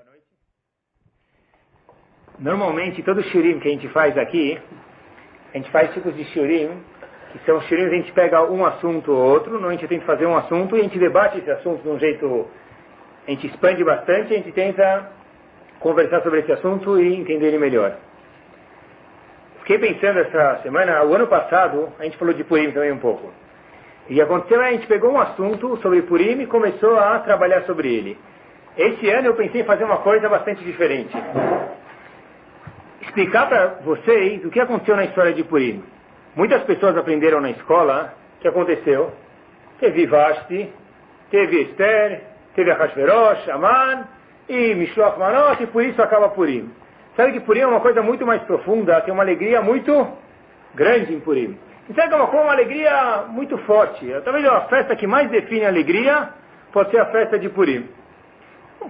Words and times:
Boa 0.00 0.12
noite. 0.12 0.24
Normalmente, 2.38 3.02
todo 3.02 3.22
shurim 3.24 3.60
que 3.60 3.68
a 3.68 3.70
gente 3.70 3.86
faz 3.88 4.16
aqui, 4.16 4.58
a 5.52 5.58
gente 5.58 5.70
faz 5.70 5.92
tipos 5.92 6.16
de 6.16 6.24
shurim, 6.32 6.70
que 7.32 7.38
são 7.44 7.60
shurim 7.62 7.84
a 7.84 7.90
gente 7.90 8.10
pega 8.12 8.42
um 8.44 8.64
assunto 8.64 9.12
ou 9.12 9.18
outro, 9.18 9.62
a 9.62 9.70
gente 9.72 9.86
tenta 9.86 10.06
fazer 10.06 10.24
um 10.24 10.34
assunto 10.34 10.74
e 10.74 10.80
a 10.80 10.82
gente 10.84 10.98
debate 10.98 11.38
esse 11.38 11.50
assunto 11.50 11.82
de 11.82 11.88
um 11.90 11.98
jeito, 11.98 12.48
a 13.26 13.30
gente 13.30 13.46
expande 13.48 13.84
bastante, 13.84 14.32
a 14.32 14.36
gente 14.38 14.52
tenta 14.52 15.12
conversar 15.80 16.22
sobre 16.22 16.40
esse 16.40 16.52
assunto 16.52 16.98
e 16.98 17.20
entender 17.20 17.48
ele 17.48 17.58
melhor. 17.58 17.98
Fiquei 19.58 19.78
pensando 19.78 20.20
essa 20.20 20.62
semana, 20.62 21.04
o 21.04 21.14
ano 21.14 21.26
passado, 21.26 21.92
a 21.98 22.04
gente 22.04 22.16
falou 22.16 22.32
de 22.32 22.42
Purim 22.42 22.70
também 22.70 22.90
um 22.90 22.98
pouco. 22.98 23.30
E 24.08 24.18
aconteceu, 24.18 24.62
a 24.62 24.70
gente 24.70 24.86
pegou 24.86 25.12
um 25.12 25.20
assunto 25.20 25.76
sobre 25.82 26.00
Purim 26.02 26.40
e 26.40 26.46
começou 26.46 26.98
a 26.98 27.18
trabalhar 27.18 27.64
sobre 27.64 27.94
ele. 27.94 28.29
Esse 28.80 29.10
ano 29.10 29.26
eu 29.26 29.34
pensei 29.34 29.60
em 29.60 29.64
fazer 29.64 29.84
uma 29.84 29.98
coisa 29.98 30.26
bastante 30.26 30.64
diferente. 30.64 31.14
Explicar 33.02 33.46
para 33.46 33.66
vocês 33.84 34.42
o 34.42 34.48
que 34.48 34.58
aconteceu 34.58 34.96
na 34.96 35.04
história 35.04 35.34
de 35.34 35.44
Purim. 35.44 35.84
Muitas 36.34 36.62
pessoas 36.62 36.96
aprenderam 36.96 37.42
na 37.42 37.50
escola 37.50 38.14
o 38.38 38.40
que 38.40 38.48
aconteceu. 38.48 39.12
Teve 39.78 40.06
Vashti, 40.06 40.72
teve 41.30 41.60
Esther, 41.60 42.22
teve 42.54 42.70
Ahashverosh, 42.70 43.50
Aman 43.50 44.08
e 44.48 44.74
Mishloach 44.74 45.18
Manot, 45.18 45.62
e 45.62 45.66
por 45.66 45.84
isso 45.84 46.00
acaba 46.00 46.30
Purim. 46.30 46.70
Sabe 47.18 47.32
que 47.32 47.40
Purim 47.40 47.60
é 47.60 47.66
uma 47.66 47.80
coisa 47.80 48.00
muito 48.00 48.24
mais 48.24 48.40
profunda, 48.44 48.98
tem 49.02 49.12
uma 49.12 49.22
alegria 49.22 49.60
muito 49.60 50.08
grande 50.74 51.12
em 51.12 51.20
Purim. 51.20 51.54
E 51.86 51.92
sabe 51.92 52.08
que 52.08 52.14
é 52.14 52.16
uma, 52.16 52.30
uma 52.30 52.52
alegria 52.52 53.24
muito 53.28 53.58
forte. 53.58 54.10
Talvez 54.24 54.42
a 54.46 54.62
festa 54.62 54.96
que 54.96 55.06
mais 55.06 55.28
define 55.28 55.66
a 55.66 55.68
alegria 55.68 56.30
pode 56.72 56.90
ser 56.92 57.00
a 57.00 57.06
festa 57.12 57.38
de 57.38 57.50
Purim. 57.50 57.99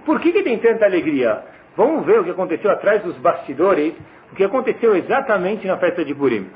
Por 0.05 0.19
que, 0.19 0.31
que 0.31 0.43
tem 0.43 0.57
tanta 0.57 0.85
alegria? 0.85 1.43
Vamos 1.75 2.05
ver 2.05 2.19
o 2.19 2.23
que 2.23 2.31
aconteceu 2.31 2.71
atrás 2.71 3.01
dos 3.03 3.15
bastidores, 3.17 3.93
o 4.31 4.35
que 4.35 4.43
aconteceu 4.43 4.95
exatamente 4.95 5.67
na 5.67 5.77
festa 5.77 6.03
de 6.03 6.13
Purim. 6.13 6.49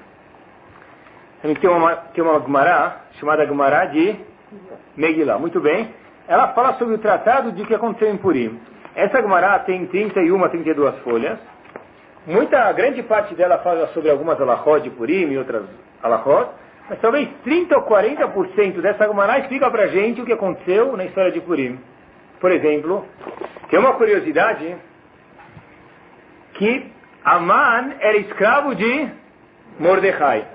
Tem 1.41 1.69
uma, 1.69 1.95
tem 1.95 2.23
uma 2.23 2.39
Gumará, 2.39 3.01
chamada 3.19 3.45
Gumará 3.45 3.85
de 3.85 4.15
Megillah. 4.97 5.37
Muito 5.37 5.59
bem. 5.59 5.93
Ela 6.27 6.49
fala 6.49 6.73
sobre 6.73 6.95
o 6.95 6.97
tratado 6.97 7.51
de 7.51 7.63
que 7.65 7.75
aconteceu 7.75 8.09
em 8.09 8.17
Purim. 8.17 8.59
Essa 8.95 9.21
Gumará 9.21 9.59
tem 9.59 9.85
31, 9.85 10.49
32 10.49 10.99
folhas. 10.99 11.37
Muita, 12.25 12.71
grande 12.71 13.03
parte 13.03 13.35
dela 13.35 13.59
fala 13.59 13.87
sobre 13.87 14.09
algumas 14.09 14.41
alahot 14.41 14.81
de 14.81 14.89
Purim 14.89 15.31
e 15.31 15.37
outras 15.37 15.63
alahot. 16.01 16.49
Mas 16.89 16.99
talvez 16.99 17.29
30 17.43 17.77
ou 17.77 17.83
40% 17.83 18.81
dessa 18.81 19.05
Gumará 19.05 19.39
explica 19.39 19.69
pra 19.69 19.87
gente 19.87 20.21
o 20.21 20.25
que 20.25 20.33
aconteceu 20.33 20.97
na 20.97 21.05
história 21.05 21.31
de 21.31 21.41
Purim. 21.41 21.79
Por 22.45 22.51
exemplo, 22.51 23.03
tem 23.71 23.79
uma 23.79 23.93
curiosidade 23.93 24.75
que 26.53 26.91
Aman 27.23 27.95
era 27.99 28.17
escravo 28.17 28.75
de 28.75 29.09
Mordecai. 29.79 30.45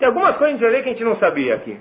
Tem 0.00 0.08
algumas 0.08 0.36
coisas 0.36 0.58
que 0.58 0.64
a 0.64 0.68
gente 0.68 0.72
vai 0.72 0.72
ver 0.72 0.82
que 0.82 0.88
a 0.88 0.92
gente 0.94 1.04
não 1.04 1.14
sabia 1.20 1.54
aqui. 1.54 1.78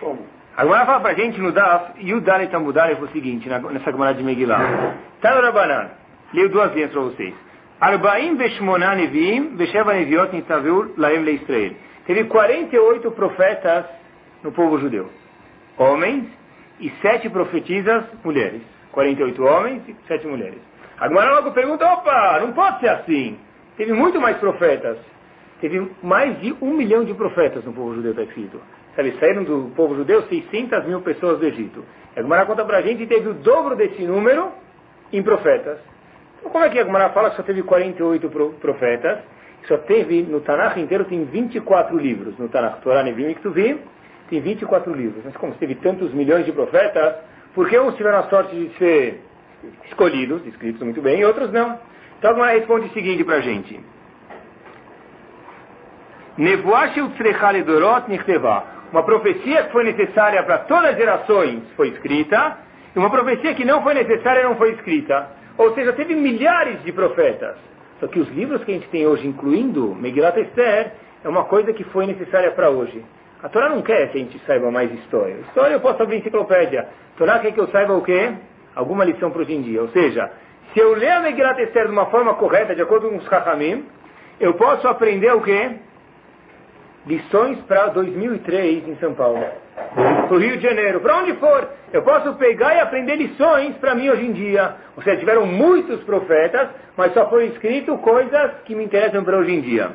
Como? 0.00 0.26
A 0.56 0.64
Gemara 0.64 0.86
fala 0.86 1.00
pra 1.02 1.14
gente 1.14 1.40
no 1.40 1.52
Daf, 1.52 2.04
Yudale 2.04 2.48
Tamudale 2.48 2.96
foi 2.96 3.06
o 3.06 3.12
seguinte, 3.12 3.48
nessa 3.48 3.92
Gemara 3.92 4.12
de 4.12 4.24
Megillah. 4.24 4.96
Tá 5.20 5.36
no 5.36 5.42
Rabanan, 5.42 5.90
leio 6.32 6.48
duas 6.48 6.74
linhas 6.74 6.90
para 6.90 7.00
vocês. 7.00 7.32
Arbaim 7.80 8.34
Veshmonan 8.34 8.96
Neviim, 8.96 9.54
Vesheva 9.54 9.94
Neviot 9.94 10.34
Nitavur 10.34 10.90
Laem 10.96 11.22
Leisrael. 11.22 11.74
Teve 12.08 12.24
48 12.24 13.08
profetas 13.12 13.84
no 14.42 14.50
povo 14.50 14.80
judeu. 14.80 15.12
Homens 15.78 16.24
e 16.80 16.90
sete 17.02 17.28
profetisas 17.28 18.04
mulheres. 18.22 18.62
48 18.92 19.44
homens 19.44 19.82
e 19.88 19.96
sete 20.06 20.26
mulheres. 20.26 20.58
A 20.98 21.08
Gemara 21.08 21.34
logo 21.34 21.50
pergunta, 21.50 21.84
opa, 21.86 22.38
não 22.40 22.52
pode 22.52 22.80
ser 22.80 22.88
assim. 22.88 23.36
Teve 23.76 23.92
muito 23.92 24.20
mais 24.20 24.36
profetas. 24.36 24.96
Teve 25.60 25.90
mais 26.02 26.40
de 26.40 26.54
um 26.60 26.74
milhão 26.74 27.04
de 27.04 27.14
profetas 27.14 27.64
no 27.64 27.72
povo 27.72 27.94
judeu, 27.94 28.12
está 28.12 28.22
escrito. 28.22 28.60
Sabe, 28.94 29.16
saíram 29.18 29.42
do 29.42 29.72
povo 29.74 29.96
judeu 29.96 30.22
600 30.22 30.86
mil 30.86 31.00
pessoas 31.00 31.38
do 31.40 31.46
Egito. 31.46 31.84
A 32.16 32.22
Gemara 32.22 32.46
conta 32.46 32.64
para 32.64 32.78
a 32.78 32.82
gente 32.82 32.98
que 32.98 33.06
teve 33.06 33.28
o 33.28 33.34
dobro 33.34 33.74
desse 33.74 34.02
número 34.02 34.52
em 35.12 35.22
profetas. 35.22 35.78
Então, 36.38 36.50
como 36.52 36.64
é 36.64 36.68
que 36.68 36.78
a 36.78 36.84
Gemara 36.84 37.08
fala 37.10 37.30
que 37.30 37.36
só 37.36 37.42
teve 37.42 37.62
48 37.62 38.28
profetas? 38.60 39.18
Só 39.66 39.78
teve, 39.78 40.22
no 40.22 40.40
Tanakh 40.40 40.78
inteiro, 40.78 41.04
tem 41.06 41.24
24 41.24 41.96
livros. 41.96 42.38
No 42.38 42.48
Tanakh, 42.48 42.80
Torah, 42.82 43.02
Nevim 43.02 43.30
e 43.30 43.34
Ktuvim, 43.34 43.80
tem 44.28 44.40
24 44.40 44.92
livros. 44.94 45.22
Mas 45.24 45.36
como 45.36 45.54
teve 45.54 45.74
tantos 45.76 46.12
milhões 46.12 46.44
de 46.44 46.52
profetas, 46.52 47.14
por 47.54 47.68
que 47.68 47.78
uns 47.78 47.96
tiveram 47.96 48.18
a 48.18 48.24
sorte 48.24 48.54
de 48.54 48.76
ser 48.78 49.20
escolhidos, 49.86 50.46
escritos 50.46 50.82
muito 50.82 51.00
bem, 51.00 51.20
e 51.20 51.24
outros 51.24 51.52
não? 51.52 51.78
Então 52.18 52.30
a 52.30 52.34
Gemara 52.34 52.58
responde 52.58 52.86
o 52.86 52.92
seguinte 52.92 53.24
para 53.24 53.36
a 53.36 53.40
gente. 53.40 53.80
Uma 58.90 59.02
profecia 59.02 59.64
que 59.64 59.72
foi 59.72 59.84
necessária 59.84 60.42
para 60.42 60.58
todas 60.58 60.90
as 60.90 60.96
gerações 60.96 61.62
foi 61.76 61.88
escrita, 61.88 62.58
e 62.94 62.98
uma 62.98 63.10
profecia 63.10 63.54
que 63.54 63.64
não 63.64 63.82
foi 63.82 63.94
necessária 63.94 64.44
não 64.44 64.56
foi 64.56 64.72
escrita. 64.72 65.30
Ou 65.56 65.74
seja, 65.74 65.92
teve 65.92 66.14
milhares 66.14 66.82
de 66.82 66.92
profetas. 66.92 67.56
Só 68.00 68.08
que 68.08 68.18
os 68.18 68.28
livros 68.30 68.64
que 68.64 68.72
a 68.72 68.74
gente 68.74 68.88
tem 68.88 69.06
hoje, 69.06 69.26
incluindo 69.26 69.94
Megilat 69.94 70.36
Esther, 70.36 70.92
é 71.22 71.28
uma 71.28 71.44
coisa 71.44 71.72
que 71.72 71.84
foi 71.84 72.06
necessária 72.06 72.50
para 72.50 72.70
hoje. 72.70 73.04
A 73.44 73.48
Torá 73.50 73.68
não 73.68 73.82
quer 73.82 74.10
que 74.10 74.16
a 74.16 74.20
gente 74.22 74.40
saiba 74.46 74.70
mais 74.70 74.90
história. 74.90 75.34
História 75.48 75.74
eu 75.74 75.80
posso 75.80 76.02
abrir 76.02 76.16
enciclopédia. 76.16 76.88
A 77.14 77.18
Torá 77.18 77.38
quer 77.40 77.52
que 77.52 77.60
eu 77.60 77.68
saiba 77.68 77.92
o 77.92 78.00
quê? 78.00 78.32
Alguma 78.74 79.04
lição 79.04 79.30
para 79.30 79.42
hoje 79.42 79.52
em 79.52 79.60
dia. 79.60 79.82
Ou 79.82 79.88
seja, 79.88 80.30
se 80.72 80.80
eu 80.80 80.94
ler 80.94 81.10
a 81.10 81.20
Megilat 81.20 81.60
Esther 81.60 81.84
de 81.84 81.92
uma 81.92 82.06
forma 82.06 82.32
correta, 82.36 82.74
de 82.74 82.80
acordo 82.80 83.10
com 83.10 83.16
os 83.16 83.24
Chachamim, 83.26 83.84
eu 84.40 84.54
posso 84.54 84.88
aprender 84.88 85.30
o 85.34 85.42
quê? 85.42 85.72
Lições 87.06 87.58
para 87.68 87.88
2003 87.88 88.88
em 88.88 88.96
São 88.96 89.12
Paulo. 89.12 89.44
Para 89.94 90.34
o 90.34 90.38
Rio 90.38 90.56
de 90.56 90.62
Janeiro, 90.62 91.00
para 91.00 91.18
onde 91.18 91.34
for. 91.34 91.68
Eu 91.92 92.00
posso 92.00 92.32
pegar 92.36 92.74
e 92.74 92.80
aprender 92.80 93.16
lições 93.16 93.76
para 93.76 93.94
mim 93.94 94.08
hoje 94.08 94.24
em 94.24 94.32
dia. 94.32 94.74
Ou 94.96 95.02
seja, 95.02 95.18
tiveram 95.18 95.44
muitos 95.44 96.02
profetas, 96.04 96.70
mas 96.96 97.12
só 97.12 97.28
foi 97.28 97.48
escrito 97.48 97.98
coisas 97.98 98.52
que 98.64 98.74
me 98.74 98.84
interessam 98.84 99.22
para 99.22 99.36
hoje 99.36 99.52
em 99.52 99.60
dia. 99.60 99.90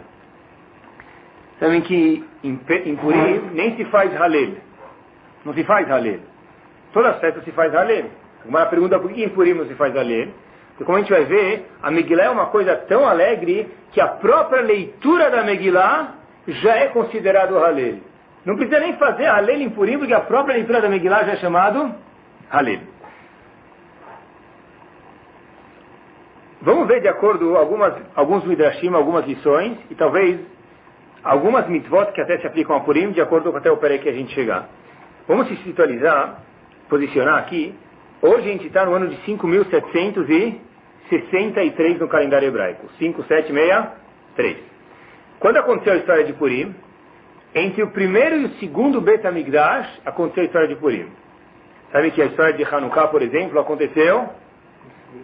Sabem 1.59 1.81
que 1.81 2.25
em, 2.43 2.59
em 2.85 2.95
Purim 2.95 3.51
nem 3.53 3.75
se 3.75 3.85
faz 3.85 4.15
Halel. 4.15 4.53
Não 5.43 5.53
se 5.53 5.63
faz 5.63 5.89
Halel. 5.89 6.19
Todas 6.93 7.15
as 7.15 7.19
festas 7.19 7.43
se 7.43 7.51
faz 7.51 7.73
Halel. 7.75 8.05
Uma 8.45 8.65
pergunta 8.67 8.99
por 8.99 9.11
que 9.11 9.23
em 9.23 9.29
Purim 9.29 9.53
não 9.53 9.65
se 9.65 9.75
faz 9.75 9.95
Halel? 9.95 10.29
Porque 10.69 10.85
como 10.85 10.97
a 10.97 11.01
gente 11.01 11.11
vai 11.11 11.25
ver, 11.25 11.69
a 11.83 11.91
Megillah 11.91 12.25
é 12.25 12.29
uma 12.29 12.45
coisa 12.45 12.75
tão 12.75 13.05
alegre 13.05 13.69
que 13.91 13.99
a 13.99 14.07
própria 14.07 14.61
leitura 14.61 15.29
da 15.29 15.43
Megillah 15.43 16.15
já 16.47 16.77
é 16.77 16.87
considerado 16.87 17.57
Halel. 17.57 17.97
Não 18.45 18.55
precisa 18.55 18.79
nem 18.79 18.93
fazer 18.93 19.25
Halel 19.25 19.61
em 19.61 19.69
Purim, 19.69 19.97
porque 19.99 20.13
a 20.13 20.21
própria 20.21 20.55
leitura 20.55 20.79
da 20.79 20.87
Megillah 20.87 21.25
já 21.25 21.33
é 21.33 21.35
chamado 21.35 21.93
Halel. 22.49 22.79
Vamos 26.61 26.87
ver 26.87 27.01
de 27.01 27.09
acordo 27.09 27.57
algumas 27.57 27.93
alguns 28.15 28.45
midrashim, 28.45 28.93
algumas 28.93 29.25
lições 29.25 29.77
e 29.89 29.95
talvez 29.95 30.39
algumas 31.23 31.67
mitzvot 31.67 32.11
que 32.13 32.21
até 32.21 32.37
se 32.39 32.47
aplicam 32.47 32.75
a 32.75 32.79
Purim, 32.81 33.11
de 33.11 33.21
acordo 33.21 33.51
com 33.51 33.57
até 33.57 33.71
o 33.71 33.77
pere 33.77 33.99
que 33.99 34.09
a 34.09 34.13
gente 34.13 34.33
chegar. 34.33 34.67
Vamos 35.27 35.47
se 35.47 35.55
situalizar, 35.57 36.39
posicionar 36.89 37.37
aqui. 37.37 37.75
Hoje 38.21 38.49
a 38.49 38.51
gente 38.51 38.67
está 38.67 38.85
no 38.85 38.93
ano 38.93 39.07
de 39.07 39.15
5.763 39.17 41.99
no 41.99 42.07
calendário 42.07 42.47
hebraico. 42.47 42.87
5763. 42.97 44.57
Quando 45.39 45.57
aconteceu 45.57 45.93
a 45.93 45.97
história 45.97 46.23
de 46.25 46.33
Purim, 46.33 46.75
entre 47.53 47.83
o 47.83 47.91
primeiro 47.91 48.37
e 48.37 48.45
o 48.45 48.49
segundo 48.59 49.01
Bet 49.01 49.25
HaMikdash 49.25 50.01
aconteceu 50.05 50.43
a 50.43 50.45
história 50.45 50.67
de 50.67 50.75
Purim. 50.75 51.07
Sabe 51.91 52.11
que 52.11 52.21
a 52.21 52.25
história 52.25 52.53
de 52.53 52.63
Hanukkah, 52.63 53.07
por 53.07 53.21
exemplo, 53.21 53.59
aconteceu 53.59 54.29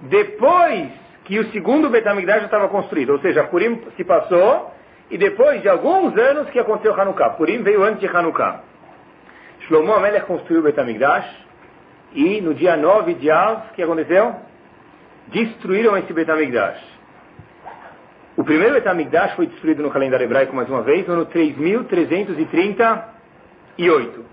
depois 0.03 0.89
que 1.25 1.39
o 1.39 1.51
segundo 1.51 1.89
Bet 1.89 2.07
HaMikdash 2.07 2.39
já 2.39 2.45
estava 2.45 2.69
construído. 2.69 3.11
Ou 3.11 3.19
seja, 3.19 3.43
Purim 3.43 3.81
se 3.95 4.03
passou 4.03 4.73
e 5.09 5.17
depois 5.17 5.61
de 5.61 5.69
alguns 5.69 6.17
anos 6.17 6.49
que 6.49 6.59
aconteceu 6.59 6.99
Hanukkah. 6.99 7.29
Purim 7.31 7.63
veio 7.63 7.83
antes 7.83 7.99
de 7.99 8.07
Hanukkah. 8.07 8.61
Shlomo 9.67 9.93
Amelech 9.93 10.25
construiu 10.25 10.61
o 10.61 10.63
Betamigdash 10.63 11.27
e 12.13 12.39
no 12.41 12.53
dia 12.53 12.77
9 12.77 13.15
de 13.15 13.31
Av, 13.31 13.69
o 13.69 13.73
que 13.73 13.83
aconteceu? 13.83 14.35
Destruíram 15.27 15.97
esse 15.97 16.13
Betamigdash. 16.13 16.79
O 18.37 18.43
primeiro 18.43 18.75
Betamigdash 18.75 19.33
foi 19.35 19.47
destruído 19.47 19.81
no 19.81 19.89
calendário 19.89 20.25
hebraico 20.25 20.55
mais 20.55 20.69
uma 20.69 20.81
vez 20.81 21.07
no 21.07 21.13
ano 21.13 21.25
3338. 21.25 24.25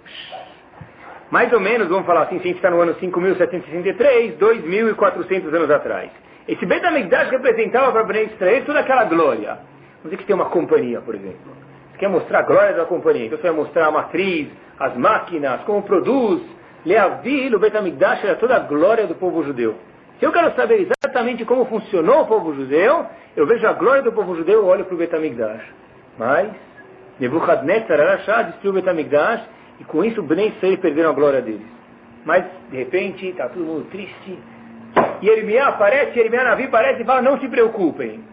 Mais 1.30 1.52
ou 1.52 1.60
menos, 1.60 1.86
vamos 1.88 2.04
falar 2.04 2.24
assim, 2.24 2.40
se 2.40 2.44
a 2.44 2.48
gente 2.48 2.56
está 2.56 2.68
no 2.70 2.80
ano 2.80 2.94
5763, 2.94 4.36
2400 4.36 5.54
anos 5.54 5.70
atrás. 5.70 6.10
Esse 6.46 6.66
Betamigdash 6.66 7.30
representava 7.30 7.90
para 7.92 8.04
Bnei 8.04 8.24
Israel 8.24 8.64
toda 8.66 8.80
aquela 8.80 9.04
glória. 9.04 9.71
Vamos 10.02 10.10
dizer 10.10 10.16
que 10.16 10.24
tem 10.24 10.34
uma 10.34 10.50
companhia, 10.50 11.00
por 11.00 11.14
exemplo. 11.14 11.52
Você 11.92 11.98
quer 11.98 12.08
mostrar 12.08 12.40
a 12.40 12.42
glória 12.42 12.74
da 12.74 12.84
companhia. 12.84 13.26
Então 13.26 13.38
você 13.38 13.46
vai 13.46 13.56
mostrar 13.56 13.86
a 13.86 13.90
matriz, 13.90 14.48
as 14.78 14.96
máquinas, 14.96 15.60
como 15.62 15.82
produz. 15.82 16.42
Leavil, 16.84 17.54
o 17.54 17.60
Betamigdash 17.60 18.24
era 18.24 18.34
toda 18.34 18.56
a 18.56 18.58
glória 18.58 19.06
do 19.06 19.14
povo 19.14 19.44
judeu. 19.44 19.76
Se 20.18 20.26
eu 20.26 20.32
quero 20.32 20.52
saber 20.56 20.88
exatamente 20.88 21.44
como 21.44 21.64
funcionou 21.66 22.22
o 22.22 22.26
povo 22.26 22.52
judeu, 22.54 23.06
eu 23.36 23.46
vejo 23.46 23.64
a 23.66 23.72
glória 23.72 24.02
do 24.02 24.12
povo 24.12 24.34
judeu, 24.34 24.60
eu 24.60 24.66
olho 24.66 24.84
para 24.84 24.94
o 24.94 24.98
Betamigdash. 24.98 25.62
Mas, 26.18 26.50
Nebuchadnezzar 27.20 28.00
Arashá 28.00 28.42
destruiu 28.42 28.72
o 28.72 28.74
Betamigdash, 28.74 29.42
e 29.80 29.84
com 29.84 30.04
isso 30.04 30.22
Bnei 30.22 30.48
Israel 30.48 30.78
perderam 30.78 31.10
a 31.10 31.12
glória 31.12 31.40
deles. 31.40 31.66
Mas, 32.24 32.44
de 32.70 32.76
repente, 32.76 33.28
está 33.28 33.48
todo 33.48 33.64
mundo 33.64 33.86
triste. 33.90 34.38
E 35.20 35.28
Eremiá 35.28 35.68
aparece, 35.68 36.18
Eremiá 36.18 36.44
Navi 36.44 36.64
aparece 36.64 37.02
e 37.02 37.04
fala, 37.04 37.22
não 37.22 37.38
se 37.38 37.48
preocupem. 37.48 38.31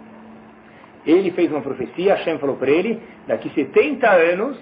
Ele 1.06 1.32
fez 1.32 1.52
uma 1.52 1.62
profecia, 1.62 2.16
Hashem 2.16 2.38
falou 2.40 2.58
para 2.58 2.70
ele, 2.70 3.02
daqui 3.28 3.50
70 3.50 4.08
anos, 4.10 4.58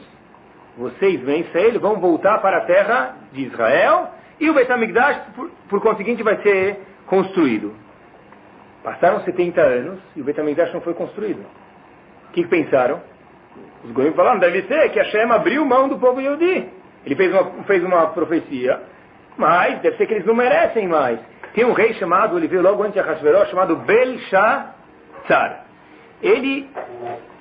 vocês, 0.77 1.19
Bnei 1.19 1.41
Israel, 1.41 1.79
vão 1.79 1.99
voltar 1.99 2.39
para 2.39 2.57
a 2.57 2.61
terra 2.61 3.15
de 3.33 3.45
Israel, 3.45 4.11
e 4.39 4.49
o 4.49 4.53
Betamigdash, 4.53 5.19
por, 5.35 5.49
por 5.67 5.81
conseguinte, 5.81 6.21
vai 6.21 6.41
ser 6.41 6.79
construído. 7.07 7.73
Passaram 8.83 9.21
70 9.21 9.59
anos 9.59 9.99
e 10.15 10.21
o 10.21 10.23
Betamigdash 10.23 10.71
não 10.73 10.81
foi 10.81 10.93
construído. 10.93 11.43
O 12.29 12.31
que, 12.31 12.45
pensaram? 12.45 13.01
Os 13.83 13.91
goiás 13.91 14.15
falaram, 14.15 14.39
deve 14.39 14.61
ser 14.63 14.89
que 14.89 14.99
Hashem 14.99 15.31
abriu 15.31 15.65
mão 15.65 15.89
do 15.89 15.97
povo 15.97 16.21
Yehudi. 16.21 16.69
Ele 17.05 17.15
fez 17.15 17.33
uma, 17.33 17.63
fez 17.63 17.83
uma 17.83 18.07
profecia, 18.07 18.81
mas 19.35 19.79
deve 19.81 19.97
ser 19.97 20.05
que 20.05 20.13
eles 20.13 20.25
não 20.25 20.35
merecem 20.35 20.87
mais. 20.87 21.19
Tem 21.53 21.65
um 21.65 21.73
rei 21.73 21.93
chamado, 21.95 22.37
ele 22.37 22.47
veio 22.47 22.61
logo 22.61 22.83
antes 22.83 22.93
de 22.93 22.99
Ahasveró, 22.99 23.45
chamado 23.45 23.75
Belshazzar. 23.77 25.66
Ele 26.21 26.69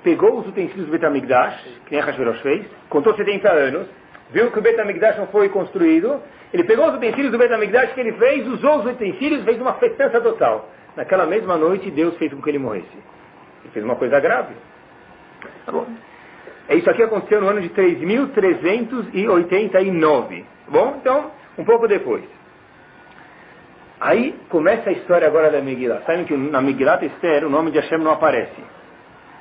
pegou 0.03 0.39
os 0.39 0.47
utensílios 0.47 0.87
do 0.87 0.93
Betamigdash, 0.93 1.63
que 1.87 1.93
nem 1.93 2.01
Ahasverosh 2.01 2.41
fez, 2.41 2.67
contou 2.89 3.15
70 3.15 3.51
anos, 3.51 3.87
viu 4.31 4.51
que 4.51 4.59
o 4.59 4.63
Betamigdash 4.63 5.19
não 5.19 5.27
foi 5.29 5.49
construído, 5.49 6.21
ele 6.53 6.65
pegou 6.65 6.89
os 6.89 6.95
utensílios 6.95 7.33
do 7.33 7.39
Betamigdash 7.39 7.93
que 7.93 8.01
ele 8.01 8.13
fez, 8.13 8.47
usou 8.47 8.79
os 8.79 8.87
utensílios, 8.87 9.45
fez 9.45 9.61
uma 9.61 9.75
festança 9.75 10.21
total. 10.21 10.69
Naquela 10.95 11.27
mesma 11.27 11.57
noite, 11.57 11.91
Deus 11.91 12.17
fez 12.17 12.33
com 12.33 12.41
que 12.41 12.51
ele 12.51 12.59
morresse. 12.59 12.87
Ele 13.63 13.73
fez 13.73 13.85
uma 13.85 13.97
coisa 13.97 14.21
grave. 14.21 14.55
Tá 15.65 15.73
bom? 15.73 15.87
É 16.69 16.77
isso 16.77 16.91
aqui 16.91 17.03
aconteceu 17.03 17.41
no 17.41 17.49
ano 17.49 17.61
de 17.61 17.69
3.389. 17.71 20.45
Tá 20.45 20.47
bom? 20.69 20.97
Então, 21.01 21.31
um 21.59 21.65
pouco 21.65 21.87
depois. 21.87 22.25
Aí 24.01 24.39
começa 24.51 24.91
a 24.91 24.93
história 24.93 25.27
agora 25.27 25.51
da 25.51 25.61
Megillah. 25.61 26.03
Sabem 26.03 26.25
que 26.25 26.37
na 26.37 26.61
Megillah 26.61 27.03
Esther 27.05 27.47
o 27.47 27.51
nome 27.51 27.71
de 27.71 27.79
Hashem 27.79 27.99
não 27.99 28.13
aparece. 28.13 28.61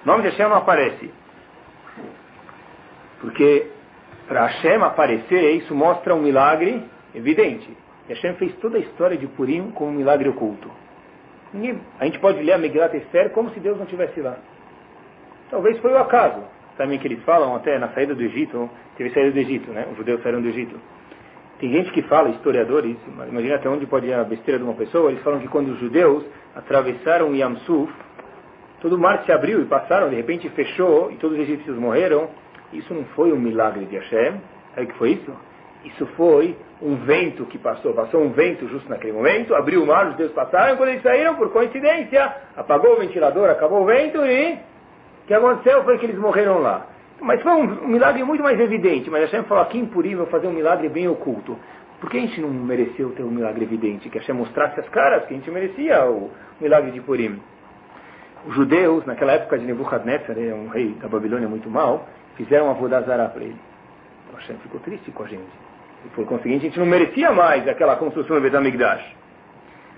O 0.03 0.07
nome 0.07 0.23
de 0.23 0.29
Hashem 0.29 0.47
não 0.47 0.57
aparece. 0.57 1.11
Porque 3.19 3.67
para 4.27 4.47
Hashem 4.47 4.81
aparecer, 4.81 5.55
isso 5.57 5.75
mostra 5.75 6.15
um 6.15 6.21
milagre 6.21 6.81
evidente. 7.13 7.69
E 8.07 8.13
Hashem 8.13 8.35
fez 8.35 8.55
toda 8.57 8.77
a 8.77 8.81
história 8.81 9.17
de 9.17 9.27
Purim 9.27 9.71
como 9.71 9.91
um 9.91 9.93
milagre 9.93 10.29
oculto. 10.29 10.69
A 11.99 12.05
gente 12.05 12.19
pode 12.19 12.41
ler 12.41 12.53
a 12.53 12.57
Megillat 12.57 12.93
Esther 12.95 13.31
como 13.31 13.49
se 13.51 13.59
Deus 13.59 13.77
não 13.77 13.85
estivesse 13.85 14.19
lá. 14.21 14.37
Talvez 15.49 15.77
foi 15.79 15.91
o 15.91 15.97
acaso. 15.97 16.43
Também 16.77 16.99
que 16.99 17.07
eles 17.07 17.23
falam 17.23 17.55
até 17.55 17.79
na 17.79 17.89
saída 17.89 18.13
do 18.13 18.21
Egito, 18.21 18.69
teve 18.97 19.11
saída 19.11 19.31
do 19.31 19.39
Egito, 19.39 19.71
né? 19.71 19.87
Os 19.89 19.97
judeus 19.97 20.21
saíram 20.21 20.41
do 20.41 20.49
Egito. 20.49 20.77
Tem 21.59 21.71
gente 21.71 21.91
que 21.91 22.01
fala, 22.03 22.29
historiadores, 22.29 22.97
imagina 23.07 23.55
até 23.55 23.69
onde 23.69 23.85
pode 23.85 24.07
ir 24.07 24.13
a 24.13 24.23
besteira 24.25 24.59
de 24.59 24.65
uma 24.65 24.73
pessoa, 24.73 25.09
eles 25.09 25.23
falam 25.23 25.39
que 25.39 25.47
quando 25.47 25.69
os 25.69 25.79
judeus 25.79 26.23
atravessaram 26.53 27.33
Yamsuf, 27.33 27.91
todo 28.81 28.95
o 28.95 28.99
mar 28.99 29.23
se 29.25 29.31
abriu 29.31 29.61
e 29.61 29.65
passaram, 29.65 30.09
de 30.09 30.15
repente 30.15 30.49
fechou 30.49 31.11
e 31.11 31.15
todos 31.15 31.37
os 31.37 31.43
egípcios 31.43 31.77
morreram. 31.77 32.29
Isso 32.73 32.93
não 32.93 33.05
foi 33.15 33.31
um 33.31 33.39
milagre 33.39 33.85
de 33.85 33.95
Hashem. 33.95 34.41
Sabe 34.73 34.87
o 34.87 34.89
que 34.89 34.97
foi 34.97 35.11
isso? 35.11 35.31
Isso 35.85 36.05
foi 36.17 36.57
um 36.81 36.95
vento 36.97 37.45
que 37.45 37.57
passou. 37.57 37.93
Passou 37.93 38.21
um 38.21 38.31
vento 38.31 38.67
justo 38.67 38.89
naquele 38.89 39.13
momento, 39.13 39.55
abriu 39.55 39.81
o 39.81 39.87
mar, 39.87 40.07
os 40.07 40.11
judeus 40.11 40.33
passaram, 40.33 40.75
quando 40.75 40.89
eles 40.89 41.03
saíram, 41.03 41.35
por 41.35 41.51
coincidência, 41.51 42.35
apagou 42.57 42.95
o 42.95 42.99
ventilador, 42.99 43.49
acabou 43.49 43.83
o 43.83 43.85
vento 43.85 44.17
e 44.25 44.53
o 44.53 45.27
que 45.27 45.33
aconteceu 45.33 45.83
foi 45.85 45.97
que 45.99 46.05
eles 46.05 46.17
morreram 46.17 46.59
lá. 46.59 46.85
Mas 47.25 47.42
foi 47.42 47.51
um, 47.54 47.88
milagre 47.88 48.24
muito 48.24 48.44
mais 48.44 48.60
evidente. 48.60 49.10
Mas 49.10 49.24
Hashem 49.24 49.44
falou 49.45 49.63
aqui 49.63 49.83
Purim, 49.88 50.16
vou 50.16 50.27
fazer 50.27 50.45
um 50.45 50.54
milagre 50.54 50.88
bem 50.89 51.07
oculto. 51.07 51.57
Por 52.00 52.07
que 52.07 52.18
a 52.18 52.22
gente 52.22 52.39
não 52.39 52.50
mereceu 52.50 53.10
ter 53.13 53.24
um 53.24 53.31
milagre 53.31 53.66
evidente? 53.66 54.10
Que 54.10 54.19
Hashem 54.19 54.36
mostrasse 54.36 54.80
as 54.80 54.88
caras 54.89 55.25
que 55.25 55.33
a 55.33 55.38
gente 55.38 55.50
merecia 55.50 56.06
o 56.06 56.30
milagre 56.62 56.92
de 56.92 57.01
Purim. 57.01 57.42
Os 58.45 58.54
judeus, 58.54 59.07
naquela 59.07 59.31
época 59.31 59.57
de 59.57 59.66
Nebuchadnezzar, 59.66 60.38
um 60.38 60.68
rei 60.68 60.89
da 61.01 61.07
Babilônia 61.07 61.50
muito 61.50 61.68
mal, 61.68 62.07
fizeram 62.36 62.66
uma 62.66 62.75
vodazara 62.75 63.27
para 63.27 63.44
ele. 63.44 63.57
Então 64.27 64.39
Hashem 64.39 64.57
ficou 64.57 64.80
triste 64.81 65.10
com 65.10 65.24
a 65.24 65.27
gente. 65.27 65.66
E 66.06 66.10
por 66.10 66.27
conseguinte, 66.27 66.68
a 66.68 66.69
gente 66.69 66.80
não 66.80 66.86
merecia 66.86 67.31
mais 67.31 67.68
aquela 67.68 67.95
construção 67.95 68.36
do 68.36 68.42
Betamigdash. 68.44 69.04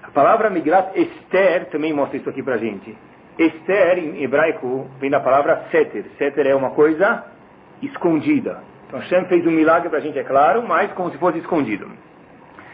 A 0.01 0.11
palavra 0.11 0.49
Migrat 0.49 0.97
Esther 0.97 1.65
também 1.71 1.91
mostra 1.91 2.15
isso 2.15 2.29
aqui 2.29 2.41
para 2.41 2.55
a 2.55 2.57
gente. 2.57 2.97
Esther, 3.37 3.99
em 3.99 4.23
hebraico, 4.23 4.89
vem 4.99 5.09
da 5.09 5.19
palavra 5.19 5.65
Seter. 5.71 6.05
Seter 6.17 6.47
é 6.47 6.55
uma 6.55 6.71
coisa 6.71 7.23
escondida. 7.81 8.63
Então 8.87 8.99
Hashem 8.99 9.25
fez 9.25 9.45
um 9.45 9.51
milagre 9.51 9.89
para 9.89 9.99
a 9.99 10.01
gente, 10.01 10.17
é 10.17 10.23
claro, 10.23 10.63
mas 10.63 10.91
como 10.93 11.11
se 11.11 11.17
fosse 11.17 11.37
escondido. 11.39 11.85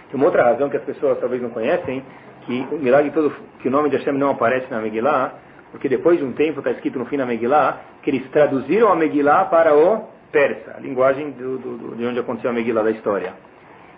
Tem 0.10 0.16
uma 0.16 0.26
outra 0.26 0.44
razão 0.44 0.70
que 0.70 0.78
as 0.78 0.84
pessoas 0.84 1.20
talvez 1.20 1.42
não 1.42 1.50
conhecem, 1.50 2.04
que 2.46 2.68
o 2.72 2.78
milagre 2.78 3.12
todo, 3.12 3.34
que 3.60 3.68
o 3.68 3.72
nome 3.72 3.90
de 3.90 3.98
Hashem 3.98 4.14
não 4.14 4.30
aparece 4.30 4.68
na 4.70 4.80
Megillah, 4.80 5.34
porque 5.72 5.90
depois 5.90 6.20
de 6.20 6.24
um 6.24 6.34
tempo 6.34 6.60
está 6.60 6.72
escrito 6.72 7.00
no 7.00 7.06
fim 7.06 7.18
da 7.18 7.26
Megillah, 7.26 7.80
que 8.04 8.12
eles 8.12 8.30
traduziram 8.30 8.92
a 8.92 8.96
Megillah 8.96 9.46
para 9.46 9.76
o 9.76 10.08
persa, 10.32 10.76
a 10.78 10.80
linguagem 10.80 11.32
do, 11.32 11.58
do, 11.58 11.96
de 11.96 12.06
onde 12.06 12.20
aconteceu 12.20 12.52
a 12.52 12.54
Megillah 12.54 12.84
da 12.84 12.92
história. 12.92 13.34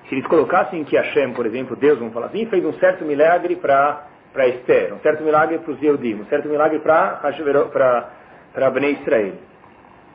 Se 0.08 0.16
eles 0.16 0.26
colocassem 0.28 0.84
que 0.84 0.96
Hashem, 0.96 1.34
por 1.34 1.46
exemplo, 1.46 1.76
Deus, 1.76 2.00
vamos 2.00 2.14
falar 2.14 2.28
assim, 2.28 2.46
fez 2.46 2.64
um 2.64 2.74
certo 2.74 3.04
milagre 3.04 3.56
para 3.56 4.08
para 4.36 4.48
Esther, 4.50 4.94
um 4.94 5.00
certo 5.00 5.24
milagre 5.24 5.58
para 5.60 5.72
os 5.72 5.82
Yehudim, 5.82 6.16
um 6.16 6.26
certo 6.26 6.50
milagre 6.50 6.80
para 6.80 8.70
Bnei 8.72 9.00
Israel. 9.02 9.34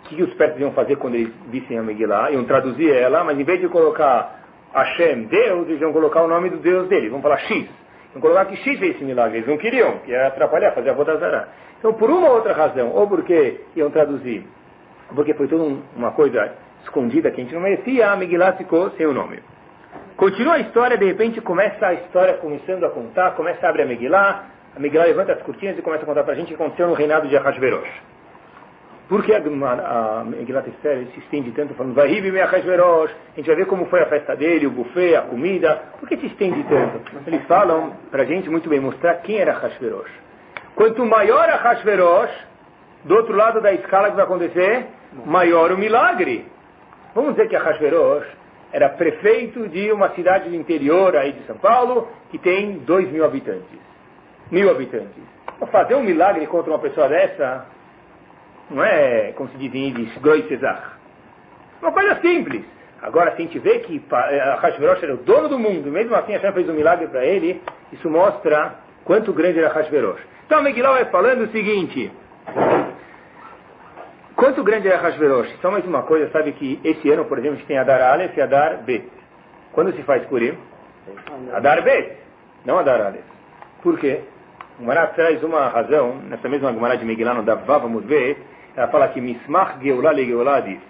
O 0.04 0.08
que, 0.08 0.22
os 0.22 0.34
persas 0.34 0.60
iam 0.60 0.72
fazer 0.72 0.96
quando 0.96 1.14
eles 1.14 1.32
vissem 1.48 1.78
a 1.78 1.82
Megillah? 1.82 2.30
Iam 2.30 2.44
traduzir 2.44 2.92
ela, 2.92 3.24
mas 3.24 3.38
em 3.38 3.44
vez 3.44 3.60
de 3.60 3.68
colocar 3.68 4.40
Hashem, 4.74 5.24
Deus, 5.24 5.68
eles 5.68 5.80
iam 5.80 5.92
colocar 5.92 6.22
o 6.22 6.28
nome 6.28 6.50
do 6.50 6.58
Deus 6.58 6.88
dele. 6.88 7.08
Vão 7.08 7.22
falar 7.22 7.38
X. 7.38 7.66
Iam 8.12 8.20
colocar 8.20 8.44
que 8.44 8.56
X 8.56 8.78
fez 8.78 8.96
esse 8.96 9.04
milagre. 9.04 9.38
Eles 9.38 9.48
não 9.48 9.56
queriam, 9.56 9.98
que 9.98 10.10
ia 10.10 10.26
atrapalhar, 10.26 10.72
fazer 10.72 10.90
a 10.90 10.92
Vodazara. 10.92 11.48
Então, 11.78 11.94
por 11.94 12.10
uma 12.10 12.28
ou 12.28 12.34
outra 12.34 12.52
razão, 12.52 12.90
ou 12.90 13.08
porque 13.08 13.60
iam 13.74 13.90
traduzir 13.90 14.44
porque 15.14 15.34
foi 15.34 15.48
toda 15.48 15.64
uma 15.96 16.12
coisa 16.12 16.52
escondida 16.82 17.30
que 17.30 17.40
a 17.40 17.44
gente 17.44 17.54
não 17.54 17.60
merecia, 17.60 18.10
a 18.10 18.16
Megillah 18.16 18.52
ficou 18.54 18.90
sem 18.92 19.06
o 19.06 19.12
nome. 19.12 19.40
Continua 20.20 20.56
a 20.56 20.58
história, 20.58 20.98
de 20.98 21.06
repente 21.06 21.40
começa 21.40 21.86
a 21.86 21.94
história 21.94 22.34
começando 22.34 22.84
a 22.84 22.90
contar, 22.90 23.30
começa 23.30 23.66
a 23.66 23.70
abrir 23.70 23.84
a 23.84 23.86
Megillah, 23.86 24.44
a 24.76 24.78
Megillah 24.78 25.06
levanta 25.06 25.32
as 25.32 25.40
cortinas 25.40 25.78
e 25.78 25.80
começa 25.80 26.02
a 26.02 26.06
contar 26.06 26.24
para 26.24 26.34
a 26.34 26.36
gente 26.36 26.52
o 26.52 26.56
que 26.58 26.62
aconteceu 26.62 26.88
no 26.88 26.92
reinado 26.92 27.26
de 27.26 27.38
Ahasverosh. 27.38 27.88
Por 29.08 29.24
que 29.24 29.32
a, 29.32 29.38
a, 29.38 30.20
a 30.20 30.24
Megillah 30.24 30.62
Esther 30.68 31.06
se 31.14 31.20
estende 31.20 31.52
tanto, 31.52 31.72
falando, 31.72 31.94
vai 31.94 32.08
Ribi 32.08 32.38
Ahasverosh, 32.38 33.10
a 33.32 33.36
gente 33.36 33.46
vai 33.46 33.56
ver 33.56 33.64
como 33.64 33.86
foi 33.86 34.02
a 34.02 34.06
festa 34.08 34.36
dele, 34.36 34.66
o 34.66 34.70
buffet, 34.70 35.16
a 35.16 35.22
comida, 35.22 35.84
por 35.98 36.06
que 36.06 36.18
se 36.18 36.26
estende 36.26 36.64
tanto? 36.64 37.00
Eles 37.26 37.42
falam 37.46 37.94
para 38.10 38.22
a 38.22 38.26
gente 38.26 38.50
muito 38.50 38.68
bem 38.68 38.78
mostrar 38.78 39.14
quem 39.22 39.38
era 39.38 39.52
Ahasverosh. 39.52 40.12
Quanto 40.74 41.02
maior 41.06 41.48
Ahasverosh, 41.48 42.46
do 43.06 43.16
outro 43.16 43.34
lado 43.34 43.62
da 43.62 43.72
escala 43.72 44.10
que 44.10 44.16
vai 44.16 44.26
acontecer, 44.26 44.86
maior 45.24 45.72
o 45.72 45.78
milagre. 45.78 46.44
Vamos 47.14 47.32
dizer 47.32 47.48
que 47.48 47.56
Ahasverosh 47.56 48.39
era 48.72 48.88
prefeito 48.88 49.68
de 49.68 49.90
uma 49.92 50.10
cidade 50.10 50.48
do 50.48 50.54
interior 50.54 51.16
aí 51.16 51.32
de 51.32 51.44
São 51.46 51.56
Paulo, 51.58 52.08
que 52.30 52.38
tem 52.38 52.78
dois 52.78 53.10
mil 53.10 53.24
habitantes. 53.24 53.78
Mil 54.50 54.70
habitantes. 54.70 55.22
Fazer 55.70 55.94
um 55.94 56.02
milagre 56.02 56.46
contra 56.46 56.70
uma 56.70 56.78
pessoa 56.78 57.08
dessa 57.08 57.66
não 58.70 58.84
é, 58.84 59.32
como 59.32 59.50
se 59.50 59.56
diz 59.58 59.74
em 59.74 59.88
Yiddish, 59.88 60.16
Groi 60.18 60.42
Cesar. 60.48 60.98
Uma 61.82 61.92
coisa 61.92 62.20
simples. 62.20 62.64
Agora, 63.02 63.34
se 63.34 63.42
a 63.42 63.44
gente 63.44 63.58
vê 63.58 63.80
que 63.80 64.02
Ahasverosh 64.10 65.02
era 65.02 65.14
o 65.14 65.18
dono 65.18 65.48
do 65.48 65.58
mundo, 65.58 65.90
mesmo 65.90 66.14
assim 66.14 66.32
Hashem 66.32 66.52
fez 66.52 66.68
um 66.68 66.74
milagre 66.74 67.08
para 67.08 67.24
ele, 67.24 67.60
isso 67.92 68.08
mostra 68.08 68.74
quanto 69.04 69.32
grande 69.32 69.58
era 69.58 69.68
Ahasverosh. 69.68 70.20
Então 70.46 70.58
a 70.58 70.62
Megillah 70.62 70.92
vai 70.92 71.04
falando 71.06 71.42
o 71.42 71.48
seguinte, 71.48 72.12
Quanto 74.40 74.64
grande 74.64 74.88
é 74.88 74.96
Hashverosh? 74.96 75.58
Só 75.60 75.70
mais 75.70 75.84
uma 75.84 76.02
coisa, 76.04 76.30
sabe 76.30 76.52
que 76.52 76.80
esse 76.82 77.10
ano, 77.10 77.26
por 77.26 77.38
exemplo, 77.38 77.56
a 77.56 77.58
gente 77.58 77.66
tem 77.66 77.76
Adar 77.76 78.00
Aleph 78.00 78.34
e 78.38 78.40
Adar 78.40 78.78
Bet. 78.84 79.06
Quando 79.70 79.92
se 79.92 80.02
faz 80.02 80.24
Purim? 80.28 80.56
Adar 81.52 81.82
Bet, 81.82 82.16
não 82.64 82.78
Adar 82.78 83.02
Aleph. 83.02 83.20
Por 83.82 83.98
quê? 83.98 84.20
O 84.78 84.84
Mará 84.84 85.08
traz 85.08 85.42
uma 85.42 85.68
razão, 85.68 86.14
nessa 86.22 86.48
mesma 86.48 86.72
Gemara 86.72 86.96
de 86.96 87.04
Megillah, 87.04 87.34
no 87.34 87.42
Davava 87.42 87.86
Mudbet, 87.86 88.38
ela 88.74 88.88
fala 88.88 89.08
que 89.08 89.20
Mismach 89.20 89.78
Geulah 89.82 90.12
le 90.12 90.24
Geulah 90.24 90.60
diz. 90.60 90.80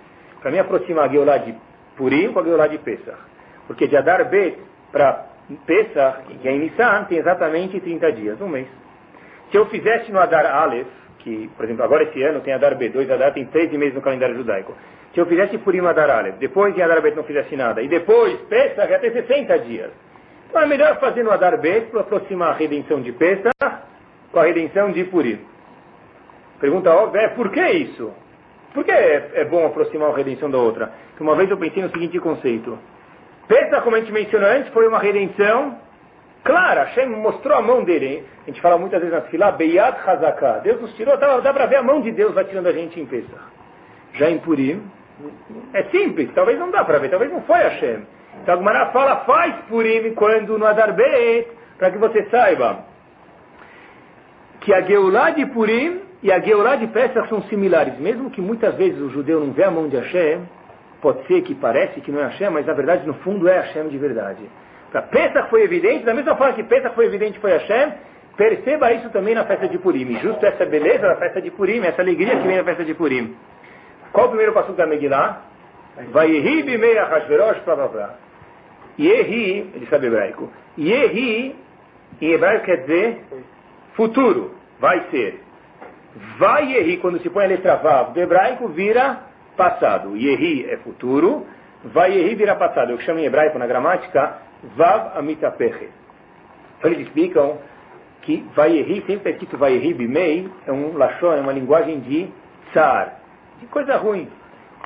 Para 0.40 0.52
mim 0.52 0.58
aproximar 0.60 1.06
a 1.06 1.08
Geulah 1.08 1.38
de 1.38 1.52
Purim 1.96 2.32
com 2.32 2.38
a 2.38 2.44
Geulah 2.44 2.68
de 2.68 2.78
Pesach. 2.78 3.18
Porque 3.66 3.88
de 3.88 3.96
Adar 3.96 4.26
Bet 4.26 4.58
para 4.92 5.26
Pesach, 5.66 6.22
que 6.40 6.46
é 6.46 6.52
em 6.52 6.60
Nissan, 6.60 7.02
tem 7.08 7.18
exatamente 7.18 7.80
30 7.80 8.12
dias, 8.12 8.40
um 8.40 8.46
mês. 8.46 8.68
Se 9.50 9.56
eu 9.56 9.66
fizesse 9.66 10.12
no 10.12 10.20
Adar 10.20 10.46
Aleph, 10.46 10.99
que, 11.22 11.50
por 11.56 11.64
exemplo, 11.64 11.84
agora 11.84 12.04
esse 12.04 12.22
ano 12.22 12.40
tem 12.40 12.52
Adar 12.52 12.76
B2, 12.76 13.10
Adar 13.10 13.32
tem 13.32 13.44
13 13.46 13.76
meses 13.78 13.94
no 13.94 14.02
calendário 14.02 14.36
judaico. 14.36 14.74
Se 15.14 15.20
eu 15.20 15.26
fizesse 15.26 15.58
Purim 15.58 15.80
Adar 15.80 16.10
Aleph, 16.10 16.36
depois 16.38 16.76
em 16.76 16.82
Adar 16.82 17.02
Bet 17.02 17.16
não 17.16 17.24
fizesse 17.24 17.56
nada, 17.56 17.82
e 17.82 17.88
depois 17.88 18.38
Pesach 18.48 18.90
ia 18.90 18.98
ter 18.98 19.12
60 19.12 19.58
dias. 19.60 19.90
Então 20.48 20.62
é 20.62 20.66
melhor 20.66 20.98
fazer 21.00 21.22
no 21.22 21.30
Adar 21.30 21.58
Bet 21.58 21.90
para 21.90 22.00
aproximar 22.00 22.50
a 22.50 22.54
redenção 22.54 23.00
de 23.00 23.12
Pesach 23.12 23.50
com 24.30 24.38
a 24.38 24.44
redenção 24.44 24.92
de 24.92 25.04
Purim. 25.04 25.40
Pergunta 26.60 26.90
óbvia 26.90 27.22
é 27.22 27.28
por 27.28 27.50
que 27.50 27.64
isso? 27.70 28.12
Por 28.72 28.84
que 28.84 28.92
é, 28.92 29.30
é 29.34 29.44
bom 29.44 29.66
aproximar 29.66 30.10
a 30.10 30.16
redenção 30.16 30.50
da 30.50 30.58
outra? 30.58 30.92
Porque 31.10 31.22
uma 31.22 31.34
vez 31.34 31.50
eu 31.50 31.56
pensei 31.56 31.82
no 31.82 31.90
seguinte 31.90 32.18
conceito. 32.20 32.78
Pesach, 33.48 33.82
como 33.82 33.96
a 33.96 34.00
gente 34.00 34.12
mencionou 34.12 34.48
antes, 34.48 34.72
foi 34.72 34.86
uma 34.86 35.00
redenção 35.00 35.76
clara. 36.44 36.84
Hashem 36.84 37.08
mostrou 37.08 37.56
a 37.56 37.62
mão 37.62 37.84
dele. 37.84 38.06
Hein? 38.06 38.24
A 38.42 38.46
gente 38.50 38.60
fala 38.60 38.78
muitas 38.78 39.00
vezes 39.00 39.14
na 39.14 39.22
fila, 39.22 39.52
Beyat 39.52 39.98
Hazaká. 40.08 40.58
Deus 40.58 40.80
nos 40.80 40.94
tirou, 40.94 41.16
dá, 41.16 41.38
dá 41.40 41.52
para 41.52 41.66
ver 41.66 41.76
a 41.76 41.82
mão 41.82 42.00
de 42.00 42.12
Deus 42.12 42.36
atirando 42.36 42.68
a 42.68 42.72
gente 42.72 42.98
em 43.00 43.06
Pesach. 43.06 43.40
Já 44.14 44.30
em 44.30 44.38
Purim, 44.38 44.82
é 45.72 45.84
simples, 45.84 46.30
talvez 46.34 46.58
não 46.58 46.70
dá 46.70 46.84
para 46.84 46.98
ver, 46.98 47.08
talvez 47.10 47.30
não 47.30 47.42
foi 47.42 47.58
Hashem. 47.58 48.02
Então 48.42 48.54
a 48.54 48.56
Gemara 48.56 48.86
fala, 48.86 49.16
faz 49.24 49.54
Purim 49.68 50.14
quando 50.14 50.58
no 50.58 50.66
Adarbet, 50.66 51.48
para 51.78 51.90
que 51.90 51.98
você 51.98 52.24
saiba 52.30 52.84
que 54.60 54.72
a 54.74 54.82
Geulah 54.82 55.30
de 55.30 55.46
Purim 55.46 56.00
e 56.22 56.30
a 56.30 56.38
Geulah 56.38 56.76
de 56.76 56.86
Pesach 56.88 57.28
são 57.28 57.42
similares. 57.44 57.98
Mesmo 57.98 58.30
que 58.30 58.40
muitas 58.40 58.74
vezes 58.74 59.00
o 59.00 59.10
judeu 59.10 59.40
não 59.40 59.52
vê 59.52 59.64
a 59.64 59.70
mão 59.70 59.88
de 59.88 59.96
Hashem, 59.96 60.42
pode 61.00 61.26
ser 61.26 61.42
que 61.42 61.54
parece 61.54 62.00
que 62.00 62.12
não 62.12 62.20
é 62.20 62.24
Hashem, 62.24 62.50
mas 62.50 62.66
na 62.66 62.74
verdade 62.74 63.06
no 63.06 63.14
fundo 63.14 63.48
é 63.48 63.58
Hashem 63.58 63.88
de 63.88 63.98
verdade. 63.98 64.42
Para 64.90 65.02
Pesach 65.02 65.48
foi 65.50 65.62
evidente, 65.62 66.04
da 66.04 66.14
mesma 66.14 66.34
forma 66.36 66.54
que 66.54 66.64
Pesach 66.64 66.94
foi 66.94 67.06
evidente 67.06 67.38
foi 67.38 67.52
Hashem, 67.52 67.92
perceba 68.36 68.92
isso 68.92 69.08
também 69.10 69.34
na 69.34 69.44
festa 69.44 69.68
de 69.68 69.78
Purim. 69.78 70.18
Justo 70.18 70.44
essa 70.44 70.66
beleza 70.66 71.06
da 71.06 71.16
festa 71.16 71.40
de 71.40 71.50
Purim, 71.50 71.80
essa 71.84 72.02
alegria 72.02 72.36
que 72.36 72.46
vem 72.46 72.56
na 72.56 72.64
festa 72.64 72.84
de 72.84 72.94
Purim. 72.94 73.36
Qual 74.12 74.26
o 74.26 74.28
primeiro 74.30 74.52
passo 74.52 74.72
da 74.72 74.86
Megillah? 74.86 75.42
Vaihi 76.10 76.62
bimei 76.62 76.98
achashverosh, 76.98 77.60
blá 77.64 77.76
blá 77.76 77.88
blá. 77.88 78.14
Yehi, 78.98 79.70
ele 79.74 79.86
sabe 79.88 80.06
hebraico. 80.06 80.50
Yehi, 80.78 81.56
em 82.20 82.32
hebraico 82.32 82.64
quer 82.64 82.78
dizer 82.78 83.20
futuro, 83.94 84.54
vai 84.78 85.04
ser. 85.10 85.40
Vai 86.38 86.72
Yehi, 86.72 86.96
quando 86.96 87.20
se 87.20 87.30
põe 87.30 87.44
a 87.44 87.48
letra 87.48 87.76
Vav 87.76 88.12
do 88.12 88.20
hebraico, 88.20 88.68
vira 88.68 89.20
passado. 89.56 90.16
Yehi 90.16 90.68
é 90.68 90.76
futuro, 90.78 91.46
vai 91.84 92.12
Yehi 92.12 92.34
vira 92.34 92.56
passado. 92.56 92.90
Eu 92.90 93.00
chamo 93.00 93.20
em 93.20 93.24
hebraico 93.24 93.58
na 93.58 93.66
gramática 93.66 94.49
Vav 94.76 95.16
Amitapeche. 95.16 95.88
Eles 96.84 97.00
explicam 97.00 97.58
que 98.22 98.44
vai 98.54 98.72
Yehi, 98.72 99.02
sempre 99.06 99.32
escrito 99.32 99.56
vai 99.56 99.72
Yehi 99.74 99.94
bimei, 99.94 100.48
é 100.66 100.72
um 100.72 100.96
lachon, 100.96 101.32
é 101.32 101.40
uma 101.40 101.52
linguagem 101.52 102.00
de 102.00 102.28
tsar 102.72 103.20
que 103.60 103.66
coisa 103.66 103.96
ruim. 103.96 104.28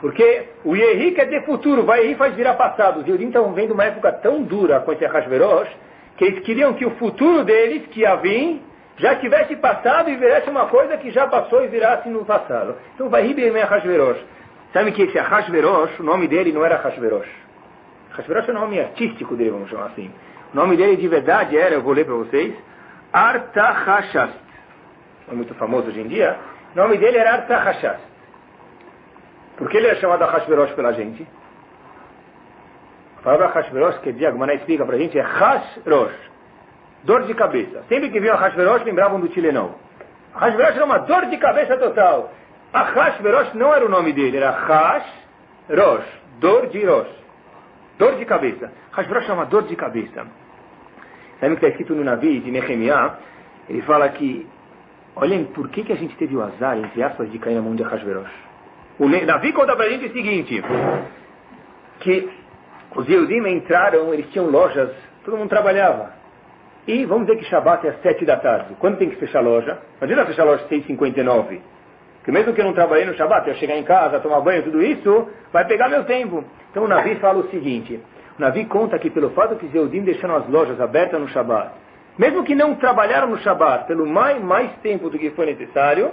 Porque 0.00 0.48
o 0.64 0.76
Yehi 0.76 1.12
quer 1.12 1.26
dizer 1.26 1.44
futuro, 1.44 1.84
vai 1.84 2.00
Yehi 2.00 2.16
faz 2.16 2.34
virar 2.34 2.54
passado. 2.54 3.00
Os 3.00 3.06
Yudim 3.06 3.28
estão 3.28 3.52
vendo 3.52 3.72
uma 3.72 3.84
época 3.84 4.12
tão 4.12 4.42
dura 4.42 4.80
com 4.80 4.92
esse 4.92 5.06
Hashverosh, 5.06 5.70
que 6.16 6.24
eles 6.24 6.40
queriam 6.40 6.74
que 6.74 6.84
o 6.84 6.90
futuro 6.92 7.44
deles, 7.44 7.86
que 7.86 8.00
ia 8.00 8.16
vir, 8.16 8.60
já 8.96 9.16
tivesse 9.16 9.56
passado 9.56 10.10
e 10.10 10.16
virasse 10.16 10.50
uma 10.50 10.66
coisa 10.66 10.96
que 10.96 11.10
já 11.10 11.26
passou 11.26 11.64
e 11.64 11.68
virasse 11.68 12.08
no 12.08 12.24
passado. 12.24 12.76
Então 12.94 13.08
vai 13.08 13.22
Yehi 13.22 13.34
bem 13.34 13.62
Hashverosh. 13.62 14.20
Sabe 14.72 14.92
que 14.92 15.02
esse 15.02 15.16
Hashverosh, 15.16 16.00
o 16.00 16.02
nome 16.02 16.26
dele 16.26 16.52
não 16.52 16.64
era 16.64 16.76
Hashverosh. 16.76 17.43
Hashverosh 18.16 18.48
é 18.48 18.52
o 18.52 18.54
nome 18.54 18.80
artístico 18.80 19.36
dele, 19.36 19.50
vamos 19.50 19.68
chamar 19.68 19.86
assim. 19.86 20.10
O 20.52 20.56
nome 20.56 20.76
dele 20.76 20.96
de 20.96 21.08
verdade 21.08 21.58
era, 21.58 21.74
eu 21.74 21.82
vou 21.82 21.92
ler 21.92 22.04
para 22.04 22.14
vocês, 22.14 22.54
Artahashast. 23.12 24.38
É 25.30 25.34
muito 25.34 25.54
famoso 25.54 25.88
hoje 25.88 26.00
em 26.00 26.06
dia. 26.06 26.38
O 26.74 26.78
nome 26.78 26.96
dele 26.98 27.18
era 27.18 27.34
Artahashast. 27.34 28.00
Por 29.56 29.68
que 29.68 29.76
ele 29.76 29.88
é 29.88 29.94
chamado 29.96 30.24
Hashverosh 30.24 30.72
pela 30.72 30.92
gente? 30.92 31.26
A 33.18 33.22
palavra 33.22 33.48
Hashverosh, 33.48 33.98
que 33.98 34.12
Diagmaná 34.12 34.54
explica 34.54 34.84
para 34.84 34.96
a 34.96 34.98
gente, 34.98 35.18
é 35.18 35.22
Hashrosh, 35.22 36.14
dor 37.04 37.22
de 37.22 37.34
cabeça. 37.34 37.82
Sempre 37.88 38.10
que 38.10 38.20
viam 38.20 38.36
Hashverosh, 38.36 38.84
lembravam 38.84 39.20
do 39.20 39.28
Tilenão. 39.28 39.74
Hashverosh 40.34 40.76
era 40.76 40.84
uma 40.84 40.98
dor 40.98 41.26
de 41.26 41.36
cabeça 41.38 41.76
total. 41.76 42.32
A 42.72 42.82
Hashverosh 42.82 43.54
não 43.54 43.72
era 43.72 43.86
o 43.86 43.88
nome 43.88 44.12
dele, 44.12 44.36
era 44.36 44.50
Hashrosh, 44.50 46.06
dor 46.38 46.66
de 46.66 46.84
Rosh, 46.84 47.23
Dor 47.98 48.16
de 48.16 48.24
cabeça. 48.24 48.72
Hashbrosh 48.92 49.28
é 49.28 49.32
uma 49.32 49.46
dor 49.46 49.64
de 49.64 49.76
cabeça. 49.76 50.26
Sabe 51.40 51.54
o 51.54 51.56
que 51.56 51.66
está 51.66 51.68
escrito 51.68 51.94
no 51.94 52.04
Navi 52.04 52.40
de 52.40 52.50
Nehemiah? 52.50 53.18
Ele 53.68 53.82
fala 53.82 54.08
que, 54.08 54.46
olhem, 55.16 55.44
por 55.44 55.68
que, 55.68 55.84
que 55.84 55.92
a 55.92 55.96
gente 55.96 56.16
teve 56.16 56.36
o 56.36 56.42
azar, 56.42 56.78
entre 56.78 57.02
aspas, 57.02 57.30
de 57.30 57.38
cair 57.38 57.54
na 57.54 57.62
mão 57.62 57.74
de 57.74 57.82
Hashbrosh? 57.82 58.30
O 58.98 59.08
Navi 59.08 59.52
conta 59.52 59.74
para 59.76 59.86
a 59.86 59.88
gente 59.88 60.06
o 60.06 60.12
seguinte, 60.12 60.62
que 62.00 62.28
os 62.94 63.08
Yehudim 63.08 63.46
entraram, 63.48 64.14
eles 64.14 64.30
tinham 64.30 64.46
lojas, 64.50 64.90
todo 65.24 65.36
mundo 65.36 65.48
trabalhava. 65.48 66.12
E 66.86 67.04
vamos 67.06 67.26
dizer 67.26 67.38
que 67.38 67.46
Shabat 67.46 67.86
é 67.86 67.90
às 67.90 68.02
sete 68.02 68.24
da 68.24 68.36
tarde. 68.36 68.74
Quando 68.78 68.98
tem 68.98 69.08
que 69.08 69.16
fechar 69.16 69.38
a 69.38 69.42
loja? 69.42 69.78
Não 70.00 70.04
adianta 70.04 70.26
fechar 70.26 70.42
a 70.42 70.46
loja 70.46 70.64
às 70.64 70.70
6h59 70.70 71.60
que 72.24 72.32
mesmo 72.32 72.54
que 72.54 72.60
eu 72.60 72.64
não 72.64 72.72
trabalhei 72.72 73.04
no 73.04 73.14
Shabat, 73.14 73.46
eu 73.48 73.54
chegar 73.56 73.76
em 73.76 73.82
casa, 73.82 74.18
tomar 74.18 74.40
banho, 74.40 74.62
tudo 74.62 74.82
isso, 74.82 75.28
vai 75.52 75.66
pegar 75.66 75.88
meu 75.88 76.04
tempo. 76.04 76.42
Então 76.70 76.84
o 76.84 76.88
Navi 76.88 77.16
fala 77.16 77.40
o 77.40 77.50
seguinte, 77.50 78.00
o 78.38 78.40
Navi 78.40 78.64
conta 78.64 78.98
que 78.98 79.10
pelo 79.10 79.30
fato 79.30 79.56
que 79.56 79.68
Zeudim 79.68 80.00
deixaram 80.00 80.36
as 80.36 80.48
lojas 80.48 80.80
abertas 80.80 81.20
no 81.20 81.28
Shabat, 81.28 81.70
mesmo 82.18 82.42
que 82.42 82.54
não 82.54 82.74
trabalharam 82.76 83.28
no 83.28 83.38
Shabat 83.38 83.86
pelo 83.86 84.06
mais, 84.06 84.42
mais 84.42 84.72
tempo 84.82 85.10
do 85.10 85.18
que 85.18 85.30
foi 85.30 85.46
necessário, 85.46 86.12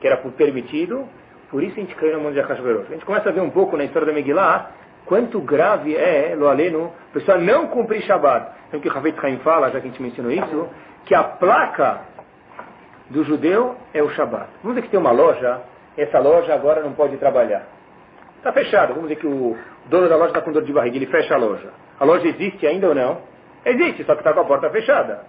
que 0.00 0.06
era 0.06 0.18
permitido, 0.18 1.08
por 1.50 1.62
isso 1.62 1.72
a 1.78 1.80
gente 1.80 1.94
caiu 1.94 2.12
na 2.12 2.18
mão 2.18 2.32
de 2.32 2.40
Akashverot. 2.40 2.86
A 2.88 2.92
gente 2.92 3.06
começa 3.06 3.28
a 3.28 3.32
ver 3.32 3.40
um 3.40 3.50
pouco 3.50 3.76
na 3.76 3.84
história 3.84 4.06
da 4.06 4.12
Megillah, 4.12 4.70
quanto 5.06 5.40
grave 5.40 5.96
é, 5.96 6.34
Loaleno 6.36 6.92
a 7.10 7.14
pessoa 7.14 7.38
não 7.38 7.68
cumprir 7.68 8.02
Shabat. 8.02 8.50
Sabe 8.66 8.76
o 8.76 8.80
que 8.80 8.88
o 8.88 8.92
Ravet 8.92 9.18
Chaim 9.20 9.38
fala, 9.38 9.70
já 9.70 9.80
que 9.80 9.86
a 9.86 9.90
gente 9.90 10.02
mencionou 10.02 10.32
isso? 10.32 10.68
Que 11.06 11.14
a 11.14 11.22
placa 11.22 12.00
do 13.10 13.24
judeu 13.24 13.76
é 13.94 14.02
o 14.02 14.10
Shabbat. 14.10 14.48
Vamos 14.62 14.76
dizer 14.76 14.82
que 14.82 14.90
tem 14.90 15.00
uma 15.00 15.12
loja, 15.12 15.62
essa 15.96 16.18
loja 16.18 16.52
agora 16.54 16.80
não 16.82 16.92
pode 16.92 17.16
trabalhar. 17.16 17.66
Está 18.38 18.52
fechado. 18.52 18.94
Vamos 18.94 19.08
dizer 19.08 19.20
que 19.20 19.26
o 19.26 19.56
dono 19.86 20.08
da 20.08 20.16
loja 20.16 20.28
está 20.28 20.40
com 20.40 20.52
dor 20.52 20.62
de 20.62 20.72
barriga, 20.72 20.96
ele 20.96 21.06
fecha 21.06 21.34
a 21.34 21.38
loja. 21.38 21.70
A 21.98 22.04
loja 22.04 22.26
existe 22.28 22.66
ainda 22.66 22.88
ou 22.88 22.94
não? 22.94 23.20
Existe, 23.64 24.04
só 24.04 24.14
que 24.14 24.20
está 24.20 24.32
com 24.32 24.40
a 24.40 24.44
porta 24.44 24.70
fechada. 24.70 25.24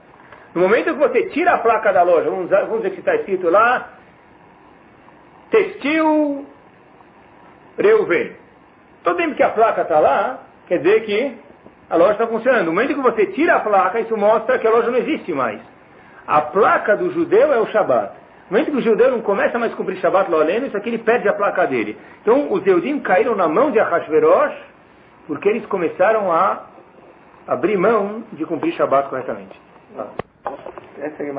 No 0.54 0.62
momento 0.62 0.86
que 0.86 1.00
você 1.00 1.30
tira 1.30 1.54
a 1.54 1.58
placa 1.60 1.92
da 1.92 2.04
loja, 2.04 2.30
vamos, 2.30 2.50
vamos 2.50 2.78
dizer 2.78 2.92
que 2.92 3.00
está 3.00 3.16
escrito 3.16 3.50
lá, 3.50 3.90
Textil 5.50 6.46
Reuven. 7.78 8.36
Todo 9.04 9.18
tempo 9.18 9.36
que 9.36 9.44
a 9.44 9.50
placa 9.50 9.84
está 9.84 10.00
lá, 10.00 10.40
quer 10.68 10.80
dizer 10.80 11.06
que 11.06 11.38
a 11.90 11.96
loja 11.96 12.14
está 12.14 12.28
funcionando. 12.28 12.66
No 12.66 12.74
momento 12.74 12.94
que 12.94 13.02
você 13.02 13.28
tira 13.28 13.56
a 13.56 13.60
placa, 13.60 14.00
isso 14.00 14.18
mostra 14.18 14.60
que 14.60 14.68
a 14.68 14.70
loja 14.70 14.92
não 14.92 14.98
existe 14.98 15.32
mais. 15.34 15.62
A 16.28 16.42
placa 16.42 16.98
do 16.98 17.10
judeu 17.12 17.54
é 17.54 17.58
o 17.58 17.68
Shabat. 17.68 18.12
No 18.50 18.58
momento 18.58 18.72
que 18.72 18.78
o 18.78 18.82
judeu 18.82 19.12
não 19.12 19.22
começa 19.22 19.58
mais 19.58 19.72
a 19.72 19.76
cumprir 19.76 19.98
Shabat 19.98 20.30
Loleno, 20.30 20.68
isso 20.68 20.76
aqui 20.76 20.90
ele 20.90 20.98
perde 20.98 21.28
a 21.30 21.34
placa 21.34 21.66
dele. 21.66 21.98
Então 22.22 22.52
os 22.52 22.66
Eudim 22.68 23.00
caíram 23.00 23.34
na 23.36 23.48
mão 23.48 23.72
de 23.72 23.80
Ahashverosh 23.80 24.54
porque 25.26 25.48
eles 25.48 25.66
começaram 25.68 26.32
a 26.32 26.68
abrir 27.48 27.78
mão 27.78 28.24
de 28.34 28.46
cumprir 28.46 28.74
Shabat 28.74 29.10
corretamente. 29.10 29.60
Ah. 29.98 30.08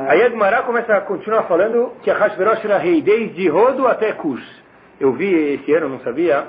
Aí 0.08 0.22
a 0.22 0.30
Gemara 0.30 0.62
começa 0.62 0.94
a 0.96 1.00
continuar 1.00 1.42
falando 1.44 1.92
que 2.02 2.10
a 2.10 2.14
Hashverosh 2.14 2.64
era 2.64 2.78
rei 2.78 3.02
desde 3.02 3.48
Rodo 3.48 3.86
até 3.86 4.12
Kush. 4.12 4.64
Eu 5.00 5.12
vi 5.12 5.54
esse 5.54 5.72
ano, 5.74 5.88
não 5.88 6.00
sabia. 6.00 6.46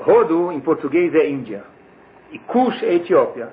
Rodo 0.00 0.52
em 0.52 0.60
português 0.60 1.14
é 1.14 1.28
Índia. 1.28 1.64
E 2.30 2.38
Kush 2.38 2.82
é 2.82 2.94
Etiópia. 2.94 3.48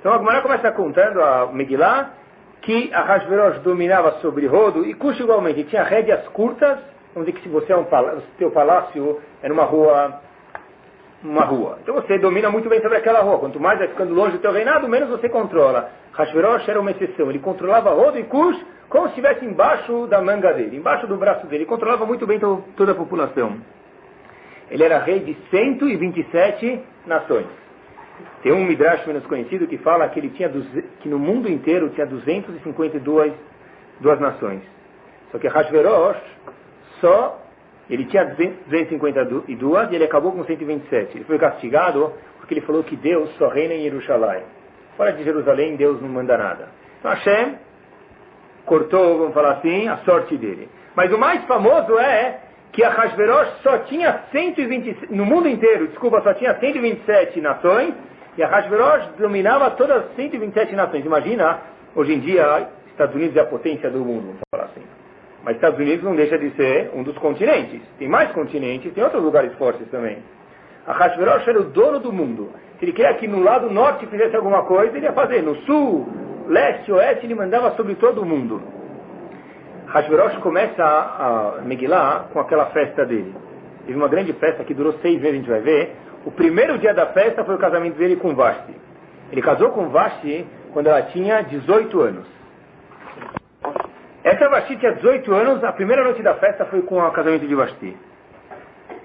Então 0.00 0.12
a 0.12 0.18
Gemara 0.18 0.42
começa 0.42 0.70
contando 0.72 1.22
a 1.22 1.50
Megillah 1.52 2.21
que 2.62 2.92
a 2.94 3.02
Hashverosh 3.02 3.58
dominava 3.60 4.12
sobre 4.20 4.46
Rodo 4.46 4.86
e 4.86 4.94
Kush 4.94 5.20
igualmente. 5.20 5.64
Tinha 5.64 5.82
rédeas 5.82 6.26
curtas. 6.28 6.78
Vamos 7.14 7.26
dizer 7.26 7.38
que 7.38 7.42
se 7.42 7.48
você 7.48 7.72
é 7.72 7.76
um 7.76 7.84
palácio, 7.84 8.22
seu 8.38 8.50
palácio 8.50 9.20
é 9.42 9.48
numa 9.48 9.64
rua 9.64 10.20
uma 11.22 11.44
rua. 11.44 11.78
Então 11.82 11.94
você 11.94 12.18
domina 12.18 12.50
muito 12.50 12.68
bem 12.68 12.80
sobre 12.80 12.98
aquela 12.98 13.20
rua. 13.20 13.38
Quanto 13.38 13.60
mais 13.60 13.78
vai 13.78 13.88
ficando 13.88 14.14
longe 14.14 14.32
do 14.32 14.38
teu 14.38 14.52
reinado, 14.52 14.88
menos 14.88 15.08
você 15.08 15.28
controla. 15.28 15.90
Hashverosh 16.12 16.68
era 16.68 16.80
uma 16.80 16.90
exceção. 16.90 17.30
Ele 17.30 17.38
controlava 17.38 17.90
Rodo 17.90 18.18
e 18.18 18.24
Cush 18.24 18.58
como 18.88 19.04
se 19.04 19.10
estivesse 19.10 19.44
embaixo 19.44 20.06
da 20.06 20.20
manga 20.20 20.52
dele, 20.52 20.76
embaixo 20.76 21.06
do 21.06 21.16
braço 21.16 21.46
dele. 21.46 21.62
Ele 21.62 21.66
controlava 21.66 22.04
muito 22.04 22.26
bem 22.26 22.38
to 22.38 22.62
toda 22.76 22.92
a 22.92 22.94
população. 22.94 23.56
Ele 24.70 24.84
era 24.84 24.98
rei 24.98 25.20
de 25.20 25.36
127 25.50 26.80
nações. 27.06 27.61
Tem 28.42 28.52
um 28.52 28.64
Midrash 28.64 29.06
menos 29.06 29.24
conhecido 29.26 29.66
que 29.66 29.78
fala 29.78 30.08
que 30.08 30.18
ele 30.18 30.30
tinha 30.30 30.50
que 31.00 31.08
no 31.08 31.18
mundo 31.18 31.48
inteiro 31.48 31.90
tinha 31.90 32.06
252 32.06 33.32
duas 34.00 34.20
nações. 34.20 34.62
Só 35.30 35.38
que 35.38 35.48
Hashverosh 35.48 36.20
só 37.00 37.38
ele 37.88 38.04
tinha 38.06 38.24
252 38.24 39.90
e 39.90 39.94
ele 39.94 40.04
acabou 40.04 40.32
com 40.32 40.44
127. 40.44 41.16
Ele 41.16 41.24
foi 41.24 41.38
castigado 41.38 42.12
porque 42.38 42.54
ele 42.54 42.60
falou 42.62 42.82
que 42.82 42.96
Deus 42.96 43.30
só 43.36 43.48
reina 43.48 43.74
em 43.74 43.82
Jerusalém. 43.82 44.42
Fora 44.96 45.12
de 45.12 45.24
Jerusalém, 45.24 45.76
Deus 45.76 46.00
não 46.00 46.08
manda 46.08 46.36
nada. 46.36 46.68
Então 46.98 47.10
Hashem 47.10 47.56
cortou, 48.64 49.18
vamos 49.18 49.34
falar 49.34 49.52
assim, 49.52 49.88
a 49.88 49.98
sorte 49.98 50.36
dele. 50.36 50.68
Mas 50.94 51.12
o 51.12 51.18
mais 51.18 51.44
famoso 51.44 51.98
é 51.98 52.38
que 52.72 52.82
a 52.82 52.88
Hashverosh 52.88 53.62
só 53.62 53.78
tinha 53.80 54.24
120, 54.32 55.08
no 55.10 55.26
mundo 55.26 55.46
inteiro, 55.46 55.88
desculpa, 55.88 56.22
só 56.22 56.32
tinha 56.34 56.58
127 56.58 57.40
nações, 57.40 57.94
E 58.36 58.42
a 58.42 58.48
Hashverosh 58.48 59.18
dominava 59.18 59.70
todas 59.72 60.04
as 60.04 60.16
127 60.16 60.74
nações. 60.74 61.04
Imagina, 61.04 61.60
hoje 61.94 62.14
em 62.14 62.18
dia, 62.20 62.66
Estados 62.86 63.14
Unidos 63.14 63.36
é 63.36 63.40
a 63.40 63.46
potência 63.46 63.90
do 63.90 63.98
mundo, 63.98 64.22
vamos 64.22 64.40
falar 64.50 64.64
assim. 64.64 64.82
Mas 65.44 65.56
Estados 65.56 65.78
Unidos 65.78 66.02
não 66.02 66.16
deixa 66.16 66.38
de 66.38 66.50
ser 66.56 66.90
um 66.94 67.02
dos 67.02 67.18
continentes. 67.18 67.82
Tem 67.98 68.08
mais 68.08 68.32
continentes, 68.32 68.90
tem 68.94 69.04
outros 69.04 69.22
lugares 69.22 69.52
fortes 69.58 69.86
também. 69.90 70.18
A 70.86 70.94
Hashverosh 70.94 71.46
era 71.46 71.60
o 71.60 71.64
dono 71.64 71.98
do 72.00 72.10
mundo. 72.10 72.50
Se 72.78 72.86
ele 72.86 72.92
queria 72.92 73.12
que 73.14 73.28
no 73.28 73.42
lado 73.42 73.70
norte 73.70 74.06
fizesse 74.06 74.34
alguma 74.34 74.62
coisa, 74.62 74.96
ele 74.96 75.04
ia 75.04 75.12
fazer. 75.12 75.42
No 75.42 75.54
sul, 75.66 76.08
leste, 76.48 76.90
oeste, 76.90 77.26
ele 77.26 77.34
mandava 77.34 77.72
sobre 77.76 77.96
todo 77.96 78.22
o 78.22 78.24
mundo. 78.24 78.62
Hashverosh 79.92 80.38
começa 80.38 80.82
a, 80.82 81.58
a 81.58 81.60
Megillah 81.60 82.28
com 82.32 82.40
aquela 82.40 82.66
festa 82.66 83.04
dele. 83.04 83.34
Teve 83.84 83.98
uma 83.98 84.08
grande 84.08 84.32
festa 84.32 84.64
que 84.64 84.72
durou 84.72 84.94
seis 85.02 85.20
meses, 85.20 85.34
a 85.34 85.36
gente 85.36 85.50
vai 85.50 85.60
ver. 85.60 85.96
O 86.24 86.30
primeiro 86.30 86.78
dia 86.78 86.94
da 86.94 87.06
festa 87.06 87.44
foi 87.44 87.56
o 87.56 87.58
casamento 87.58 87.98
dele 87.98 88.16
com 88.16 88.34
Vashti. 88.34 88.74
Ele 89.30 89.42
casou 89.42 89.70
com 89.70 89.90
Vashti 89.90 90.46
quando 90.72 90.86
ela 90.86 91.02
tinha 91.02 91.42
18 91.42 92.00
anos. 92.00 92.26
Essa 94.24 94.48
Vashti 94.48 94.76
tinha 94.76 94.92
18 94.92 95.34
anos, 95.34 95.62
a 95.62 95.72
primeira 95.72 96.04
noite 96.04 96.22
da 96.22 96.34
festa 96.34 96.64
foi 96.64 96.80
com 96.82 96.98
o 96.98 97.10
casamento 97.10 97.46
de 97.46 97.54
Vashti. 97.54 97.94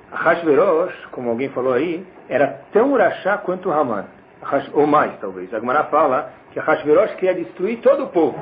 Hashverosh, 0.09 1.07
como 1.11 1.29
alguém 1.31 1.49
falou 1.49 1.73
aí, 1.73 2.05
era 2.29 2.61
tão 2.71 2.93
urachá 2.93 3.37
quanto 3.39 3.71
Haman. 3.71 4.05
Ou 4.73 4.87
mais, 4.87 5.19
talvez. 5.19 5.53
A 5.53 5.59
Gemara 5.59 5.83
fala 5.85 6.31
que 6.53 6.59
Hashverosh 6.59 7.15
queria 7.15 7.33
destruir 7.33 7.79
todo 7.81 8.05
o 8.05 8.07
povo. 8.07 8.39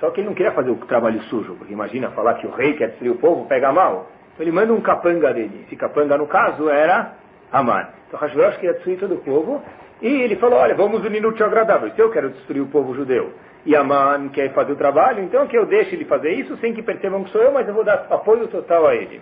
Só 0.00 0.10
que 0.10 0.20
ele 0.20 0.28
não 0.28 0.34
queria 0.34 0.52
fazer 0.52 0.70
o 0.70 0.76
trabalho 0.76 1.20
sujo, 1.24 1.54
porque 1.54 1.72
imagina 1.72 2.10
falar 2.10 2.34
que 2.34 2.46
o 2.46 2.50
rei 2.50 2.74
quer 2.74 2.88
destruir 2.88 3.12
o 3.12 3.16
povo, 3.16 3.46
pega 3.46 3.72
mal. 3.72 4.10
Então 4.34 4.44
ele 4.44 4.52
manda 4.52 4.72
um 4.72 4.80
capanga 4.80 5.32
dele. 5.32 5.64
Esse 5.66 5.76
capanga, 5.76 6.18
no 6.18 6.26
caso, 6.26 6.68
era 6.68 7.14
Haman. 7.50 7.88
Então 8.06 8.20
Hashverosh 8.20 8.56
queria 8.56 8.74
destruir 8.74 8.98
todo 8.98 9.14
o 9.14 9.18
povo. 9.18 9.62
E 10.02 10.06
ele 10.06 10.36
falou, 10.36 10.58
olha, 10.58 10.74
vamos 10.74 11.02
unir 11.04 11.22
no 11.22 11.32
tio 11.32 11.46
agradável. 11.46 11.90
Se 11.92 12.00
eu 12.00 12.10
quero 12.10 12.28
destruir 12.30 12.60
o 12.60 12.66
povo 12.66 12.94
judeu 12.94 13.32
e 13.64 13.74
Haman 13.74 14.28
quer 14.28 14.52
fazer 14.52 14.72
o 14.72 14.76
trabalho, 14.76 15.22
então 15.22 15.46
que 15.46 15.56
eu 15.56 15.64
deixe 15.64 15.96
ele 15.96 16.04
fazer 16.04 16.32
isso 16.32 16.56
sem 16.58 16.74
que 16.74 16.82
percebam 16.82 17.24
que 17.24 17.30
sou 17.30 17.42
eu, 17.42 17.50
mas 17.50 17.66
eu 17.66 17.72
vou 17.72 17.82
dar 17.82 18.06
apoio 18.10 18.46
total 18.48 18.86
a 18.86 18.94
ele. 18.94 19.20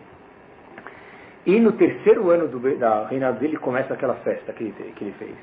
E 1.47 1.61
no 1.61 1.73
terceiro 1.73 2.31
ano 2.31 2.49
do 2.49 2.79
da 2.79 3.07
reinado 3.07 3.39
dele 3.39 3.57
começa 3.57 3.95
aquela 3.95 4.15
festa 4.17 4.53
que 4.53 4.65
ele, 4.65 4.93
que 4.97 5.05
ele 5.05 5.15
fez. 5.19 5.35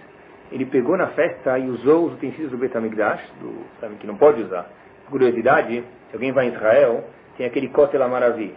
Ele 0.51 0.65
pegou 0.65 0.97
na 0.97 1.07
festa 1.07 1.57
e 1.57 1.69
usou 1.69 2.07
os 2.07 2.13
utensílios 2.13 2.51
do 2.51 2.57
Betamigdash, 2.57 3.21
do, 3.39 3.65
sabe, 3.79 3.95
que 3.95 4.05
não 4.05 4.17
pode 4.17 4.41
usar. 4.41 4.69
Curiosidade, 5.11 5.83
se 6.09 6.15
alguém 6.15 6.31
vai 6.31 6.47
em 6.47 6.53
Israel, 6.53 7.03
tem 7.37 7.45
aquele 7.45 7.67
Kotel 7.67 8.01
Amaravi. 8.01 8.53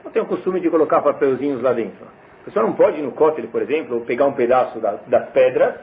Então 0.00 0.10
tem 0.10 0.22
o 0.22 0.26
costume 0.26 0.60
de 0.60 0.70
colocar 0.70 1.02
papelzinhos 1.02 1.60
lá 1.60 1.72
dentro. 1.72 2.06
A 2.40 2.44
pessoa 2.46 2.64
não 2.64 2.72
pode 2.72 2.98
ir 2.98 3.02
no 3.02 3.12
Kotel, 3.12 3.46
por 3.48 3.60
exemplo, 3.60 4.00
pegar 4.02 4.26
um 4.26 4.32
pedaço 4.32 4.78
da, 4.80 4.98
das 5.06 5.28
pedras 5.30 5.74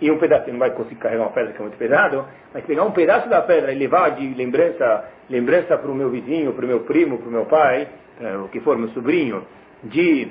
e 0.00 0.10
um 0.10 0.18
pedaço, 0.18 0.50
não 0.50 0.58
vai 0.58 0.70
conseguir 0.70 0.96
carregar 0.96 1.24
uma 1.24 1.30
pedra 1.30 1.52
que 1.52 1.58
é 1.58 1.62
muito 1.62 1.78
pesado, 1.78 2.26
mas 2.52 2.64
pegar 2.64 2.84
um 2.84 2.90
pedaço 2.90 3.28
da 3.28 3.40
pedra 3.42 3.72
e 3.72 3.78
levar 3.78 4.10
de 4.10 4.34
lembrança 4.34 5.08
lembrança 5.30 5.78
para 5.78 5.90
o 5.90 5.94
meu 5.94 6.10
vizinho, 6.10 6.52
para 6.52 6.64
o 6.64 6.68
meu 6.68 6.80
primo, 6.80 7.18
para 7.18 7.28
o 7.28 7.32
meu 7.32 7.46
pai, 7.46 7.88
é, 8.20 8.36
o 8.36 8.48
que 8.48 8.60
for, 8.60 8.76
meu 8.76 8.88
sobrinho, 8.88 9.46
de 9.84 10.28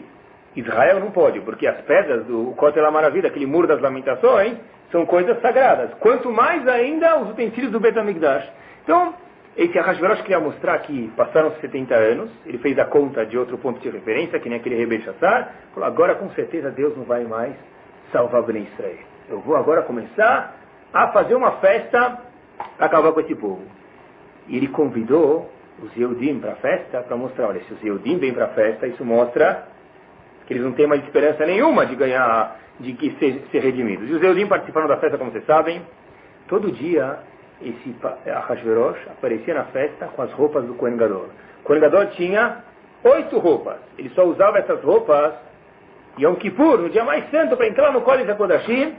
Israel 0.56 1.00
não 1.00 1.12
pode, 1.12 1.40
porque 1.42 1.68
as 1.68 1.80
pedras 1.82 2.26
do 2.26 2.54
Kotel 2.58 2.92
Maravilha, 2.92 3.30
aquele 3.30 3.46
muro 3.46 3.68
das 3.68 3.82
lamentações, 3.82 4.58
são 4.92 5.06
coisas 5.06 5.40
sagradas. 5.42 5.94
Quanto 6.00 6.32
mais 6.32 6.68
ainda 6.68 7.20
os 7.20 7.30
utensílios 7.32 7.72
do 7.72 7.80
Betamigdash. 7.80 8.50
Então, 8.84 9.14
esse 9.56 9.78
Ahasverosh 9.78 10.22
queria 10.22 10.40
mostrar 10.40 10.78
que 10.80 11.12
passaram 11.16 11.52
70 11.60 11.94
anos, 11.94 12.32
ele 12.46 12.58
fez 12.60 12.78
a 12.80 12.86
conta 12.86 13.26
de 13.26 13.38
outro 13.38 13.58
ponto 13.58 13.80
de 13.80 13.90
referência, 13.90 14.40
que 14.40 14.50
nem 14.50 14.58
aquele 14.58 14.76
Rebbe 14.76 15.02
Shassar, 15.02 15.54
falou, 15.74 15.88
agora 15.88 16.16
com 16.16 16.30
certeza 16.32 16.72
Deus 16.72 16.96
não 16.98 17.04
vai 17.04 17.24
mais 17.26 17.54
salvar 18.12 18.42
Ben 18.44 18.68
Israel. 18.74 18.98
Eu 19.30 19.40
vou 19.42 19.56
agora 19.56 19.82
começar 19.84 20.56
a 20.94 21.10
fazer 21.10 21.36
uma 21.36 21.54
festa 21.54 22.22
para 22.78 22.86
acabar 22.86 23.12
com 23.12 23.20
esse 23.20 23.36
povo. 23.36 23.64
E 24.48 24.58
ele 24.58 24.68
convidou 24.70 25.52
os 25.82 25.96
Yehudim 25.96 26.40
para 26.40 26.54
a 26.54 26.56
festa 26.56 27.02
para 27.02 27.16
mostrar, 27.16 27.48
olha, 27.48 27.62
se 27.62 27.74
os 27.74 27.84
Yehudim 27.84 28.18
vêm 28.18 28.34
para 28.34 28.46
a 28.46 28.50
festa, 28.50 28.88
isso 28.88 29.06
mostra 29.06 29.68
eles 30.50 30.64
não 30.64 30.72
têm 30.72 30.88
mais 30.88 31.04
esperança 31.04 31.46
nenhuma 31.46 31.86
de 31.86 31.96
ganhar, 31.96 32.60
de 32.80 32.94
que 32.94 33.12
ser, 33.20 33.44
ser 33.52 33.60
redimidos. 33.60 34.10
E 34.10 34.14
os 34.14 34.22
Yehudim 34.22 34.48
participaram 34.48 34.88
da 34.88 34.98
festa, 34.98 35.18
como 35.18 35.32
vocês 35.32 35.46
sabem, 35.46 35.82
todo 36.48 36.72
dia 36.72 37.20
esse 37.62 37.96
Ahasverosh 38.30 39.00
aparecia 39.08 39.54
na 39.54 39.66
festa 39.66 40.08
com 40.08 40.22
as 40.22 40.32
roupas 40.32 40.66
do 40.66 40.74
Kohen 40.76 40.98
Gadol. 40.98 41.30
O 41.60 41.64
Kohen 41.64 41.82
Gadol 41.82 42.06
tinha 42.08 42.64
oito 43.04 43.38
roupas. 43.38 43.78
Ele 43.98 44.10
só 44.10 44.24
usava 44.26 44.60
essas 44.60 44.82
roupas 44.82 45.34
Yom 46.18 46.36
Kippur, 46.36 46.80
no 46.80 46.90
dia 46.90 47.04
mais 47.04 47.30
santo, 47.30 47.56
para 47.56 47.68
entrar 47.68 47.92
no 47.92 48.02
Kodesh 48.02 48.30
HaKodashim. 48.30 48.94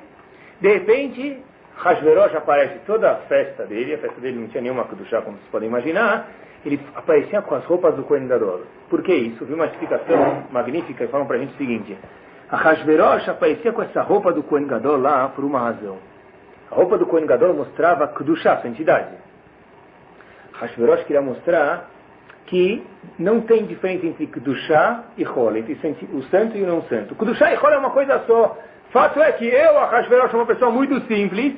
De 0.60 0.68
repente, 0.68 1.38
Hashverosh 1.82 2.34
aparece 2.36 2.78
toda 2.86 3.10
a 3.10 3.14
festa 3.16 3.64
dele, 3.64 3.94
a 3.94 3.98
festa 3.98 4.20
dele 4.20 4.38
não 4.38 4.48
tinha 4.48 4.62
nenhuma 4.62 4.84
Kedushá, 4.84 5.22
como 5.22 5.38
vocês 5.38 5.50
podem 5.50 5.68
imaginar, 5.68 6.28
ele 6.64 6.78
aparecia 6.94 7.40
com 7.40 7.54
as 7.54 7.64
roupas 7.64 7.94
do 7.94 8.04
Kohen 8.04 8.28
Gadol. 8.28 8.62
Por 8.90 9.02
que 9.02 9.14
isso? 9.14 9.46
Vi 9.46 9.54
uma 9.54 9.64
explicação 9.64 10.44
magnífica 10.50 11.04
e 11.04 11.08
falam 11.08 11.26
para 11.26 11.36
a 11.36 11.38
gente 11.38 11.54
o 11.54 11.56
seguinte, 11.56 11.96
a 12.50 12.56
Hashverosh 12.56 13.30
aparecia 13.30 13.72
com 13.72 13.82
essa 13.82 14.02
roupa 14.02 14.30
do 14.30 14.42
Kohen 14.42 14.66
Gadol 14.66 14.98
lá 14.98 15.28
por 15.28 15.42
uma 15.42 15.58
razão. 15.58 15.96
A 16.70 16.74
roupa 16.74 16.98
do 16.98 17.06
Kohen 17.06 17.24
Gadol 17.24 17.54
mostrava 17.54 18.08
Kedushá, 18.08 18.58
santidade. 18.58 19.14
Hashverosh 20.60 21.04
queria 21.04 21.22
mostrar 21.22 21.88
que 22.44 22.84
não 23.18 23.40
tem 23.40 23.64
diferença 23.64 24.04
entre 24.04 24.26
Kedushá 24.26 25.04
e 25.16 25.26
Hol, 25.26 25.56
entre 25.56 25.72
o 26.12 26.22
santo 26.24 26.58
e 26.58 26.62
o 26.62 26.66
não 26.66 26.82
santo. 26.82 27.14
Kedushá 27.14 27.54
e 27.54 27.56
Hol 27.56 27.70
é 27.70 27.78
uma 27.78 27.90
coisa 27.90 28.22
só. 28.26 28.58
Fato 28.90 29.22
é 29.22 29.32
que 29.32 29.46
eu, 29.46 29.78
a 29.78 29.86
Hashverosh, 29.86 30.30
sou 30.30 30.40
uma 30.40 30.46
pessoa 30.46 30.70
muito 30.70 31.00
simples, 31.06 31.54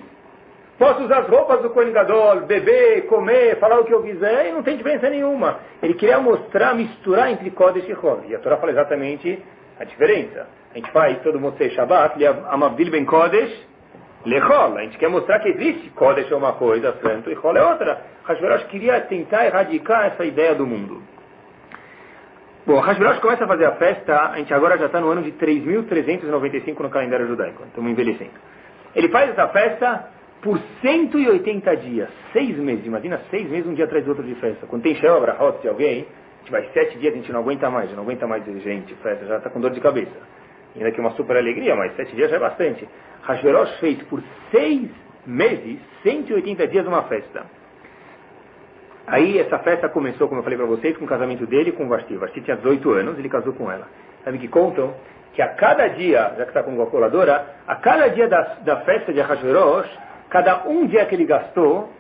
posso 0.82 1.04
usar 1.04 1.20
as 1.20 1.28
roupas 1.28 1.62
do 1.62 1.70
Kohen 1.70 1.92
Gadol, 1.92 2.40
beber, 2.40 3.06
comer, 3.06 3.56
falar 3.60 3.78
o 3.78 3.84
que 3.84 3.94
eu 3.94 4.02
quiser, 4.02 4.48
e 4.48 4.52
não 4.52 4.64
tem 4.64 4.76
diferença 4.76 5.08
nenhuma. 5.08 5.60
Ele 5.80 5.94
queria 5.94 6.18
mostrar, 6.18 6.74
misturar 6.74 7.30
entre 7.30 7.52
Kodesh 7.52 7.88
e 7.88 7.94
Hol. 7.94 8.24
E 8.26 8.34
a 8.34 8.40
Torá 8.40 8.56
fala 8.56 8.72
exatamente 8.72 9.40
a 9.78 9.84
diferença. 9.84 10.48
A 10.72 10.76
gente 10.76 10.90
faz 10.90 11.22
todo 11.22 11.38
mundo 11.38 11.56
ser 11.56 11.70
Shabbat, 11.70 12.18
Amavdil 12.50 12.90
Ben 12.90 13.04
Kodesh, 13.04 13.64
Lechol. 14.26 14.76
A 14.76 14.82
gente 14.82 14.98
quer 14.98 15.08
mostrar 15.08 15.38
que 15.38 15.50
existe. 15.50 15.88
Kodesh 15.90 16.32
é 16.32 16.34
uma 16.34 16.54
coisa, 16.54 16.92
santo, 17.00 17.30
e 17.30 17.38
Hol 17.38 17.56
é 17.56 17.64
outra. 17.64 18.00
Hashverosh 18.24 18.64
queria 18.64 19.00
tentar 19.02 19.46
erradicar 19.46 20.06
essa 20.06 20.24
ideia 20.24 20.52
do 20.56 20.66
mundo. 20.66 21.00
Bom, 22.66 22.80
Hashverosh 22.80 23.20
começa 23.20 23.44
a 23.44 23.46
fazer 23.46 23.66
a 23.66 23.72
festa, 23.76 24.30
a 24.32 24.36
gente 24.38 24.52
agora 24.52 24.76
já 24.76 24.86
está 24.86 25.00
no 25.00 25.08
ano 25.10 25.22
de 25.22 25.30
3.395 25.30 26.80
no 26.80 26.90
calendário 26.90 27.28
judaico, 27.28 27.62
estamos 27.68 27.88
envelhecendo. 27.88 28.32
Ele 28.96 29.08
faz 29.10 29.30
essa 29.30 29.46
festa 29.46 30.21
por 30.42 30.60
180 30.80 31.76
dias, 31.76 32.08
seis 32.32 32.56
meses, 32.58 32.84
imagina 32.84 33.20
seis 33.30 33.48
meses 33.48 33.64
um 33.66 33.74
dia 33.74 33.84
atrás 33.84 34.04
do 34.04 34.10
outro 34.10 34.24
de 34.24 34.34
festa. 34.34 34.66
Quando 34.66 34.82
tem 34.82 34.96
Shema 34.96 35.20
Brahot 35.20 35.62
de 35.62 35.68
alguém, 35.68 36.00
a 36.00 36.38
gente 36.40 36.50
vai 36.50 36.68
sete 36.74 36.98
dias, 36.98 37.14
a 37.14 37.16
gente 37.16 37.32
não 37.32 37.40
aguenta 37.40 37.70
mais, 37.70 37.88
já 37.88 37.94
não 37.94 38.02
aguenta 38.02 38.26
mais 38.26 38.44
gente, 38.44 38.92
festa, 38.96 39.24
já 39.24 39.36
está 39.36 39.48
com 39.48 39.60
dor 39.60 39.70
de 39.70 39.80
cabeça. 39.80 40.10
Ainda 40.74 40.90
que 40.90 40.98
é 40.98 41.00
uma 41.00 41.12
super 41.12 41.36
alegria, 41.36 41.76
mas 41.76 41.94
sete 41.94 42.16
dias 42.16 42.28
já 42.28 42.36
é 42.36 42.40
bastante. 42.40 42.88
Hashverosh 43.22 43.78
fez 43.78 44.02
por 44.02 44.20
seis 44.50 44.90
meses, 45.24 45.78
180 46.02 46.66
dias 46.66 46.86
uma 46.88 47.04
festa. 47.04 47.46
Aí 49.06 49.38
essa 49.38 49.60
festa 49.60 49.88
começou, 49.88 50.26
como 50.26 50.40
eu 50.40 50.44
falei 50.44 50.58
para 50.58 50.66
vocês, 50.66 50.96
com 50.96 51.04
o 51.04 51.08
casamento 51.08 51.46
dele 51.46 51.70
com 51.70 51.88
Vasti. 51.88 52.16
Vasti 52.16 52.40
tinha 52.40 52.56
18 52.56 52.90
anos, 52.90 53.18
ele 53.18 53.28
casou 53.28 53.52
com 53.52 53.70
ela. 53.70 53.86
Sabe 54.24 54.38
que 54.38 54.48
contam 54.48 54.92
que 55.34 55.42
a 55.42 55.48
cada 55.54 55.86
dia, 55.88 56.34
já 56.36 56.44
que 56.44 56.50
está 56.50 56.64
com 56.64 56.76
calculadora, 56.76 57.46
a 57.66 57.76
cada 57.76 58.08
dia 58.08 58.28
da, 58.28 58.40
da 58.64 58.80
festa 58.80 59.12
de 59.12 59.20
Ahasverosh, 59.20 59.88
cada 60.32 60.66
um 60.66 60.86
dia 60.86 61.04
que 61.04 61.14
ele 61.14 61.26
gastou, 61.26 61.90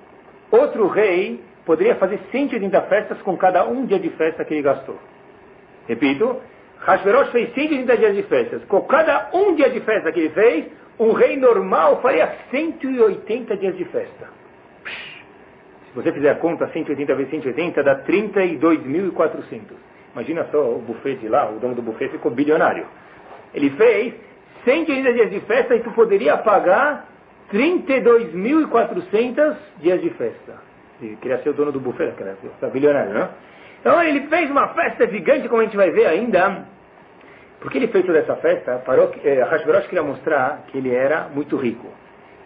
outro 0.50 0.86
rei 0.88 1.38
poderia 1.66 1.96
fazer 1.96 2.18
180 2.32 2.80
festas 2.82 3.20
com 3.20 3.36
cada 3.36 3.66
um 3.66 3.84
dia 3.84 3.98
de 3.98 4.08
festa 4.08 4.42
que 4.42 4.54
ele 4.54 4.62
gastou. 4.62 4.98
Repito, 5.86 6.40
Hashverosh 6.80 7.30
fez 7.30 7.52
180 7.52 7.94
dias 7.98 8.16
de 8.16 8.22
festas. 8.22 8.64
Com 8.64 8.80
cada 8.82 9.28
um 9.34 9.54
dia 9.54 9.68
de 9.68 9.80
festa 9.80 10.10
que 10.10 10.20
ele 10.20 10.30
fez, 10.30 10.64
um 10.98 11.12
rei 11.12 11.36
normal 11.36 12.00
faria 12.00 12.34
180 12.50 13.54
dias 13.58 13.76
de 13.76 13.84
festa. 13.84 14.30
Se 15.90 15.94
você 15.94 16.10
fizer 16.10 16.30
a 16.30 16.36
conta, 16.36 16.66
180 16.68 17.14
vezes 17.14 17.30
180 17.32 17.82
dá 17.82 18.02
32.400. 18.02 19.60
Imagina 20.14 20.48
só 20.50 20.70
o 20.70 20.78
buffet 20.78 21.16
de 21.16 21.28
lá, 21.28 21.50
o 21.50 21.58
dono 21.58 21.74
do 21.74 21.82
buffet 21.82 22.08
ficou 22.08 22.30
bilionário. 22.30 22.86
Ele 23.52 23.68
fez 23.72 24.14
180 24.64 25.12
dias 25.12 25.30
de 25.30 25.40
festa 25.40 25.76
e 25.76 25.80
tu 25.80 25.90
poderia 25.90 26.38
pagar 26.38 27.11
32.400 27.52 29.56
dias 29.80 30.00
de 30.00 30.10
festa. 30.10 30.54
Ele 31.00 31.16
queria 31.16 31.42
ser 31.42 31.50
o 31.50 31.52
dono 31.52 31.72
do 31.72 31.80
buffet, 31.80 32.12
queria 32.12 32.36
ser 32.58 32.70
bilionário, 32.70 33.12
não? 33.12 33.28
Então 33.80 34.02
ele 34.02 34.26
fez 34.28 34.50
uma 34.50 34.68
festa 34.68 35.06
gigante, 35.08 35.48
como 35.48 35.60
a 35.60 35.64
gente 35.64 35.76
vai 35.76 35.90
ver 35.90 36.06
ainda. 36.06 36.64
Porque 37.60 37.78
ele 37.78 37.88
fez 37.88 38.06
toda 38.06 38.18
essa 38.18 38.36
festa, 38.36 38.78
parou, 38.84 39.12
eh, 39.22 39.42
Hashverosh 39.42 39.86
queria 39.86 40.02
mostrar 40.02 40.64
que 40.68 40.78
ele 40.78 40.94
era 40.94 41.28
muito 41.28 41.56
rico. 41.56 41.86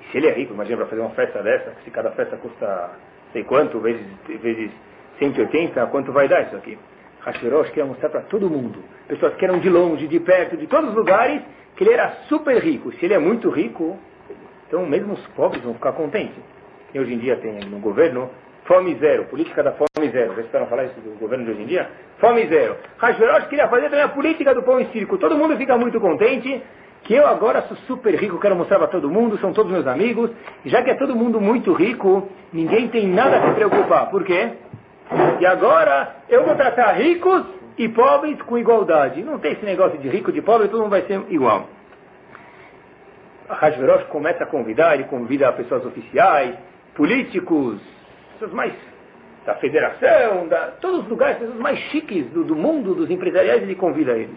E 0.01 0.11
se 0.11 0.19
ele 0.19 0.29
é 0.29 0.33
rico, 0.33 0.55
imagina 0.55 0.79
para 0.79 0.87
fazer 0.87 1.01
uma 1.01 1.11
festa 1.11 1.43
dessa, 1.43 1.73
se 1.85 1.91
cada 1.91 2.11
festa 2.11 2.37
custa 2.37 2.91
sei 3.33 3.45
quanto, 3.45 3.79
vezes, 3.81 4.07
vezes 4.43 4.71
180, 5.19 5.87
quanto 5.87 6.13
vai 6.13 6.29
dar 6.29 6.43
isso 6.43 6.57
aqui? 6.57 6.79
Hashverosh 7.25 7.71
queria 7.71 7.87
mostrar 7.87 8.09
para 8.09 8.23
todo 8.23 8.49
mundo, 8.49 8.83
pessoas 9.09 9.35
que 9.35 9.45
eram 9.45 9.59
de 9.59 9.69
longe, 9.69 10.07
de 10.07 10.21
perto, 10.21 10.57
de 10.57 10.67
todos 10.67 10.91
os 10.91 10.97
lugares, 10.97 11.43
que 11.77 11.85
ele 11.85 11.93
era 11.93 12.11
super 12.29 12.57
rico. 12.59 12.93
Se 12.93 13.05
ele 13.05 13.15
é 13.15 13.19
muito 13.19 13.51
rico, 13.51 13.99
então 14.67 14.85
mesmo 14.87 15.15
os 15.15 15.27
pobres 15.29 15.63
vão 15.63 15.75
ficar 15.75 15.93
contentes. 15.93 16.43
E 16.95 17.01
hoje 17.01 17.15
em 17.15 17.19
dia 17.19 17.37
tem 17.37 17.61
no 17.69 17.79
governo 17.79 18.31
fome 18.65 18.95
zero, 18.97 19.25
política 19.25 19.63
da 19.63 19.73
fome 19.73 20.11
zero. 20.11 20.35
Vocês 20.35 20.47
esperam 20.47 20.67
falar 20.67 20.85
isso 20.85 21.01
do 21.01 21.19
governo 21.19 21.45
de 21.45 21.51
hoje 21.53 21.63
em 21.63 21.67
dia? 21.67 21.89
Fome 22.19 22.47
zero. 22.47 22.77
Hashverosh 22.99 23.47
queria 23.49 23.69
fazer 23.69 23.85
também 23.85 24.03
a 24.03 24.09
política 24.09 24.55
do 24.55 24.63
pão 24.63 24.81
em 24.81 24.87
circo. 24.87 25.19
Todo 25.19 25.37
mundo 25.37 25.57
fica 25.57 25.77
muito 25.77 26.01
contente 26.01 26.63
que 27.05 27.15
eu 27.15 27.27
agora 27.27 27.63
sou 27.63 27.77
super 27.87 28.15
rico, 28.17 28.41
quero 28.41 28.57
mostrar 28.57 28.79
para 28.79 28.89
todo 28.89 29.09
mundo, 29.09 29.39
são 29.39 29.53
todos 29.53 29.71
meus 29.71 29.87
amigos. 29.87 30.31
E 30.65 30.69
já 30.69 30.83
que 30.83 30.91
é 30.91 30.95
todo 30.95 31.15
mundo 31.15 31.41
muito 31.41 31.73
rico, 31.73 32.29
ninguém 32.53 32.89
tem 32.89 33.07
nada 33.07 33.39
a 33.39 33.49
se 33.49 33.55
preocupar. 33.55 34.11
Por 34.11 34.25
quê? 34.25 34.51
E 35.39 35.47
agora 35.47 36.17
eu 36.29 36.45
vou 36.45 36.57
tratar 36.57 36.93
ricos 36.93 37.45
e 37.79 37.89
pobres 37.89 38.41
com 38.43 38.59
igualdade. 38.59 39.23
Não 39.23 39.39
tem 39.39 39.53
esse 39.53 39.65
negócio 39.65 39.99
de 39.99 40.09
rico, 40.09 40.33
de 40.33 40.43
pobre, 40.43 40.69
todo 40.69 40.81
mundo 40.81 40.91
vai 40.91 41.03
ser 41.03 41.23
igual. 41.29 41.69
Hashverosh 43.49 44.05
começa 44.05 44.45
a 44.45 44.47
convidar, 44.47 44.95
ele 44.95 45.05
convida 45.05 45.53
pessoas 45.53 45.85
oficiais, 45.85 46.57
políticos, 46.95 47.81
pessoas 48.33 48.53
mais 48.53 48.73
da 49.45 49.55
federação, 49.55 50.49
da, 50.49 50.73
todos 50.81 51.05
os 51.05 51.09
lugares, 51.09 51.39
pessoas 51.39 51.59
mais 51.59 51.79
chiques 51.91 52.27
do, 52.31 52.43
do 52.43 52.57
mundo, 52.57 52.95
dos 52.95 53.09
empresariais, 53.11 53.63
ele 53.63 53.77
convida 53.77 54.13
eles. 54.13 54.37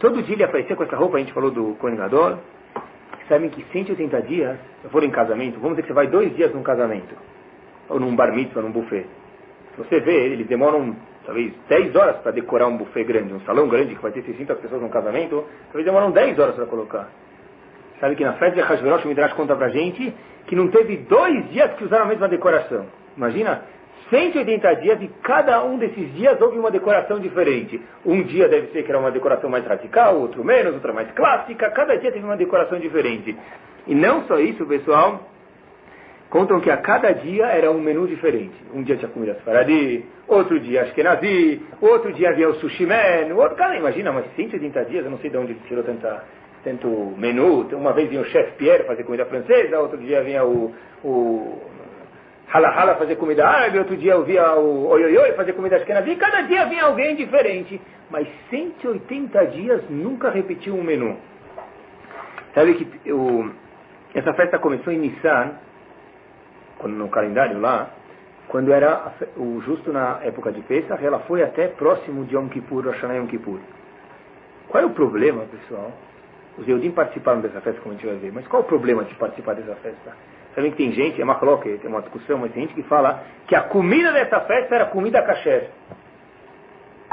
Todo 0.00 0.22
dia 0.22 0.34
ele 0.34 0.44
aparecia 0.44 0.74
com 0.74 0.82
essa 0.82 0.96
roupa, 0.96 1.16
a 1.16 1.20
gente 1.20 1.32
falou 1.32 1.50
do 1.50 1.74
Coningador. 1.74 2.38
Sabem 3.28 3.50
que 3.50 3.62
180 3.72 4.22
dias, 4.22 4.58
eu 4.82 4.88
for 4.88 5.04
em 5.04 5.10
casamento, 5.10 5.60
vamos 5.60 5.76
dizer 5.76 5.82
que 5.82 5.88
você 5.88 5.94
vai 5.94 6.06
dois 6.06 6.34
dias 6.34 6.54
num 6.54 6.62
casamento, 6.62 7.14
ou 7.90 8.00
num 8.00 8.16
bar 8.16 8.32
mitzvah, 8.32 8.62
num 8.62 8.70
buffet. 8.70 9.04
Você 9.76 10.00
vê, 10.00 10.28
eles 10.28 10.46
demoram 10.46 10.96
talvez 11.26 11.52
10 11.68 11.94
horas 11.94 12.16
para 12.18 12.32
decorar 12.32 12.68
um 12.68 12.78
buffet 12.78 13.04
grande, 13.04 13.34
um 13.34 13.40
salão 13.40 13.68
grande 13.68 13.94
que 13.94 14.00
vai 14.00 14.12
ter 14.12 14.22
600 14.22 14.58
pessoas 14.58 14.80
num 14.80 14.88
casamento, 14.88 15.44
talvez 15.66 15.84
demoram 15.84 16.10
10 16.10 16.38
horas 16.38 16.54
para 16.54 16.64
colocar. 16.64 17.10
Sabe 18.00 18.16
que 18.16 18.24
na 18.24 18.34
festa 18.34 18.54
de 18.54 18.60
Hashverosh 18.60 19.04
o 19.04 19.08
Midrash 19.08 19.32
conta 19.32 19.56
pra 19.56 19.68
gente 19.68 20.14
que 20.46 20.56
não 20.56 20.68
teve 20.68 20.96
dois 20.96 21.48
dias 21.50 21.72
que 21.74 21.84
usaram 21.84 22.04
a 22.04 22.08
mesma 22.08 22.28
decoração. 22.28 22.86
Imagina, 23.16 23.62
180 24.10 24.74
dias 24.76 25.02
e 25.02 25.08
cada 25.22 25.62
um 25.64 25.76
desses 25.76 26.14
dias 26.14 26.40
houve 26.40 26.58
uma 26.58 26.70
decoração 26.70 27.20
diferente. 27.20 27.80
Um 28.04 28.22
dia 28.22 28.48
deve 28.48 28.68
ser 28.68 28.82
que 28.82 28.90
era 28.90 28.98
uma 28.98 29.10
decoração 29.10 29.50
mais 29.50 29.66
radical, 29.66 30.18
outro 30.18 30.42
menos, 30.42 30.74
outra 30.74 30.92
mais 30.92 31.10
clássica. 31.12 31.70
Cada 31.70 31.96
dia 31.96 32.10
teve 32.10 32.24
uma 32.24 32.36
decoração 32.36 32.78
diferente. 32.78 33.36
E 33.86 33.94
não 33.94 34.24
só 34.24 34.38
isso, 34.38 34.64
pessoal. 34.66 35.28
Contam 36.30 36.60
que 36.60 36.70
a 36.70 36.76
cada 36.76 37.12
dia 37.12 37.46
era 37.46 37.70
um 37.70 37.80
menu 37.80 38.06
diferente. 38.06 38.54
Um 38.74 38.82
dia 38.82 38.96
tinha 38.96 39.10
comida 39.10 39.34
faradi, 39.44 40.04
outro 40.26 40.60
dia 40.60 40.82
ashkenazi, 40.82 41.62
outro 41.80 42.12
dia 42.12 42.28
havia 42.28 42.50
o 42.50 42.54
sushi 42.56 42.84
man, 42.84 43.34
outro, 43.34 43.56
cara, 43.56 43.76
imagina, 43.76 44.12
mas 44.12 44.26
180 44.36 44.84
dias, 44.84 45.04
eu 45.06 45.10
não 45.10 45.18
sei 45.18 45.30
de 45.30 45.38
onde 45.38 45.54
tirou 45.66 45.82
tanta, 45.82 46.22
tanto 46.64 46.88
menu. 47.16 47.68
Uma 47.72 47.92
vez 47.92 48.08
vinha 48.08 48.22
o 48.22 48.26
chefe 48.26 48.52
Pierre 48.52 48.84
fazer 48.84 49.04
comida 49.04 49.26
francesa, 49.26 49.78
outro 49.78 49.98
dia 49.98 50.22
vinha 50.22 50.44
o, 50.44 50.74
o 51.04 51.62
Hala 52.50 52.94
fazer 52.94 53.16
comida 53.16 53.46
árabe, 53.46 53.78
outro 53.78 53.96
dia 53.96 54.12
eu 54.12 54.24
via 54.24 54.54
o 54.54 54.86
Oioioi 54.86 55.32
fazer 55.32 55.52
comida 55.52 55.76
ashkenazi, 55.76 56.16
cada 56.16 56.42
dia 56.42 56.64
vinha 56.64 56.84
alguém 56.84 57.14
diferente. 57.14 57.80
Mas 58.10 58.26
180 58.48 59.46
dias 59.48 59.82
nunca 59.90 60.30
repetiu 60.30 60.74
um 60.74 60.82
menu. 60.82 61.18
Sabe 62.54 62.74
que 62.74 63.12
o, 63.12 63.50
essa 64.14 64.32
festa 64.32 64.58
começou 64.58 64.92
em 64.92 64.98
Nissan, 64.98 65.52
quando, 66.78 66.94
no 66.94 67.08
calendário 67.10 67.60
lá, 67.60 67.90
quando 68.48 68.72
era 68.72 69.12
o 69.36 69.60
justo 69.60 69.92
na 69.92 70.20
época 70.22 70.50
de 70.50 70.62
Pesach, 70.62 71.04
ela 71.04 71.18
foi 71.20 71.42
até 71.42 71.68
próximo 71.68 72.24
de 72.24 72.34
Yom 72.34 72.48
Kippur, 72.48 72.86
Rosh 72.86 73.02
Yom 73.02 73.26
Kippur. 73.26 73.58
Qual 74.68 74.82
é 74.82 74.86
o 74.86 74.90
problema, 74.90 75.44
pessoal? 75.44 75.92
Os 76.58 76.66
Eudim 76.66 76.90
participaram 76.90 77.40
dessa 77.40 77.60
festa, 77.60 77.80
como 77.80 77.94
a 77.94 77.96
gente 77.96 78.06
vai 78.06 78.16
ver. 78.16 78.32
Mas 78.32 78.46
qual 78.48 78.62
o 78.62 78.64
problema 78.64 79.04
de 79.04 79.14
participar 79.14 79.54
dessa 79.54 79.76
festa? 79.76 80.12
Sabem 80.54 80.72
que 80.72 80.76
tem 80.76 80.90
gente, 80.92 81.20
é 81.20 81.24
uma 81.24 81.36
coloca, 81.36 81.68
tem 81.68 81.88
uma 81.88 82.02
discussão, 82.02 82.38
mas 82.38 82.52
tem 82.52 82.62
gente 82.62 82.74
que 82.74 82.82
fala 82.82 83.22
que 83.46 83.54
a 83.54 83.62
comida 83.62 84.10
dessa 84.12 84.40
festa 84.40 84.74
era 84.74 84.86
comida 84.86 85.22
kasher. 85.22 85.70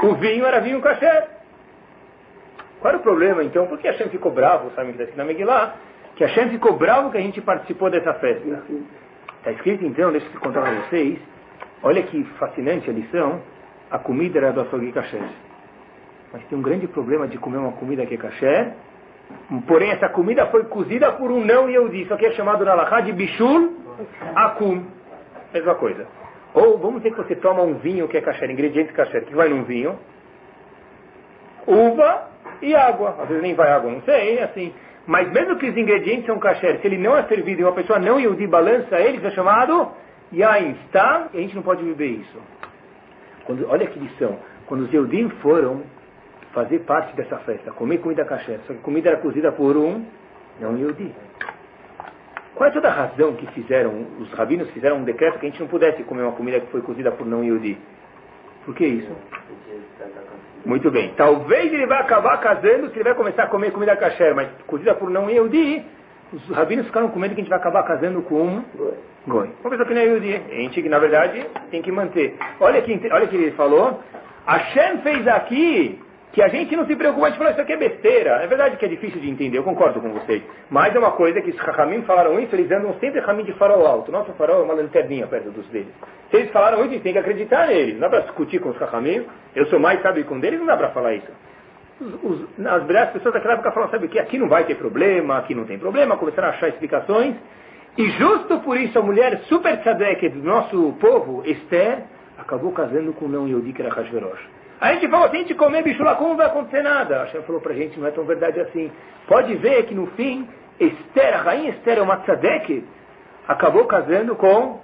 O 0.02 0.14
vinho 0.14 0.44
era 0.44 0.60
vinho 0.60 0.80
kasher. 0.80 1.28
Qual 2.80 2.90
era 2.92 2.98
o 2.98 3.02
problema, 3.02 3.44
então? 3.44 3.66
Por 3.66 3.78
que 3.78 3.86
a 3.86 3.92
Hashem 3.92 4.08
ficou 4.08 4.32
bravo, 4.32 4.70
sabe 4.74 4.92
que 4.92 5.02
está 5.02 5.16
na 5.16 5.24
Megillah? 5.24 5.74
Que 6.16 6.24
Hashem 6.24 6.50
ficou 6.50 6.76
bravo 6.76 7.10
que 7.10 7.18
a 7.18 7.20
gente 7.20 7.40
participou 7.40 7.88
dessa 7.88 8.14
festa. 8.14 8.62
Está 9.38 9.52
escrito, 9.52 9.84
então, 9.84 10.10
deixa 10.10 10.26
eu 10.32 10.40
contar 10.40 10.62
para 10.62 10.72
vocês. 10.72 11.18
Olha 11.82 12.02
que 12.02 12.24
fascinante 12.38 12.90
a 12.90 12.92
lição. 12.92 13.40
A 13.90 13.98
comida 13.98 14.38
era 14.38 14.52
do 14.52 14.62
açougue 14.62 14.90
kasher. 14.90 15.22
Mas 16.32 16.44
tem 16.46 16.58
um 16.58 16.62
grande 16.62 16.88
problema 16.88 17.28
de 17.28 17.38
comer 17.38 17.58
uma 17.58 17.72
comida 17.72 18.04
que 18.04 18.14
é 18.14 18.18
kasher 18.18 18.72
Porém, 19.66 19.90
essa 19.90 20.08
comida 20.08 20.46
foi 20.46 20.64
cozida 20.64 21.12
por 21.12 21.30
um 21.30 21.44
não 21.44 21.68
Yehudi. 21.68 22.02
Isso 22.02 22.14
aqui 22.14 22.26
é 22.26 22.32
chamado 22.32 22.64
na 22.64 22.74
Laha 22.74 23.00
de 23.02 23.12
Bishul 23.12 23.74
Akum. 24.34 24.84
Mesma 25.52 25.74
coisa. 25.76 26.06
Ou 26.54 26.78
vamos 26.78 27.02
dizer 27.02 27.14
que 27.14 27.22
você 27.22 27.36
toma 27.36 27.62
um 27.62 27.74
vinho 27.74 28.08
que 28.08 28.16
é 28.16 28.20
kasher, 28.20 28.50
ingrediente 28.50 28.92
kasher, 28.92 29.24
que 29.24 29.34
vai 29.34 29.48
num 29.48 29.64
vinho, 29.64 29.98
uva 31.66 32.28
e 32.62 32.74
água. 32.74 33.16
Às 33.20 33.28
vezes 33.28 33.42
nem 33.42 33.54
vai 33.54 33.70
água, 33.70 33.90
não 33.90 34.00
sei, 34.02 34.40
assim. 34.42 34.74
Mas 35.06 35.30
mesmo 35.32 35.56
que 35.56 35.68
os 35.68 35.76
ingredientes 35.76 36.26
são 36.26 36.38
kasher, 36.38 36.80
se 36.80 36.86
ele 36.86 36.98
não 36.98 37.16
é 37.16 37.22
servido 37.24 37.60
e 37.60 37.64
uma 37.64 37.72
pessoa 37.72 37.98
não 37.98 38.18
Yehudi 38.18 38.46
balança 38.46 38.98
ele, 38.98 39.18
isso 39.18 39.26
é 39.26 39.30
chamado 39.30 39.92
Yain, 40.32 40.76
está? 40.86 41.28
E 41.32 41.38
a 41.38 41.40
gente 41.40 41.54
não 41.54 41.62
pode 41.62 41.84
beber 41.84 42.08
isso. 42.08 42.38
Quando, 43.44 43.68
olha 43.70 43.86
que 43.86 43.98
lição. 43.98 44.38
Quando 44.66 44.82
os 44.82 44.92
Yehudim 44.92 45.28
foram 45.40 45.82
fazer 46.56 46.78
parte 46.80 47.14
dessa 47.14 47.36
festa, 47.40 47.70
comer 47.72 47.98
comida 47.98 48.24
kasher. 48.24 48.58
Só 48.66 48.72
que 48.72 48.78
a 48.78 48.82
comida 48.82 49.10
era 49.10 49.18
cozida 49.18 49.52
por 49.52 49.76
um 49.76 50.06
não 50.58 50.74
Yehudi. 50.74 51.14
Qual 52.54 52.70
é 52.70 52.72
toda 52.72 52.88
a 52.88 52.92
razão 52.92 53.34
que 53.34 53.46
fizeram, 53.48 54.06
os 54.18 54.32
rabinos 54.32 54.70
fizeram 54.70 54.96
um 54.96 55.04
decreto 55.04 55.38
que 55.38 55.44
a 55.44 55.50
gente 55.50 55.60
não 55.60 55.68
pudesse 55.68 56.02
comer 56.04 56.22
uma 56.22 56.32
comida 56.32 56.58
que 56.58 56.68
foi 56.68 56.80
cozida 56.80 57.12
por 57.12 57.26
não 57.26 57.44
Yehudi? 57.44 57.76
Por 58.64 58.74
que 58.74 58.86
isso? 58.86 59.12
Muito 60.64 60.90
bem. 60.90 61.12
Talvez 61.14 61.70
ele 61.70 61.86
vai 61.86 62.00
acabar 62.00 62.40
casando 62.40 62.88
se 62.88 62.96
ele 62.96 63.04
vai 63.04 63.14
começar 63.14 63.42
a 63.42 63.48
comer 63.48 63.70
comida 63.70 63.94
kasher, 63.94 64.34
mas 64.34 64.48
cozida 64.66 64.94
por 64.94 65.10
não 65.10 65.28
Yehudi, 65.28 65.84
os 66.32 66.48
rabinos 66.48 66.86
ficaram 66.86 67.10
com 67.10 67.18
medo 67.18 67.34
que 67.34 67.42
a 67.42 67.44
gente 67.44 67.50
vai 67.50 67.58
acabar 67.58 67.82
casando 67.82 68.22
com 68.22 68.42
um 68.42 68.64
goi. 69.26 69.50
Uma 69.60 69.68
pessoa 69.68 69.86
que 69.86 69.92
não 69.92 70.00
é 70.00 70.04
Yehudi. 70.04 70.34
A 70.36 70.54
gente, 70.54 70.88
na 70.88 70.98
verdade, 70.98 71.46
tem 71.70 71.82
que 71.82 71.92
manter. 71.92 72.34
Olha 72.58 72.80
que, 72.80 72.96
que 72.96 73.36
ele 73.36 73.50
falou. 73.50 74.02
Hashem 74.46 75.02
fez 75.02 75.28
aqui 75.28 76.00
que 76.36 76.42
a 76.42 76.48
gente 76.48 76.76
não 76.76 76.84
se 76.84 76.94
preocupa, 76.94 77.28
a 77.28 77.30
gente 77.30 77.38
fala, 77.38 77.52
isso 77.52 77.62
aqui 77.62 77.72
é 77.72 77.76
besteira. 77.78 78.42
É 78.42 78.46
verdade 78.46 78.76
que 78.76 78.84
é 78.84 78.88
difícil 78.88 79.18
de 79.18 79.30
entender, 79.30 79.56
eu 79.56 79.64
concordo 79.64 80.02
com 80.02 80.12
vocês. 80.12 80.42
Mas 80.68 80.94
é 80.94 80.98
uma 80.98 81.12
coisa 81.12 81.40
que 81.40 81.48
os 81.48 81.56
Rahamim 81.56 82.02
falaram 82.02 82.38
isso, 82.38 82.54
eles 82.54 82.70
andam 82.70 82.92
sempre 83.00 83.20
Rahamim 83.20 83.44
de 83.44 83.54
farol 83.54 83.86
alto. 83.86 84.12
Nosso 84.12 84.34
farol 84.34 84.60
é 84.60 84.64
uma 84.64 84.74
lanterninha 84.74 85.26
perto 85.26 85.50
dos 85.50 85.66
deles. 85.68 85.88
Se 86.30 86.36
eles 86.36 86.50
falaram 86.50 86.80
isso, 86.80 86.88
a 86.88 86.92
gente 86.92 87.02
tem 87.04 87.14
que 87.14 87.18
acreditar 87.18 87.68
neles. 87.68 87.94
Não 87.94 88.00
dá 88.00 88.10
para 88.10 88.20
discutir 88.20 88.60
com 88.60 88.68
os 88.68 88.76
Rahamim. 88.76 89.24
Eu 89.54 89.64
sou 89.68 89.80
mais 89.80 90.02
sábio 90.02 90.26
com 90.26 90.34
um 90.34 90.40
deles, 90.40 90.58
não 90.60 90.66
dá 90.66 90.76
para 90.76 90.90
falar 90.90 91.14
isso. 91.14 91.32
Os, 91.98 92.12
os, 92.22 92.66
as, 92.66 92.90
as 92.90 93.10
pessoas 93.12 93.32
daquela 93.32 93.54
época 93.54 93.72
falaram, 93.72 93.90
sabe 93.90 94.04
o 94.04 94.08
que? 94.10 94.18
Aqui 94.18 94.36
não 94.36 94.50
vai 94.50 94.64
ter 94.64 94.74
problema, 94.74 95.38
aqui 95.38 95.54
não 95.54 95.64
tem 95.64 95.78
problema. 95.78 96.18
Começaram 96.18 96.48
a 96.48 96.50
achar 96.50 96.68
explicações. 96.68 97.34
E 97.96 98.10
justo 98.10 98.58
por 98.58 98.76
isso 98.76 98.98
a 98.98 99.02
mulher 99.02 99.38
super 99.44 99.80
tzadek 99.80 100.28
do 100.28 100.42
nosso 100.42 100.92
povo, 101.00 101.42
Esther, 101.46 102.04
acabou 102.36 102.72
casando 102.72 103.14
com 103.14 103.24
o 103.24 103.28
não 103.30 103.48
Yodi, 103.48 103.72
que 103.72 103.80
era 103.80 103.90
Hashverosh. 103.90 104.55
A 104.80 104.92
gente 104.92 105.08
falou, 105.08 105.28
se 105.30 105.36
a 105.36 105.38
gente 105.38 105.54
comer 105.54 105.82
como 106.16 106.30
não 106.30 106.36
vai 106.36 106.46
acontecer 106.46 106.82
nada? 106.82 107.16
A 107.16 107.24
Hashem 107.24 107.42
falou 107.42 107.60
pra 107.60 107.74
gente, 107.74 107.98
não 107.98 108.06
é 108.06 108.10
tão 108.10 108.24
verdade 108.24 108.60
assim. 108.60 108.92
Pode 109.26 109.54
ver 109.56 109.84
que 109.84 109.94
no 109.94 110.06
fim, 110.08 110.48
Esther, 110.78 111.34
a 111.34 111.42
rainha 111.42 111.70
Esther, 111.70 112.02
uma 112.02 112.18
tzadek, 112.18 112.84
acabou 113.48 113.86
casando 113.86 114.36
com 114.36 114.80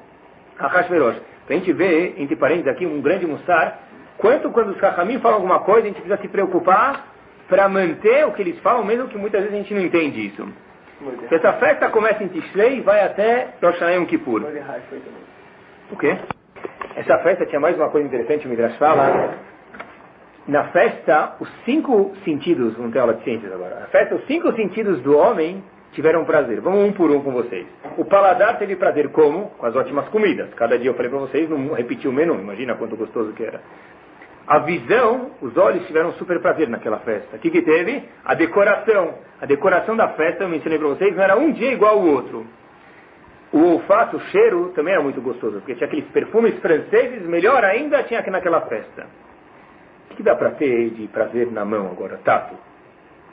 a 0.59 0.67
Hashverosh. 0.67 1.21
Pra 1.47 1.57
gente 1.57 1.73
ver, 1.73 2.15
entre 2.19 2.37
parênteses 2.37 2.69
aqui, 2.69 2.87
um 2.87 3.03
grande 3.03 3.27
mussar, 3.27 3.81
quanto 4.17 4.51
quando 4.51 4.71
os 4.71 4.81
Rahamim 4.81 5.19
falam 5.19 5.37
alguma 5.37 5.61
coisa, 5.61 5.83
a 5.83 5.87
gente 5.89 6.01
precisa 6.01 6.21
se 6.21 6.29
preocupar 6.29 7.09
para 7.49 7.69
manter 7.69 8.27
o 8.27 8.33
que 8.33 8.41
eles 8.41 8.59
falam, 8.61 8.85
mesmo 8.85 9.09
que 9.09 9.19
muitas 9.19 9.43
vezes 9.43 9.55
a 9.55 9.59
gente 9.59 9.75
não 9.75 9.83
entende 9.83 10.27
isso. 10.27 10.49
Essa 11.31 11.53
festa 11.55 11.89
começa 11.91 12.23
em 12.23 12.29
Tishrei 12.29 12.79
e 12.79 12.81
vai 12.81 13.05
até 13.05 13.55
Rosh 13.61 13.79
Hashanah 13.79 14.07
Kippur. 14.07 14.43
O 15.91 15.97
quê? 15.97 16.17
Essa 16.97 17.19
festa 17.19 17.45
tinha 17.45 17.61
mais 17.61 17.77
uma 17.77 17.91
coisa 17.91 18.07
interessante, 18.07 18.47
o 18.47 18.51
Midrash 18.51 18.77
fala, 18.77 19.35
na 20.47 20.65
festa, 20.69 21.37
os 21.41 21.49
cinco 21.65 22.13
sentidos, 22.25 22.75
vamos 22.75 22.93
ter 22.93 22.99
aula 22.99 23.15
de 23.15 23.25
ciências 23.25 23.53
agora. 23.53 23.81
Na 23.81 23.87
festa, 23.87 24.15
os 24.17 24.27
cinco 24.27 24.53
sentidos 24.55 25.01
do 25.01 25.17
homem 25.17 25.63
tiveram 25.93 26.25
prazer. 26.25 26.61
Vamos 26.61 26.81
um 26.81 26.93
por 26.93 27.11
um 27.11 27.23
com 27.23 27.33
vocês. 27.33 27.67
O 27.97 28.05
paladar 28.05 28.59
teve 28.59 28.75
prazer 28.77 29.11
como? 29.11 29.51
Com 29.51 29.67
as 29.67 29.77
ótimas 29.77 30.09
comidas. 30.09 30.53
Cada 30.55 30.79
dia 30.79 30.91
eu 30.91 30.95
falei 30.95 31.11
para 31.11 31.21
vocês, 31.21 31.49
não 31.49 31.75
repeti 31.75 32.09
o 32.09 32.13
menu, 32.13 32.35
imagina 32.35 32.75
quanto 32.75 32.97
gostoso 32.97 33.33
que 33.33 33.45
era. 33.45 33.61
A 34.47 34.59
visão, 34.59 35.31
os 35.41 35.57
olhos 35.57 35.87
tiveram 35.87 36.13
super 36.15 36.41
prazer 36.41 36.69
naquela 36.69 36.99
festa. 36.99 37.37
O 37.37 37.39
que, 37.39 37.51
que 37.51 37.63
teve? 37.63 38.03
A 38.25 38.35
decoração. 38.35 39.15
A 39.41 39.47
decoração 39.47 39.97
da 39.97 40.09
festa, 40.09 40.43
eu 40.43 40.49
mencionei 40.49 40.79
para 40.79 40.89
vocês, 40.89 41.15
não 41.15 41.23
era 41.23 41.37
um 41.37 41.53
dia 41.53 41.73
igual 41.73 41.99
ao 41.99 42.05
outro. 42.05 42.45
O 43.53 43.75
olfato, 43.75 44.17
o 44.17 44.21
cheiro 44.21 44.73
também 44.75 44.95
era 44.95 45.03
muito 45.03 45.21
gostoso, 45.21 45.59
porque 45.59 45.75
tinha 45.75 45.87
aqueles 45.87 46.07
perfumes 46.07 46.59
franceses, 46.59 47.23
melhor 47.27 47.63
ainda 47.65 48.03
tinha 48.03 48.19
aqui 48.19 48.31
naquela 48.31 48.63
festa. 48.63 49.07
O 50.13 50.15
que 50.15 50.23
dá 50.23 50.37
para 50.37 50.51
ter 50.51 50.91
de 50.91 51.09
prazer 51.09 51.51
na 51.51 51.65
mão 51.65 51.87
agora? 51.87 52.21
Tato. 52.23 52.55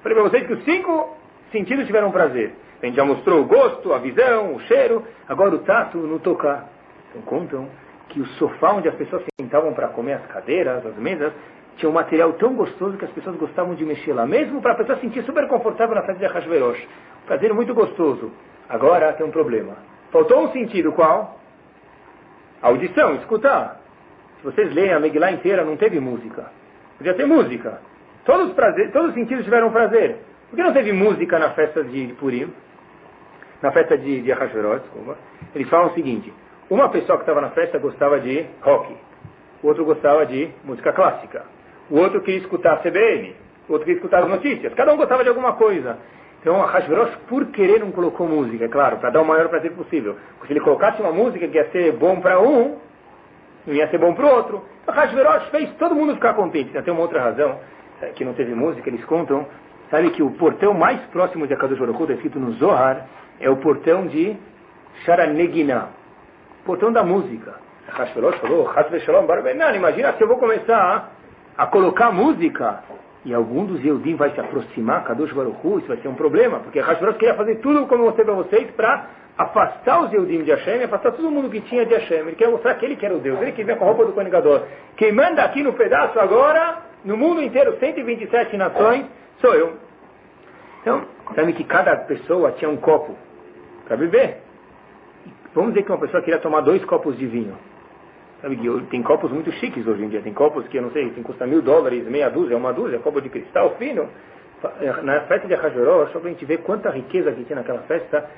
Falei 0.02 0.18
para 0.18 0.30
vocês 0.30 0.48
que 0.48 0.54
os 0.54 0.63
cinco 0.63 1.18
sentidos 1.52 1.86
tiveram 1.86 2.10
prazer. 2.10 2.54
A 2.82 2.86
gente 2.86 2.96
já 2.96 3.04
mostrou 3.04 3.42
o 3.42 3.46
gosto, 3.46 3.92
a 3.92 3.98
visão, 3.98 4.56
o 4.56 4.62
cheiro, 4.62 5.04
agora 5.28 5.56
o 5.56 5.60
tato 5.60 5.98
no 5.98 6.20
tocar. 6.20 6.70
Então 7.10 7.22
contam 7.24 7.68
que 8.08 8.22
o 8.22 8.26
sofá 8.26 8.72
onde 8.72 8.88
as 8.88 8.96
pessoas 8.96 9.24
sentavam 9.39 9.74
para 9.74 9.89
comer, 9.89 10.13
as 10.13 10.26
cadeiras, 10.28 10.86
as 10.86 10.96
mesas, 10.96 11.34
tinha 11.76 11.89
um 11.89 11.94
material 11.94 12.32
tão 12.34 12.56
gostoso 12.56 12.98
que 12.98 13.04
as 13.04 13.12
pessoas 13.12 13.36
gostavam 13.36 13.76
de 13.76 13.86
mexer 13.86 14.13
lá, 14.13 14.26
mesmo 14.26 14.62
para 14.62 14.72
a 14.72 14.76
pessoa 14.76 14.96
se 14.96 15.02
sentir 15.02 15.24
super 15.24 15.48
confortável 15.50 15.96
na 15.96 16.04
festa 16.04 16.26
de 16.26 16.34
Hashverosh. 16.34 16.88
Prazer 17.28 17.54
muito 17.54 17.74
gostoso. 17.74 18.32
Agora 18.70 19.12
tem 19.13 19.26
um 19.26 19.32
problema. 19.32 19.76
Faltou 20.12 20.44
um 20.44 20.52
sentido, 20.54 20.94
qual? 20.94 21.39
Audição, 22.62 23.15
escutar. 23.15 23.82
Se 24.38 24.46
vocês 24.46 24.74
leem 24.74 24.94
a 24.94 25.00
Megillah 25.00 25.34
inteira, 25.34 25.65
não 25.65 25.76
teve 25.76 26.00
música. 26.00 26.59
Podia 26.99 27.13
ter 27.13 27.25
música. 27.25 27.79
Todos, 28.25 28.53
prazer, 28.53 28.91
todos 28.91 29.09
os 29.09 29.13
sentidos 29.15 29.45
tiveram 29.45 29.71
prazer. 29.71 30.17
Por 30.49 30.57
que 30.57 30.62
não 30.62 30.73
teve 30.73 30.91
música 30.91 31.39
na 31.39 31.51
festa 31.51 31.81
de 31.81 32.13
Purim? 32.19 32.53
Na 33.62 33.71
festa 33.71 33.97
de, 33.97 34.21
de 34.21 34.31
Ahasverot, 34.33 34.81
desculpa. 34.81 35.17
Eles 35.55 35.69
falam 35.69 35.88
o 35.88 35.93
seguinte. 35.93 36.31
Uma 36.69 36.89
pessoa 36.89 37.17
que 37.17 37.23
estava 37.23 37.39
na 37.39 37.51
festa 37.51 37.79
gostava 37.79 38.19
de 38.19 38.45
rock. 38.62 38.95
O 39.63 39.67
outro 39.67 39.85
gostava 39.85 40.25
de 40.25 40.49
música 40.65 40.91
clássica. 40.91 41.45
O 41.89 41.97
outro 41.97 42.19
queria 42.21 42.41
escutar 42.41 42.81
CBN. 42.81 43.33
O 43.69 43.73
outro 43.73 43.85
queria 43.85 43.97
escutar 43.97 44.23
as 44.23 44.29
notícias. 44.29 44.73
Cada 44.73 44.93
um 44.93 44.97
gostava 44.97 45.23
de 45.23 45.29
alguma 45.29 45.53
coisa. 45.53 45.97
Então, 46.41 46.62
Hashverosh, 46.62 47.15
por 47.29 47.45
querer, 47.47 47.79
não 47.79 47.91
colocou 47.91 48.27
música, 48.27 48.65
é 48.65 48.69
claro, 48.69 48.97
para 48.97 49.09
dar 49.09 49.21
o 49.21 49.25
maior 49.25 49.47
prazer 49.47 49.71
possível. 49.71 50.17
Porque 50.38 50.47
se 50.47 50.53
ele 50.53 50.62
colocasse 50.62 51.01
uma 51.01 51.12
música 51.12 51.47
que 51.47 51.55
ia 51.55 51.69
ser 51.71 51.93
bom 51.93 52.19
para 52.19 52.41
um, 52.41 52.77
não 53.65 53.74
ia 53.74 53.88
ser 53.89 53.98
bom 53.98 54.13
para 54.13 54.26
o 54.26 54.30
outro. 54.30 54.63
Então, 54.84 54.95
Hashverosh 54.95 55.50
fez 55.50 55.72
todo 55.78 55.95
mundo 55.95 56.15
ficar 56.15 56.34
contente. 56.34 56.72
Tem 56.82 56.93
uma 56.93 57.02
outra 57.02 57.22
razão, 57.22 57.60
é, 58.02 58.08
que 58.08 58.24
não 58.24 58.34
teve 58.34 58.54
música, 58.56 58.89
eles 58.89 59.04
contam, 59.06 59.45
sabe 59.91 60.10
que 60.12 60.24
o 60.24 60.32
portão 60.32 60.74
mais 60.74 61.00
próximo 61.12 61.45
de 61.48 61.54
Akadosh 61.54 61.80
Baruch 61.80 62.02
está 62.02 62.13
escrito 62.13 62.39
no 62.39 62.54
Zohar, 62.54 63.06
é 63.39 63.50
o 63.50 63.58
portão 63.58 64.08
de 64.08 64.38
Sharanegina, 65.04 65.89
portão 66.65 66.91
da 66.91 67.04
música. 67.04 67.56
Hashverosh 67.89 68.38
falou, 68.38 68.65
Hashveshalom 68.65 69.26
Barbenan, 69.26 69.72
imagina 69.72 70.13
se 70.13 70.22
eu 70.22 70.28
vou 70.28 70.38
começar 70.38 71.12
a 71.58 71.65
colocar 71.67 72.12
música 72.12 72.84
e 73.26 73.34
algum 73.34 73.65
dos 73.65 73.84
Yehudim 73.84 74.15
vai 74.15 74.32
se 74.32 74.39
aproximar, 74.39 75.04
Kadosh 75.04 75.34
Baruch 75.34 75.58
Hu, 75.63 75.80
isso 75.80 75.88
vai 75.88 75.98
ser 75.98 76.08
um 76.08 76.15
problema, 76.15 76.60
porque 76.60 76.80
Hashverosh 76.80 77.17
queria 77.17 77.36
fazer 77.36 77.56
tudo 77.56 77.86
como 77.88 78.04
eu 78.04 78.06
mostrei 78.08 78.26
para 78.26 78.36
vocês 78.36 78.72
para 78.72 79.08
afastar 79.39 80.04
os 80.04 80.12
Yehudim 80.12 80.43
de 80.43 80.52
Hashem, 80.52 80.84
afastar 80.84 81.13
todo 81.13 81.32
mundo 81.32 81.49
que 81.49 81.62
tinha 81.62 81.86
de 81.86 81.93
Hashem. 81.93 82.19
Ele 82.19 82.36
quer 82.36 82.49
mostrar 82.49 82.75
que 82.75 82.86
ele 82.86 82.97
que 82.97 83.06
era 83.06 83.15
o 83.15 83.19
Deus, 83.19 83.41
ele 83.41 83.54
que 83.54 83.63
vem 83.63 83.78
com 83.78 83.86
a 83.86 83.88
roupa 83.88 84.06
do 84.06 84.12
Koenigador. 84.12 84.63
Quem 84.97 85.13
manda 85.13 85.41
aqui 85.41 85.63
no 85.63 85.71
pedaço 85.71 86.19
agora, 86.19 86.80
no 87.06 87.15
mundo 87.15 87.41
inteiro, 87.41 87.78
127 87.80 88.58
nações, 88.58 89.06
sou 89.39 89.56
eu. 89.56 89.78
Então, 90.82 91.06
sabe 91.34 91.54
que 91.54 91.63
cada 91.63 91.95
pessoa 91.95 92.52
tinha 92.52 92.69
um 92.69 92.75
copo 92.75 93.15
para 93.88 93.95
beber. 93.95 94.39
Vamos 95.56 95.71
dizer 95.71 95.86
que 95.86 95.91
uma 95.91 95.99
pessoa 95.99 96.21
queria 96.21 96.39
tomar 96.41 96.60
dois 96.60 96.84
copos 96.84 97.17
de 97.17 97.25
vinho. 97.25 97.58
Sabe 98.41 98.58
que 98.58 98.86
tem 98.88 99.02
copos 99.02 99.32
muito 99.32 99.52
chiques 99.54 99.88
hoje 99.88 100.04
em 100.04 100.10
dia. 100.10 100.21
Tem 100.21 100.34
copos 100.34 100.67
que, 100.67 100.78
eu 100.78 100.82
não 100.82 100.91
sei, 100.91 101.10
tem, 101.12 101.23
custa 101.23 101.47
mil 101.47 101.62
dólares, 101.62 102.06
meia 102.06 102.30
dúzia, 102.30 102.58
uma 102.58 102.73
dúzia, 102.73 102.99
copo 102.99 103.21
de 103.21 103.30
cristal 103.30 103.75
fino. 103.78 104.10
Na 105.04 105.21
festa 105.21 105.47
de 105.47 105.54
Hajoró, 105.54 106.08
só 106.08 106.19
para 106.19 106.30
a 106.30 106.34
gente 106.34 106.43
ver 106.43 106.58
quanta 106.60 106.89
riqueza 106.89 107.32
que 107.32 107.45
tinha 107.45 107.56
naquela 107.56 107.80
festa. 107.84 108.30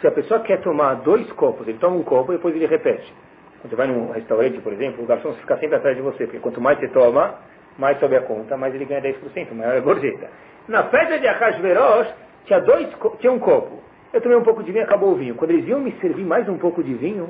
Se 0.00 0.06
a 0.06 0.10
pessoa 0.10 0.40
quer 0.40 0.60
tomar 0.60 0.94
dois 0.96 1.30
copos, 1.32 1.66
ele 1.66 1.78
toma 1.78 1.96
um 1.96 2.02
copo 2.02 2.32
e 2.32 2.36
depois 2.36 2.54
ele 2.54 2.66
repete. 2.66 3.12
Quando 3.60 3.70
você 3.70 3.76
vai 3.76 3.86
num 3.86 4.12
restaurante, 4.12 4.60
por 4.60 4.72
exemplo, 4.72 5.02
o 5.02 5.06
garçom 5.06 5.32
fica 5.34 5.56
sempre 5.58 5.76
atrás 5.76 5.96
de 5.96 6.02
você, 6.02 6.24
porque 6.24 6.38
quanto 6.38 6.60
mais 6.60 6.78
você 6.78 6.88
toma, 6.88 7.34
mais 7.78 7.98
sobe 7.98 8.16
a 8.16 8.22
conta, 8.22 8.56
mais 8.56 8.74
ele 8.74 8.84
ganha 8.84 9.00
10%, 9.00 9.52
maior 9.52 9.74
é 9.74 9.78
a 9.78 9.80
gorjeta. 9.80 10.28
Na 10.68 10.84
festa 10.84 11.18
de 11.18 11.26
Ahasverosh, 11.26 12.08
tinha, 12.44 12.60
dois, 12.60 12.88
tinha 13.18 13.32
um 13.32 13.38
copo. 13.38 13.80
Eu 14.12 14.20
tomei 14.20 14.36
um 14.36 14.42
pouco 14.42 14.62
de 14.62 14.72
vinho 14.72 14.84
acabou 14.84 15.12
o 15.12 15.14
vinho. 15.16 15.34
Quando 15.34 15.50
eles 15.50 15.66
iam 15.66 15.80
me 15.80 15.92
servir 16.00 16.24
mais 16.24 16.48
um 16.48 16.58
pouco 16.58 16.82
de 16.82 16.94
vinho, 16.94 17.28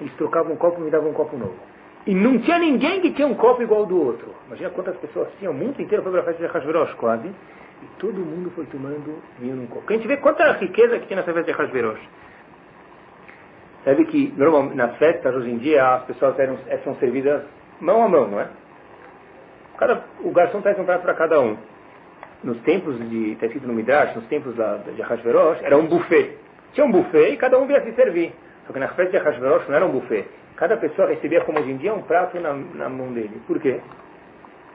eles 0.00 0.12
trocavam 0.14 0.52
um 0.52 0.56
copo 0.56 0.80
e 0.80 0.84
me 0.84 0.90
davam 0.90 1.10
um 1.10 1.14
copo 1.14 1.36
novo. 1.36 1.56
E 2.06 2.14
não 2.14 2.38
tinha 2.38 2.58
ninguém 2.58 3.00
que 3.00 3.12
tinha 3.12 3.26
um 3.26 3.34
copo 3.34 3.62
igual 3.62 3.80
ao 3.80 3.86
do 3.86 4.00
outro. 4.00 4.34
Imagina 4.46 4.70
quantas 4.70 4.96
pessoas 4.96 5.28
tinham. 5.38 5.52
O 5.52 5.56
mundo 5.56 5.80
inteiro 5.80 6.02
foi 6.02 6.12
para 6.12 6.20
a 6.20 6.24
festa 6.24 6.46
de 6.46 6.52
Hashverosh 6.52 6.94
quase. 6.94 7.30
E 7.82 7.86
todo 7.98 8.14
mundo 8.18 8.50
foi 8.50 8.66
tomando 8.66 9.22
vinho 9.38 9.56
num 9.56 9.66
copo. 9.66 9.84
A 9.88 9.96
gente 9.96 10.08
vê 10.08 10.16
quanta 10.16 10.52
riqueza 10.52 10.98
que 10.98 11.06
tinha 11.06 11.20
nessa 11.20 11.32
festa 11.32 11.52
de 11.52 11.58
Hashverosh. 11.58 12.00
Sabe 13.84 14.04
que 14.06 14.34
normalmente 14.36 14.76
nas 14.76 14.96
festas 14.96 15.34
hoje 15.34 15.50
em 15.50 15.58
dia 15.58 15.94
as 15.94 16.04
pessoas 16.04 16.38
eram, 16.38 16.58
são 16.84 16.96
servidas 16.96 17.42
mão 17.80 18.02
a 18.02 18.08
mão, 18.08 18.28
não 18.28 18.40
é? 18.40 18.48
Cada, 19.78 20.04
o 20.20 20.30
garçom 20.32 20.60
traz 20.60 20.78
um 20.78 20.84
prato 20.84 21.02
para 21.02 21.14
cada 21.14 21.40
um. 21.40 21.56
Nos 22.42 22.60
tempos 22.62 22.98
de, 23.08 23.32
está 23.32 23.46
escrito 23.46 23.66
no 23.66 23.72
Midrash, 23.72 24.14
nos 24.16 24.26
tempos 24.26 24.54
da, 24.56 24.76
de 24.78 25.00
Hashverosh, 25.00 25.62
era 25.62 25.76
um 25.76 25.86
buffet. 25.86 26.36
Tinha 26.72 26.84
um 26.84 26.90
buffet 26.90 27.32
e 27.32 27.36
cada 27.36 27.58
um 27.58 27.66
via 27.66 27.80
se 27.82 27.92
servir. 27.92 28.32
Só 28.66 28.72
que 28.72 28.78
na 28.78 28.88
festa 28.88 29.18
de 29.18 29.24
Hashverosh 29.24 29.68
não 29.68 29.76
era 29.76 29.86
um 29.86 29.90
buffet. 29.92 30.26
Cada 30.56 30.76
pessoa 30.76 31.08
recebia, 31.08 31.42
como 31.42 31.60
hoje 31.60 31.70
em 31.70 31.76
dia, 31.76 31.94
um 31.94 32.02
prato 32.02 32.38
na, 32.40 32.52
na 32.52 32.88
mão 32.88 33.12
dele. 33.12 33.40
Por 33.46 33.60
quê? 33.60 33.80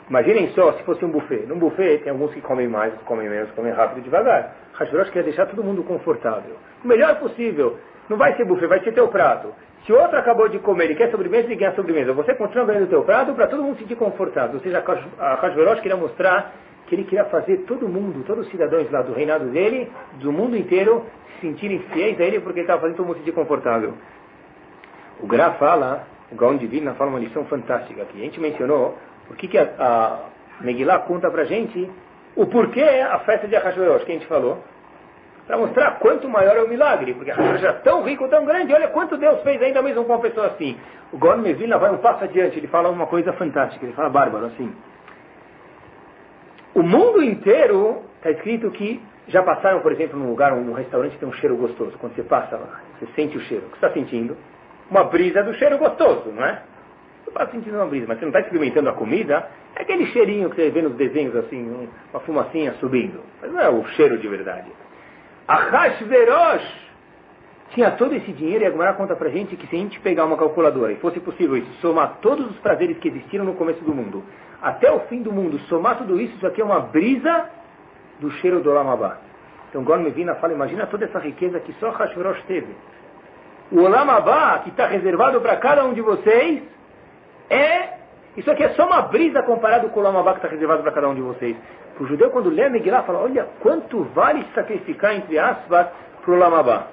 Imaginem 0.10 0.50
só 0.50 0.74
se 0.74 0.84
fosse 0.84 1.04
um 1.06 1.10
buffet. 1.10 1.46
Num 1.48 1.58
buffet 1.58 2.00
tem 2.00 2.12
alguns 2.12 2.34
que 2.34 2.42
comem 2.42 2.68
mais, 2.68 2.94
comem 3.06 3.30
menos, 3.30 3.52
comem 3.52 3.72
rápido 3.72 4.00
e 4.00 4.02
devagar. 4.02 4.56
Hashverosh 4.74 5.10
quer 5.12 5.24
deixar 5.24 5.46
todo 5.46 5.64
mundo 5.64 5.84
confortável. 5.84 6.56
O 6.84 6.88
melhor 6.88 7.20
possível. 7.20 7.78
Não 8.10 8.18
vai 8.18 8.36
ser 8.36 8.46
buffet, 8.46 8.68
vai 8.68 8.82
ser 8.84 8.92
teu 8.92 9.08
prato. 9.08 9.54
Se 9.86 9.94
o 9.94 10.00
outro 10.00 10.18
acabou 10.18 10.50
de 10.50 10.60
comer 10.60 10.92
e 10.92 10.96
quer 10.96 11.10
sobremesa, 11.10 11.48
ele 11.48 11.58
quer 11.58 11.74
sobremesa. 11.74 12.14
Você 12.14 12.34
continua 12.36 12.66
ganhando 12.66 12.90
teu 12.90 13.04
prato 13.04 13.34
para 13.34 13.48
todo 13.48 13.64
mundo 13.64 13.76
se 13.76 13.84
sentir 13.84 13.96
confortável. 13.96 14.56
Ou 14.56 14.62
seja, 14.62 14.84
a 15.20 15.36
Hashverosh 15.36 15.80
queria 15.82 15.98
mostrar 15.98 16.54
que 16.88 16.96
ele 16.96 17.06
queria 17.06 17.26
fazer 17.26 17.58
todo 17.60 17.88
mundo, 17.88 18.24
todos 18.26 18.46
os 18.46 18.52
cidadãos 18.52 18.90
lá 18.92 19.02
do 19.02 19.14
reinado 19.14 19.46
dele, 19.46 19.90
do 20.16 20.32
mundo 20.32 20.56
inteiro, 20.58 21.06
sentirem 21.40 21.80
fiéis 21.92 22.20
a 22.20 22.24
ele 22.24 22.40
porque 22.40 22.60
ele 22.60 22.66
estava 22.66 22.82
fazendo 22.82 22.98
todo 22.98 23.06
mundo 23.06 23.16
se 23.16 23.22
sentir 23.22 23.34
confortável. 23.34 23.94
O 25.22 25.28
Gra 25.28 25.52
fala, 25.54 26.06
o 26.32 26.36
Gaon 26.36 26.58
Divina 26.58 26.94
fala 26.94 27.10
uma 27.10 27.20
lição 27.20 27.46
fantástica 27.46 28.02
aqui. 28.02 28.18
A 28.18 28.26
gente 28.26 28.40
mencionou 28.40 28.98
por 29.28 29.38
que, 29.38 29.48
que 29.48 29.58
a, 29.58 29.70
a 29.80 30.20
Megillah 30.62 31.00
conta 31.00 31.30
pra 31.32 31.46
gente 31.46 31.90
o 32.36 32.46
porquê 32.46 32.82
a 32.82 33.20
festa 33.20 33.48
de 33.48 33.56
Ahasverosh, 33.56 34.04
que 34.04 34.12
a 34.12 34.16
gente 34.16 34.28
falou, 34.28 34.64
para 35.46 35.58
mostrar 35.58 36.00
quanto 36.00 36.28
maior 36.28 36.56
é 36.56 36.64
o 36.64 36.68
milagre, 36.68 37.14
porque 37.14 37.32
Ahasverosh 37.32 37.64
era 37.64 37.74
tão 37.74 38.04
rico, 38.04 38.28
tão 38.28 38.46
grande, 38.46 38.74
olha 38.74 38.88
quanto 38.88 39.18
Deus 39.18 39.42
fez 39.42 39.62
ainda 39.62 39.82
mesmo 39.82 40.04
com 40.06 40.14
uma 40.14 40.22
pessoa 40.22 40.48
assim. 40.48 40.78
O 41.12 41.18
Gaon 41.18 41.38
Mevila 41.38 41.78
vai 41.78 41.92
um 41.92 41.98
passo 41.98 42.24
adiante, 42.24 42.58
ele 42.58 42.68
fala 42.68 42.90
uma 42.90 43.06
coisa 43.08 43.34
fantástica, 43.34 43.86
ele 43.86 43.94
fala 43.94 44.10
bárbaro 44.10 44.48
assim. 44.48 44.74
O 46.74 46.82
mundo 46.82 47.22
inteiro 47.22 48.02
está 48.18 48.32
escrito 48.32 48.72
que 48.72 49.00
já 49.28 49.44
passaram, 49.44 49.82
por 49.82 49.92
exemplo, 49.92 50.18
num 50.18 50.30
lugar, 50.30 50.56
num 50.56 50.74
restaurante 50.74 51.14
que 51.14 51.20
tem 51.20 51.30
um 51.30 51.34
cheiro 51.34 51.56
gostoso. 51.56 51.98
Quando 52.00 52.16
você 52.16 52.24
passa 52.24 52.58
lá, 52.58 52.82
você 52.98 53.08
sente 53.16 53.38
o 53.38 53.42
cheiro. 53.42 53.68
O 53.68 53.70
que 53.70 53.80
você 53.80 53.86
está 53.86 53.92
sentindo? 53.92 54.36
Uma 54.90 55.04
brisa 55.04 55.44
do 55.44 55.54
cheiro 55.54 55.78
gostoso, 55.78 56.32
não 56.32 56.44
é? 56.44 56.62
Você 57.24 57.30
está 57.30 57.48
sentindo 57.48 57.76
uma 57.76 57.86
brisa, 57.86 58.06
mas 58.08 58.20
você 58.20 58.26
não 58.26 58.30
está 58.30 58.42
experimentando 58.42 58.90
a 58.90 58.94
comida. 58.94 59.48
É 59.76 59.82
aquele 59.82 60.06
cheirinho 60.08 60.50
que 60.50 60.56
você 60.58 60.70
vê 60.70 60.82
nos 60.82 60.96
desenhos, 60.96 61.36
assim, 61.36 61.90
uma 62.12 62.20
fumacinha 62.22 62.74
subindo. 62.80 63.22
Mas 63.42 63.52
não 63.52 63.60
é 63.60 63.70
o 63.70 63.86
cheiro 63.90 64.18
de 64.18 64.28
verdade. 64.28 64.70
A 65.48 65.56
Hashverosh 65.56 66.84
tinha 67.74 67.92
todo 67.92 68.14
esse 68.14 68.32
dinheiro 68.32 68.64
e 68.64 68.68
a 68.68 68.72
Gemara 68.72 68.94
conta 68.94 69.16
pra 69.16 69.30
gente 69.30 69.56
que 69.56 69.68
se 69.68 69.76
a 69.76 69.80
gente 69.80 70.00
pegar 70.00 70.26
uma 70.26 70.38
calculadora 70.38 70.92
e 70.92 70.98
fosse 70.98 71.20
possível 71.20 71.58
isso, 71.58 71.72
somar 71.82 72.20
todos 72.22 72.50
os 72.50 72.58
prazeres 72.60 72.98
que 73.00 73.08
existiram 73.08 73.44
no 73.44 73.56
começo 73.56 73.84
do 73.84 73.94
mundo, 73.94 74.24
até 74.62 74.92
o 74.92 75.02
fim 75.02 75.22
do 75.22 75.32
mundo, 75.32 75.60
somar 75.68 75.98
tudo 75.98 76.20
isso, 76.22 76.36
isso 76.36 76.48
aqui 76.48 76.62
é 76.62 76.64
uma 76.64 76.80
brisa 76.80 77.50
do 78.20 78.30
cheiro 78.32 78.62
do 78.62 78.70
Olamabá. 78.70 79.18
Então 79.70 79.84
Gon 79.84 79.98
Mevina 79.98 80.36
fala, 80.36 80.54
imagina 80.54 80.86
toda 80.86 81.06
essa 81.06 81.20
riqueza 81.20 81.60
que 81.60 81.74
só 81.80 81.90
Hashverosh 81.90 82.44
teve. 82.44 82.74
O 83.72 83.82
Olamabá, 83.82 84.60
que 84.60 84.70
está 84.70 84.86
reservado 84.86 85.42
para 85.42 85.58
cada 85.58 85.84
um 85.84 85.94
de 85.94 86.02
vocês, 86.02 86.62
é... 87.50 88.04
Isso 88.36 88.50
aqui 88.50 88.64
é 88.64 88.70
só 88.70 88.88
uma 88.88 89.02
brisa 89.04 89.44
comparado 89.44 89.90
com 89.90 90.00
o 90.00 90.02
Olamabá 90.02 90.32
que 90.32 90.40
está 90.40 90.48
reservado 90.48 90.82
para 90.82 90.92
cada 90.92 91.08
um 91.08 91.14
de 91.14 91.22
vocês. 91.22 91.56
O 92.00 92.06
judeu, 92.06 92.32
quando 92.32 92.50
lê 92.50 92.64
a 92.64 92.70
Megillah, 92.70 93.04
fala, 93.04 93.20
olha, 93.20 93.48
quanto 93.60 94.04
vale 94.06 94.44
sacrificar, 94.56 95.16
entre 95.16 95.38
aspas, 95.38 95.88
para 96.22 96.32
o 96.32 96.34
Olamabá. 96.34 96.88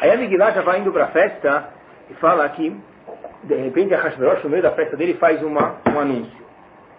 Aí 0.00 0.10
a 0.10 0.16
Megillah 0.16 0.50
já 0.50 0.62
vai 0.62 0.80
indo 0.80 0.92
para 0.92 1.04
a 1.04 1.08
festa 1.08 1.68
e 2.10 2.14
fala 2.14 2.48
que, 2.48 2.76
de 3.44 3.54
repente, 3.54 3.94
a 3.94 3.98
Hashverosh, 4.00 4.42
no 4.42 4.50
meio 4.50 4.62
da 4.62 4.72
festa 4.72 4.96
dele, 4.96 5.14
faz 5.14 5.40
uma, 5.42 5.76
um 5.94 6.00
anúncio. 6.00 6.42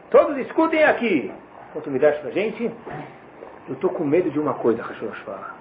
Todos 0.10 0.38
escutem 0.38 0.84
aqui. 0.86 1.30
Quanto 1.74 1.92
me 1.92 2.00
para 2.00 2.12
gente? 2.32 2.72
Eu 3.68 3.74
estou 3.74 3.90
com 3.90 4.06
medo 4.06 4.30
de 4.32 4.40
uma 4.40 4.54
coisa, 4.54 4.82
Hashverosh 4.82 5.20
fala. 5.26 5.56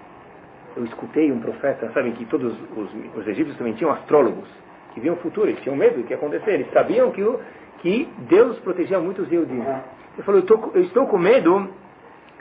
Eu 0.77 0.85
escutei 0.85 1.33
um 1.33 1.41
profeta, 1.41 1.91
sabem 1.93 2.13
que 2.13 2.25
todos 2.27 2.55
os, 2.77 2.91
os 3.17 3.27
egípcios 3.27 3.59
também 3.59 3.75
tinham 3.75 3.93
astrólogos, 3.93 4.49
que 4.95 5.01
viam 5.01 5.15
o 5.15 5.19
futuro, 5.19 5.49
eles 5.49 5.61
tinham 5.63 5.77
medo 5.77 5.97
do 5.97 6.05
que 6.05 6.13
ia 6.13 6.17
acontecer. 6.17 6.53
Eles 6.53 6.71
sabiam 6.73 7.11
que, 7.11 7.23
o, 7.23 7.41
que 7.81 8.09
Deus 8.29 8.59
protegia 8.61 8.99
muitos 8.99 9.29
judeus. 9.29 9.49
Ele 9.51 10.23
falou, 10.25 10.41
eu, 10.41 10.47
tô, 10.47 10.71
eu 10.75 10.83
estou 10.83 11.07
com 11.07 11.19
medo, 11.19 11.69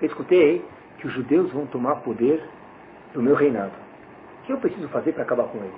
eu 0.01 0.07
escutei, 0.07 0.63
que 0.97 1.07
os 1.07 1.13
judeus 1.13 1.51
vão 1.51 1.65
tomar 1.65 1.97
poder 1.97 2.43
do 3.13 3.21
meu 3.21 3.35
reinado. 3.35 3.71
O 4.41 4.45
que 4.45 4.53
eu 4.53 4.57
preciso 4.57 4.87
fazer 4.89 5.13
para 5.13 5.23
acabar 5.23 5.45
com 5.45 5.57
eles? 5.57 5.71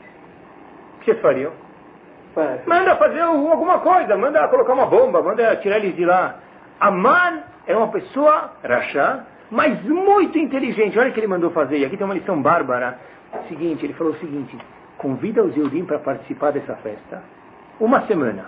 O 0.95 0.99
que 0.99 1.05
vocês 1.05 1.21
fariam? 1.21 1.51
Manda 2.65 2.95
fazer 2.95 3.19
alguma 3.19 3.79
coisa, 3.79 4.17
manda 4.17 4.47
colocar 4.47 4.73
uma 4.73 4.87
bomba, 4.87 5.21
manda 5.21 5.55
tirar 5.57 5.77
eles 5.77 5.95
de 5.95 6.03
lá. 6.03 6.39
Aman 6.79 7.43
era 7.67 7.77
uma 7.77 7.89
pessoa 7.89 8.53
rachá, 8.63 9.25
mas 9.51 9.83
muito 9.83 10.37
inteligente. 10.37 10.97
Olha 10.97 11.11
o 11.11 11.13
que 11.13 11.19
ele 11.19 11.27
mandou 11.27 11.51
fazer. 11.51 11.77
E 11.77 11.85
aqui 11.85 11.95
tem 11.95 12.05
uma 12.05 12.15
lição 12.15 12.41
bárbara. 12.41 12.97
Seguinte, 13.47 13.85
ele 13.85 13.93
falou 13.93 14.13
o 14.13 14.17
seguinte: 14.17 14.57
convida 15.03 15.43
os 15.43 15.55
Eudim 15.57 15.83
para 15.83 15.99
participar 15.99 16.51
dessa 16.51 16.75
festa. 16.77 17.21
Uma 17.77 18.07
semana. 18.07 18.45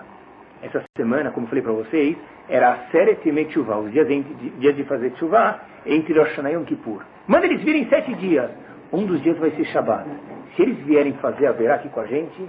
Essa 0.62 0.82
semana, 0.96 1.30
como 1.30 1.46
falei 1.46 1.62
para 1.62 1.72
vocês, 1.72 2.16
era 2.48 2.72
a 2.72 2.76
Seret 2.90 3.30
Metchuvah, 3.30 3.76
os 3.76 3.92
dias 3.92 4.08
de, 4.08 4.22
dias 4.22 4.74
de 4.74 4.84
fazer 4.84 5.10
Tchuvah, 5.10 5.60
entre 5.84 6.18
Rosh 6.18 6.38
e 6.38 6.48
Yom 6.48 6.64
Kippur. 6.64 7.02
Manda 7.28 7.44
eles 7.44 7.62
virem 7.62 7.86
sete 7.90 8.14
dias. 8.14 8.50
Um 8.90 9.04
dos 9.04 9.20
dias 9.22 9.36
vai 9.36 9.50
ser 9.50 9.66
Shabbat. 9.66 10.08
Se 10.54 10.62
eles 10.62 10.78
vierem 10.86 11.12
fazer 11.14 11.46
a 11.46 11.52
verá 11.52 11.74
aqui 11.74 11.90
com 11.90 12.00
a 12.00 12.06
gente, 12.06 12.48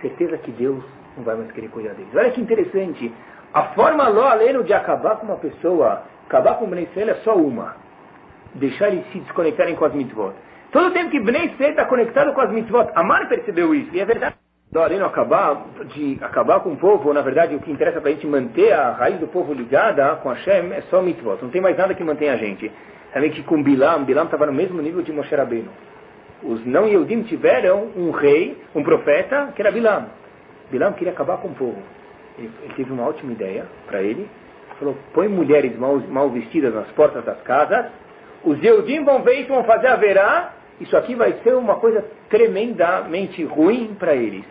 certeza 0.00 0.38
que 0.38 0.50
Deus 0.52 0.82
não 1.16 1.24
vai 1.24 1.36
mais 1.36 1.52
querer 1.52 1.68
cuidar 1.68 1.92
deles. 1.92 2.14
Olha 2.14 2.30
que 2.30 2.40
interessante. 2.40 3.12
A 3.52 3.64
forma 3.74 4.08
lo 4.08 4.22
aleno 4.22 4.64
de 4.64 4.72
acabar 4.72 5.16
com 5.16 5.26
uma 5.26 5.36
pessoa, 5.36 6.02
acabar 6.26 6.54
com 6.54 6.64
o 6.64 6.68
Bnei 6.68 6.88
é 6.96 7.14
só 7.16 7.36
uma. 7.36 7.76
Deixar 8.54 8.88
eles 8.88 9.04
se 9.12 9.20
desconectarem 9.20 9.74
com 9.74 9.84
as 9.84 9.92
mitzvot. 9.92 10.32
Todo 10.74 10.92
tempo 10.92 11.08
que 11.08 11.20
Bnei 11.20 11.54
está 11.56 11.84
conectado 11.84 12.32
com 12.32 12.40
as 12.40 12.50
mitzvot, 12.50 12.90
Amar 12.96 13.28
percebeu 13.28 13.72
isso, 13.72 13.94
e 13.94 14.00
é 14.00 14.04
verdade. 14.04 14.34
Lo 14.72 14.82
aleno 14.82 15.06
acabar, 15.06 15.66
de 15.94 16.18
acabar 16.20 16.58
com 16.58 16.72
o 16.72 16.76
povo, 16.76 17.12
na 17.12 17.22
verdade 17.22 17.54
o 17.54 17.60
que 17.60 17.70
interessa 17.70 18.00
para 18.00 18.10
a 18.10 18.12
gente 18.12 18.26
manter 18.26 18.72
a 18.72 18.90
raiz 18.90 19.20
do 19.20 19.28
povo 19.28 19.54
ligada 19.54 20.16
com 20.16 20.30
Hashem 20.30 20.72
é 20.72 20.82
só 20.90 21.00
mitzvot. 21.00 21.38
Não 21.40 21.50
tem 21.50 21.60
mais 21.60 21.78
nada 21.78 21.94
que 21.94 22.02
mantém 22.02 22.28
a 22.28 22.34
gente. 22.34 22.72
Sabe 23.12 23.30
que 23.30 23.44
com 23.44 23.62
Bilam, 23.62 24.02
Bilam 24.02 24.24
estava 24.24 24.46
no 24.46 24.52
mesmo 24.52 24.82
nível 24.82 25.00
de 25.00 25.12
Moshe 25.12 25.32
Rabbeinu. 25.32 25.70
Os 26.42 26.66
não 26.66 26.88
Yehudim 26.88 27.22
tiveram 27.22 27.92
um 27.96 28.10
rei, 28.10 28.60
um 28.74 28.82
profeta, 28.82 29.52
que 29.54 29.62
era 29.62 29.70
Bilam. 29.70 30.06
Bilam 30.72 30.92
queria 30.94 31.12
acabar 31.12 31.36
com 31.36 31.46
o 31.46 31.54
povo. 31.54 31.80
Ele, 32.36 32.50
ele 32.64 32.74
teve 32.74 32.92
uma 32.92 33.06
ótima 33.06 33.30
ideia 33.30 33.64
para 33.86 34.02
ele. 34.02 34.28
Falou, 34.80 34.96
põe 35.12 35.28
mulheres 35.28 35.78
mal, 35.78 36.00
mal, 36.08 36.28
vestidas 36.30 36.74
nas 36.74 36.88
portas 36.96 37.24
das 37.24 37.40
casas. 37.42 37.86
Os 38.42 38.60
Yehudim 38.60 39.04
vão 39.04 39.22
ver 39.22 39.34
isso, 39.34 39.50
vão 39.50 39.62
fazer 39.62 39.86
a 39.86 39.94
verá. 39.94 40.63
Isso 40.80 40.96
aqui 40.96 41.14
vai 41.14 41.34
ser 41.42 41.54
uma 41.54 41.76
coisa 41.76 42.04
tremendamente 42.28 43.44
ruim 43.44 43.94
para 43.98 44.14
eles. 44.14 44.44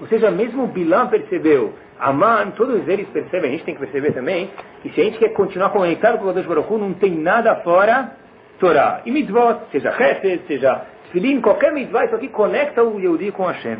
Ou 0.00 0.06
seja, 0.08 0.30
mesmo 0.30 0.66
Bilam 0.66 1.08
percebeu, 1.08 1.72
Aman, 1.98 2.50
todos 2.50 2.86
eles 2.88 3.08
percebem, 3.08 3.50
a 3.50 3.52
gente 3.52 3.64
tem 3.64 3.74
que 3.74 3.80
perceber 3.80 4.12
também, 4.12 4.50
que 4.82 4.90
se 4.90 5.00
a 5.00 5.04
gente 5.04 5.18
quer 5.18 5.30
continuar 5.30 5.70
conectado 5.70 6.18
com 6.18 6.26
o 6.26 6.32
Deus 6.32 6.46
Baruch 6.46 6.72
não 6.74 6.92
tem 6.94 7.12
nada 7.12 7.56
fora 7.56 8.12
Torá. 8.58 9.02
E 9.06 9.10
mitzvot, 9.10 9.60
seja 9.72 9.90
Hesed, 9.90 10.42
seja 10.46 10.82
Filim, 11.12 11.40
qualquer 11.40 11.72
mitzvah, 11.72 12.04
isso 12.04 12.14
aqui 12.14 12.28
conecta 12.28 12.82
o 12.82 12.98
Yehudi 12.98 13.30
com 13.30 13.44
Hashem. 13.44 13.78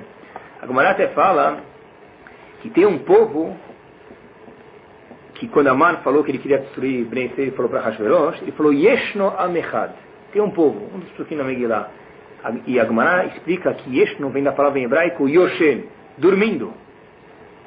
A 0.62 0.66
Gemara 0.66 0.90
até 0.90 1.09
fala 1.09 1.59
que 2.62 2.70
tem 2.70 2.87
um 2.87 2.99
povo 2.99 3.57
que 5.35 5.49
quando 5.49 5.68
Aman 5.68 5.97
falou 5.99 6.23
que 6.23 6.31
ele 6.31 6.38
queria 6.38 6.59
destruir 6.59 7.05
Bnei 7.05 7.33
ele 7.37 7.51
falou 7.51 7.70
para 7.70 7.81
Hashverosh, 7.81 8.42
ele 8.42 8.53
falou 8.53 8.73
Yeshno 8.73 9.35
Amechad. 9.37 9.92
Tem 10.35 10.42
um 10.42 10.51
povo, 10.51 10.90
um 10.92 10.99
dos 10.99 11.09
Pesukim 11.11 11.37
na 11.37 11.44
Megillah. 11.44 11.90
E 12.66 12.81
a 12.81 12.85
Gemara 12.85 13.27
explica 13.27 13.73
que 13.73 13.99
Yeshno 13.99 14.31
vem 14.31 14.42
da 14.42 14.51
palavra 14.51 14.81
em 14.81 14.85
hebraico 14.85 15.29
Yoshen, 15.29 15.85
dormindo. 16.18 16.75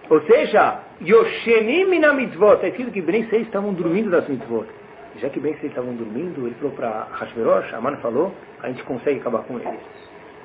Ou 0.09 0.21
seja, 0.23 0.81
Yoshenim 1.01 1.97
na 1.97 2.11
mitzvot. 2.11 2.55
Está 2.55 2.67
escrito 2.67 2.91
que 2.91 3.01
Bnei 3.01 3.25
estavam 3.31 3.73
dormindo 3.73 4.09
das 4.11 4.27
mitzvot. 4.27 4.67
Já 5.21 5.29
que 5.29 5.39
Bnei 5.39 5.57
estavam 5.63 5.95
dormindo, 5.95 6.45
ele 6.45 6.55
falou 6.55 6.75
para 6.75 7.07
Hashverosh, 7.13 7.73
Aman 7.73 7.95
falou, 7.97 8.35
a 8.61 8.67
gente 8.67 8.83
consegue 8.83 9.21
acabar 9.21 9.43
com 9.43 9.57
eles. 9.57 9.79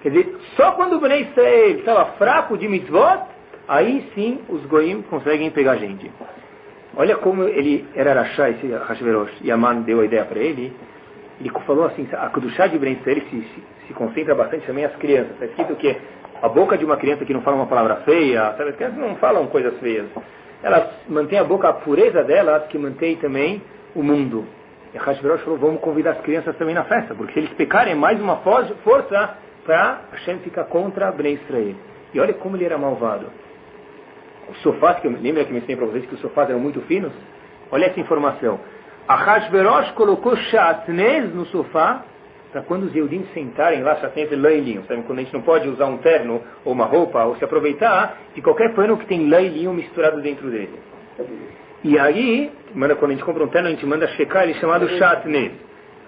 Quer 0.00 0.10
dizer, 0.10 0.36
só 0.56 0.72
quando 0.72 0.94
o 0.94 1.00
Bnei 1.00 1.28
estava 1.76 2.04
fraco 2.12 2.56
de 2.56 2.68
mitzvot, 2.68 3.24
aí 3.66 4.08
sim 4.14 4.40
os 4.48 4.64
goim 4.66 5.02
conseguem 5.02 5.50
pegar 5.50 5.72
a 5.72 5.76
gente. 5.76 6.08
Olha 6.96 7.16
como 7.16 7.42
ele 7.42 7.84
era 7.96 8.12
Rashá, 8.12 8.48
esse 8.48 8.66
Hashverosh, 8.68 9.40
e 9.42 9.50
Aman 9.50 9.80
deu 9.80 10.00
a 10.00 10.04
ideia 10.04 10.24
para 10.24 10.38
ele. 10.38 10.72
Ele 11.42 11.50
falou 11.66 11.86
assim, 11.86 12.08
a 12.12 12.28
Kudushá 12.28 12.66
de 12.66 12.78
Ben 12.78 12.98
se, 13.04 13.20
se, 13.30 13.64
se 13.86 13.94
concentra 13.94 14.34
bastante 14.34 14.66
também 14.66 14.84
as 14.84 14.94
crianças. 14.96 15.32
Está 15.32 15.46
escrito 15.46 15.74
que 15.76 15.96
a 16.40 16.48
boca 16.48 16.78
de 16.78 16.84
uma 16.84 16.96
criança 16.96 17.24
que 17.24 17.32
não 17.32 17.42
fala 17.42 17.56
uma 17.56 17.66
palavra 17.66 17.96
feia, 17.96 18.54
sabe? 18.56 18.70
As 18.70 18.76
crianças 18.76 18.98
não 18.98 19.16
falam 19.16 19.46
coisas 19.48 19.78
feias. 19.78 20.06
Elas 20.62 20.88
mantêm 21.08 21.38
a 21.38 21.44
boca, 21.44 21.68
a 21.68 21.72
pureza 21.72 22.22
delas, 22.24 22.66
que 22.68 22.78
mantém 22.78 23.16
também 23.16 23.62
o 23.94 24.02
mundo. 24.02 24.46
E 24.94 24.98
Hashverosh 24.98 25.42
falou, 25.42 25.58
vamos 25.58 25.80
convidar 25.80 26.12
as 26.12 26.20
crianças 26.20 26.56
também 26.56 26.74
na 26.74 26.84
festa, 26.84 27.14
porque 27.14 27.32
se 27.32 27.38
eles 27.40 27.52
pecarem, 27.54 27.92
é 27.92 27.96
mais 27.96 28.20
uma 28.20 28.36
força 28.36 29.36
para 29.64 30.00
Hashem 30.12 30.38
ficar 30.38 30.64
contra 30.64 31.14
Israel. 31.28 31.74
E 32.14 32.20
olha 32.20 32.34
como 32.34 32.56
ele 32.56 32.64
era 32.64 32.78
malvado 32.78 33.26
os 34.52 34.58
sofás, 34.62 35.00
que 35.00 35.06
eu, 35.06 35.12
lembra 35.12 35.44
que 35.44 35.52
eu 35.52 35.56
ensinei 35.56 35.76
para 35.76 35.86
vocês 35.86 36.06
que 36.06 36.14
os 36.14 36.20
sofás 36.20 36.48
eram 36.48 36.60
muito 36.60 36.80
finos? 36.82 37.12
Olha 37.70 37.86
essa 37.86 38.00
informação. 38.00 38.60
A 39.08 39.16
Hashverosh 39.16 39.92
colocou 39.92 40.36
chatnez 40.36 41.34
no 41.34 41.44
sofá 41.46 42.04
para 42.52 42.62
quando 42.62 42.84
os 42.84 42.94
Eudim 42.94 43.26
sentarem 43.34 43.82
lá, 43.82 43.96
chatnez 43.96 44.30
e 44.30 44.36
linho. 44.36 44.84
Sabe? 44.86 45.02
Quando 45.02 45.18
a 45.18 45.22
gente 45.22 45.32
não 45.32 45.42
pode 45.42 45.68
usar 45.68 45.86
um 45.86 45.98
terno 45.98 46.40
ou 46.64 46.72
uma 46.72 46.84
roupa 46.84 47.24
ou 47.24 47.36
se 47.36 47.44
aproveitar 47.44 48.18
de 48.34 48.42
qualquer 48.42 48.74
pano 48.74 48.96
que 48.96 49.06
tem 49.06 49.28
lã 49.28 49.40
e 49.40 49.48
linho 49.48 49.72
misturado 49.72 50.20
dentro 50.20 50.48
dele. 50.50 50.78
E 51.82 51.98
aí, 51.98 52.52
quando 52.72 53.06
a 53.06 53.14
gente 53.14 53.24
compra 53.24 53.42
um 53.42 53.48
terno, 53.48 53.68
a 53.68 53.70
gente 53.72 53.84
manda 53.84 54.06
checar 54.08 54.44
ele 54.44 54.54
chamado 54.54 54.88
chatnez. 54.90 55.52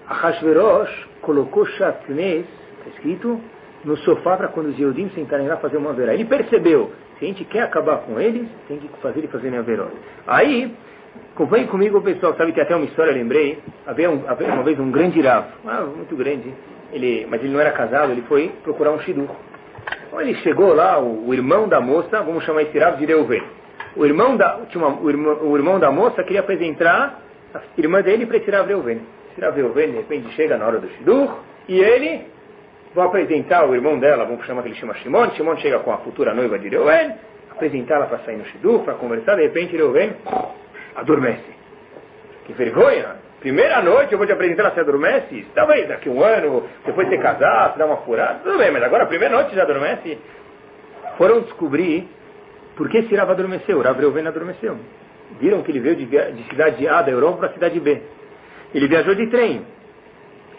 Hashverosh 0.07 1.07
colocou 1.21 1.65
chatnez, 1.65 2.45
está 2.77 2.89
escrito, 2.91 3.41
no 3.83 3.97
sofá 3.97 4.37
para 4.37 4.47
quando 4.47 4.67
os 4.67 4.79
Eudim 4.79 5.09
sentarem 5.09 5.47
lá 5.47 5.57
fazer 5.57 5.77
uma 5.77 5.93
verá. 5.93 6.13
Ele 6.13 6.25
percebeu 6.25 6.91
se 7.19 7.25
a 7.25 7.27
gente 7.27 7.43
quer 7.45 7.63
acabar 7.63 7.99
com 7.99 8.19
eles, 8.19 8.47
tem 8.67 8.77
que 8.77 8.87
fazer 9.01 9.19
eles 9.19 9.31
fazerem 9.31 9.57
a 9.57 9.61
verona. 9.61 9.93
Aí, 10.27 10.73
acompanhe 11.35 11.67
comigo, 11.67 12.01
pessoal, 12.01 12.33
sabe 12.37 12.53
que 12.53 12.61
até 12.61 12.73
uma 12.73 12.85
história, 12.85 13.11
lembrei, 13.11 13.59
havia, 13.85 14.09
um, 14.09 14.23
havia 14.25 14.47
uma 14.47 14.63
vez 14.63 14.79
um 14.79 14.89
grande 14.89 15.19
Rav, 15.19 15.47
ah, 15.67 15.81
muito 15.81 16.15
grande, 16.15 16.53
ele, 16.93 17.27
mas 17.29 17.43
ele 17.43 17.51
não 17.51 17.59
era 17.59 17.71
casado, 17.71 18.13
ele 18.13 18.21
foi 18.21 18.53
procurar 18.63 18.91
um 18.91 18.99
shidur. 19.01 19.27
Então 20.07 20.21
ele 20.21 20.33
chegou 20.35 20.73
lá, 20.73 20.97
o, 20.97 21.27
o, 21.27 21.33
irmão 21.33 21.67
da 21.67 21.81
moça, 21.81 22.21
vamos 22.21 22.45
chamar 22.45 22.61
esse 22.63 22.79
Rav 22.79 22.97
de 22.97 23.05
Reuven. 23.05 23.43
O 23.97 24.05
irmão 24.05 24.37
da, 24.37 24.61
uma, 24.75 25.01
o, 25.01 25.09
irmão, 25.09 25.39
o 25.43 25.57
irmão 25.57 25.77
da 25.77 25.91
moça 25.91 26.23
queria 26.23 26.39
apresentar 26.39 27.19
a 27.53 27.61
irmã 27.77 28.01
dele 28.01 28.25
para 28.25 28.37
esse 28.37 28.49
Rav 28.49 28.65
Reuven. 28.65 29.01
Esse 29.31 29.41
Rav 29.41 29.57
Reuven, 29.57 29.91
de 29.91 29.97
repente, 29.97 30.31
chega 30.35 30.57
na 30.57 30.65
hora 30.65 30.79
do 30.79 30.87
shidur, 30.91 31.37
e 31.67 31.77
ele 31.77 32.27
vou 32.93 33.03
apresentar 33.03 33.69
o 33.69 33.75
irmão 33.75 33.99
dela, 33.99 34.23
vamos 34.23 34.45
chamar 34.45 34.61
que 34.61 34.69
ele 34.69 34.75
chama 34.75 34.93
Shimon, 34.95 35.31
Shimon 35.31 35.57
chega 35.57 35.79
com 35.79 35.91
a 35.91 35.97
futura 35.97 36.33
noiva 36.33 36.57
de 36.57 36.69
Reuven, 36.69 37.13
apresentá-la 37.51 38.05
para 38.05 38.19
sair 38.19 38.37
no 38.37 38.45
Shidur, 38.45 38.83
para 38.83 38.93
conversar, 38.93 39.35
de 39.35 39.43
repente 39.43 39.75
Reuven 39.75 40.13
adormece. 40.95 41.55
Que 42.45 42.53
vergonha! 42.53 43.23
Primeira 43.39 43.81
noite 43.81 44.11
eu 44.11 44.17
vou 44.17 44.25
te 44.25 44.33
apresentar, 44.33 44.71
se 44.71 44.79
adormece? 44.79 45.45
Talvez 45.53 45.87
daqui 45.87 46.09
um 46.09 46.23
ano, 46.23 46.67
depois 46.83 47.07
você 47.07 47.17
casar, 47.17 47.71
você 47.71 47.79
dá 47.79 47.85
uma 47.85 47.97
furada, 47.97 48.39
tudo 48.43 48.57
bem, 48.57 48.71
mas 48.71 48.81
agora 48.81 49.05
primeira 49.05 49.35
noite 49.35 49.53
já 49.53 49.63
adormece. 49.63 50.17
Foram 51.17 51.41
descobrir 51.41 52.07
por 52.75 52.89
que 52.89 52.97
esse 52.97 53.15
adormeceu, 53.17 53.81
Rav 53.81 53.99
adormeceu. 54.27 54.77
Viram 55.39 55.61
que 55.61 55.71
ele 55.71 55.79
veio 55.79 55.95
de, 55.95 56.05
de 56.05 56.43
cidade 56.49 56.87
A 56.87 57.01
da 57.01 57.11
Europa 57.11 57.37
para 57.39 57.49
a 57.49 57.53
cidade 57.53 57.79
B. 57.79 58.01
Ele 58.73 58.87
viajou 58.87 59.15
de 59.15 59.27
trem. 59.27 59.65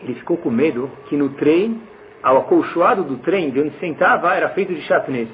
Ele 0.03 0.15
ficou 0.15 0.37
com 0.37 0.51
medo 0.51 0.91
que 1.09 1.17
no 1.17 1.31
trem 1.31 1.81
ao 2.23 2.39
acolchoado 2.39 3.05
do 3.05 3.19
trem, 3.19 3.51
de 3.51 3.61
onde 3.61 3.79
sentava, 3.79 4.35
era 4.35 4.49
feito 4.51 4.75
de 4.75 4.83
chatnez. 4.83 5.29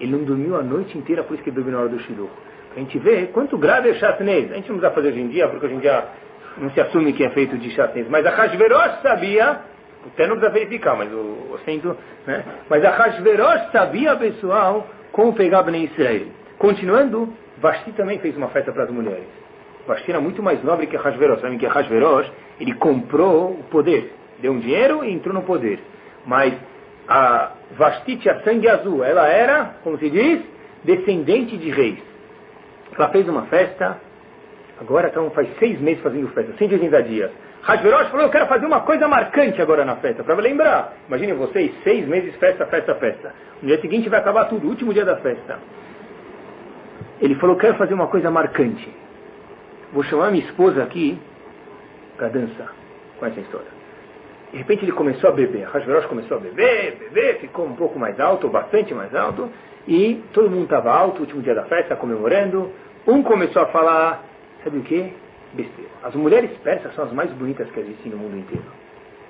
Ele 0.00 0.12
não 0.12 0.24
dormiu 0.24 0.56
a 0.56 0.62
noite 0.62 0.96
inteira, 0.96 1.22
por 1.22 1.34
isso 1.34 1.42
que 1.42 1.50
ele 1.50 1.56
dormiu 1.56 1.74
na 1.74 1.80
hora 1.80 1.88
do 1.88 1.98
shidur. 2.00 2.28
A 2.74 2.78
gente 2.78 2.98
vê 2.98 3.26
quanto 3.26 3.58
grave 3.58 3.90
é 3.90 3.94
chatnez. 3.94 4.50
A 4.50 4.54
gente 4.54 4.70
não 4.70 4.78
precisa 4.78 4.90
fazer 4.90 5.08
hoje 5.08 5.20
em 5.20 5.28
dia, 5.28 5.48
porque 5.48 5.66
hoje 5.66 5.74
em 5.74 5.80
dia 5.80 6.04
não 6.56 6.70
se 6.70 6.80
assume 6.80 7.12
que 7.12 7.24
é 7.24 7.30
feito 7.30 7.56
de 7.58 7.70
chatnez. 7.70 8.08
Mas 8.08 8.24
a 8.26 8.30
Hashverosh 8.30 9.02
sabia, 9.02 9.60
até 10.06 10.26
não 10.26 10.36
precisa 10.36 10.50
verificar, 10.50 10.96
mas 10.96 11.12
o 11.12 11.58
assento, 11.60 11.96
né? 12.26 12.44
Mas 12.68 12.84
a 12.84 12.90
Hashverosh 12.90 13.70
sabia, 13.72 14.16
pessoal, 14.16 14.86
como 15.12 15.32
pegar 15.34 15.62
Bnei 15.62 15.84
Israel. 15.84 16.26
Continuando, 16.58 17.32
Vashti 17.58 17.92
também 17.92 18.18
fez 18.18 18.36
uma 18.36 18.48
festa 18.48 18.72
para 18.72 18.84
as 18.84 18.90
mulheres. 18.90 19.26
Vashti 19.86 20.10
era 20.10 20.20
muito 20.20 20.42
mais 20.42 20.62
nobre 20.62 20.86
que 20.86 20.96
Hashverosh. 20.96 21.40
Sabem 21.40 21.58
que 21.58 21.66
Hashverosh, 21.66 22.30
ele 22.60 22.74
comprou 22.74 23.50
o 23.50 23.64
poder. 23.70 24.12
Deu 24.40 24.52
um 24.52 24.58
dinheiro 24.58 25.04
e 25.04 25.12
entrou 25.12 25.34
no 25.34 25.42
poder. 25.42 25.78
Mas 26.26 26.54
a 27.08 27.52
Vashti 27.72 28.28
a 28.28 28.40
sangue 28.40 28.68
azul, 28.68 29.04
ela 29.04 29.28
era, 29.28 29.76
como 29.82 29.98
se 29.98 30.08
diz, 30.08 30.40
descendente 30.84 31.56
de 31.56 31.70
reis. 31.70 32.11
Ela 32.96 33.08
fez 33.08 33.28
uma 33.28 33.42
festa, 33.46 33.98
agora 34.80 35.08
então 35.08 35.30
faz 35.30 35.48
seis 35.58 35.80
meses 35.80 36.02
fazendo 36.02 36.28
festa, 36.28 36.52
180 36.58 37.02
dias. 37.04 37.30
Hashverosh 37.62 38.08
falou, 38.08 38.26
eu 38.26 38.30
quero 38.30 38.46
fazer 38.46 38.66
uma 38.66 38.80
coisa 38.80 39.06
marcante 39.06 39.62
agora 39.62 39.84
na 39.84 39.96
festa, 39.96 40.24
para 40.24 40.34
lembrar. 40.34 40.94
Imaginem 41.06 41.34
vocês, 41.34 41.72
seis 41.84 42.06
meses, 42.06 42.34
festa, 42.36 42.66
festa, 42.66 42.94
festa. 42.96 43.34
No 43.62 43.68
dia 43.68 43.80
seguinte 43.80 44.08
vai 44.08 44.18
acabar 44.18 44.46
tudo, 44.46 44.68
último 44.68 44.92
dia 44.92 45.04
da 45.04 45.16
festa. 45.16 45.58
Ele 47.20 47.36
falou, 47.36 47.56
quero 47.56 47.76
fazer 47.76 47.94
uma 47.94 48.08
coisa 48.08 48.30
marcante. 48.30 48.92
Vou 49.92 50.02
chamar 50.02 50.32
minha 50.32 50.44
esposa 50.44 50.82
aqui 50.82 51.18
para 52.16 52.28
dançar 52.28 52.74
com 53.18 53.26
essa 53.26 53.38
história. 53.38 53.68
De 54.50 54.58
repente 54.58 54.84
ele 54.84 54.92
começou 54.92 55.30
a 55.30 55.32
beber. 55.32 55.68
Hashverosh 55.68 56.06
começou 56.06 56.38
a 56.38 56.40
beber, 56.40 56.96
beber, 56.98 57.38
ficou 57.38 57.64
um 57.64 57.74
pouco 57.74 57.98
mais 57.98 58.18
alto, 58.18 58.48
bastante 58.48 58.92
mais 58.92 59.14
alto. 59.14 59.48
E 59.86 60.22
todo 60.32 60.50
mundo 60.50 60.64
estava 60.64 60.92
alto, 60.92 61.20
último 61.20 61.42
dia 61.42 61.54
da 61.54 61.64
festa, 61.64 61.96
comemorando. 61.96 62.70
Um 63.06 63.22
começou 63.22 63.62
a 63.62 63.66
falar, 63.66 64.22
sabe 64.62 64.78
o 64.78 64.82
quê? 64.82 65.12
besteira. 65.54 65.90
As 66.02 66.14
mulheres 66.14 66.50
persas 66.62 66.94
são 66.94 67.04
as 67.04 67.12
mais 67.12 67.30
bonitas 67.32 67.70
que 67.70 67.80
existem 67.80 68.12
no 68.12 68.18
mundo 68.18 68.38
inteiro. 68.38 68.64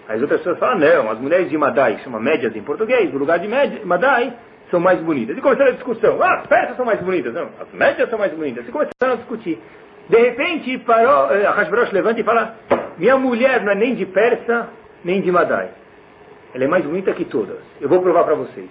As 0.08 0.20
outras 0.20 0.40
pessoas 0.40 0.58
falam, 0.58 0.78
não, 0.78 1.10
as 1.10 1.18
mulheres 1.18 1.48
de 1.48 1.56
Madai, 1.56 1.98
chama 2.02 2.18
médias 2.20 2.54
em 2.56 2.62
português, 2.62 3.12
no 3.12 3.18
lugar 3.18 3.38
de 3.38 3.48
Madai, 3.84 4.32
são 4.70 4.80
mais 4.80 5.00
bonitas. 5.00 5.36
E 5.36 5.40
começaram 5.40 5.70
a 5.70 5.74
discussão, 5.74 6.20
ah, 6.22 6.40
as 6.40 6.46
persas 6.46 6.76
são 6.76 6.84
mais 6.84 7.00
bonitas. 7.00 7.32
Não, 7.32 7.48
as 7.60 7.72
médias 7.72 8.08
são 8.08 8.18
mais 8.18 8.32
bonitas. 8.32 8.66
E 8.66 8.72
começaram 8.72 9.12
a 9.12 9.16
discutir. 9.16 9.60
De 10.08 10.16
repente, 10.16 10.78
parou, 10.78 11.30
eh, 11.32 11.46
Hashverosh 11.46 11.92
levanta 11.92 12.20
e 12.20 12.24
fala, 12.24 12.56
minha 12.98 13.16
mulher 13.16 13.62
não 13.62 13.72
é 13.72 13.74
nem 13.74 13.94
de 13.94 14.06
persa, 14.06 14.68
nem 15.04 15.20
de 15.20 15.30
Madai. 15.30 15.70
Ela 16.54 16.64
é 16.64 16.68
mais 16.68 16.84
bonita 16.84 17.12
que 17.12 17.24
todas. 17.24 17.58
Eu 17.80 17.88
vou 17.88 18.02
provar 18.02 18.24
para 18.24 18.34
vocês. 18.34 18.68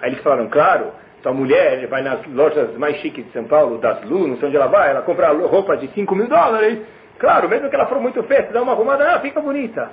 Aí 0.00 0.10
eles 0.10 0.22
falaram, 0.22 0.48
claro, 0.48 0.92
tua 1.22 1.32
mulher 1.32 1.86
vai 1.86 2.02
nas 2.02 2.24
lojas 2.26 2.76
mais 2.76 2.96
chiques 2.96 3.24
de 3.24 3.32
São 3.32 3.44
Paulo, 3.44 3.78
das 3.78 4.02
Lu, 4.04 4.26
não 4.26 4.36
sei 4.38 4.48
onde 4.48 4.56
ela 4.56 4.66
vai, 4.66 4.90
ela 4.90 5.02
compra 5.02 5.30
roupa 5.32 5.76
de 5.76 5.88
5 5.88 6.14
mil 6.14 6.28
dólares. 6.28 6.78
Claro, 7.18 7.48
mesmo 7.48 7.68
que 7.68 7.74
ela 7.74 7.86
for 7.86 8.00
muito 8.00 8.22
feia, 8.22 8.46
se 8.46 8.52
dá 8.52 8.62
uma 8.62 8.72
arrumada, 8.72 9.14
ah, 9.14 9.20
fica 9.20 9.40
bonita. 9.40 9.90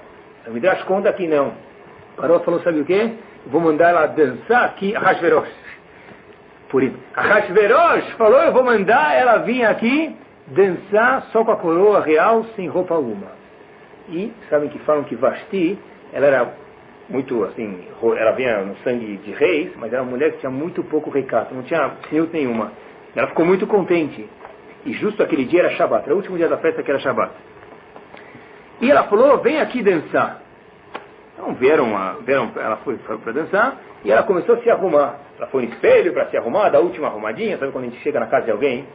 O 0.48 0.52
Midrash 0.52 0.84
conta 0.84 1.12
que 1.12 1.28
não. 1.28 1.54
Parou 2.16 2.40
falou, 2.40 2.62
sabe 2.62 2.80
o 2.80 2.86
quê? 2.86 3.12
Vou 3.48 3.60
mandar 3.60 3.90
ela 3.90 4.08
dançar 4.08 4.66
aqui, 4.66 4.96
a 4.96 5.00
Hashverosh. 5.00 5.52
Por 6.70 6.84
isso, 6.84 6.98
a 7.16 7.22
Hashverosh 7.22 8.12
falou, 8.18 8.40
eu 8.42 8.54
vou 8.54 8.64
mandar 8.64 9.14
ela 9.16 9.40
vir 9.40 9.66
aqui 9.66 10.16
dançar 10.48 11.24
só 11.34 11.44
com 11.44 11.52
a 11.52 11.58
coroa 11.58 12.00
real, 12.00 12.46
sem 12.56 12.68
roupa 12.68 12.96
alguma. 12.96 13.28
E 14.10 14.34
sabem 14.50 14.70
que 14.70 14.80
falam 14.80 15.04
que 15.04 15.16
Vasti, 15.16 15.78
ela 16.14 16.26
era 16.26 16.54
muito 17.10 17.44
assim, 17.46 17.88
ela 18.18 18.32
vinha 18.32 18.62
no 18.62 18.76
sangue 18.78 19.18
de 19.18 19.32
reis, 19.32 19.72
mas 19.78 19.94
era 19.94 20.02
uma 20.02 20.12
mulher 20.12 20.34
que 20.34 20.40
tinha 20.40 20.52
muito 20.52 20.84
pouco 20.84 21.10
recato, 21.10 21.54
não 21.54 21.64
tinha 21.64 21.92
senhor 22.10 22.28
nenhuma. 22.32 22.72
Ela 23.16 23.28
ficou 23.28 23.46
muito 23.46 23.66
contente. 23.66 24.28
E 24.86 24.94
justo 24.94 25.24
aquele 25.24 25.46
dia 25.46 25.62
era 25.62 25.70
Shabat, 25.72 26.06
era 26.06 26.14
o 26.14 26.18
último 26.18 26.38
dia 26.38 26.48
da 26.48 26.58
festa 26.58 26.84
que 26.84 26.90
era 26.92 27.00
Shabat. 27.00 27.32
E 28.82 28.92
ela 28.92 29.04
falou, 29.04 29.38
vem 29.40 29.60
aqui 29.60 29.82
dançar. 29.82 30.42
Então 31.34 31.54
vieram, 31.54 31.88
vieram 32.26 32.52
ela 32.56 32.78
foi, 32.78 32.98
foi 32.98 33.18
para 33.20 33.32
dançar 33.32 33.80
e 34.04 34.12
ela 34.12 34.24
começou 34.24 34.56
a 34.56 34.62
se 34.62 34.70
arrumar. 34.70 35.20
Ela 35.38 35.48
foi 35.48 35.66
no 35.66 35.70
espelho 35.74 36.14
para 36.14 36.28
se 36.28 36.38
arrumar, 36.38 36.70
da 36.70 36.80
última 36.80 37.08
arrumadinha, 37.08 37.58
sabe 37.58 37.72
quando 37.72 37.86
a 37.86 37.88
gente 37.88 38.02
chega 38.02 38.20
na 38.20 38.28
casa 38.28 38.46
de 38.46 38.52
alguém, 38.52 38.86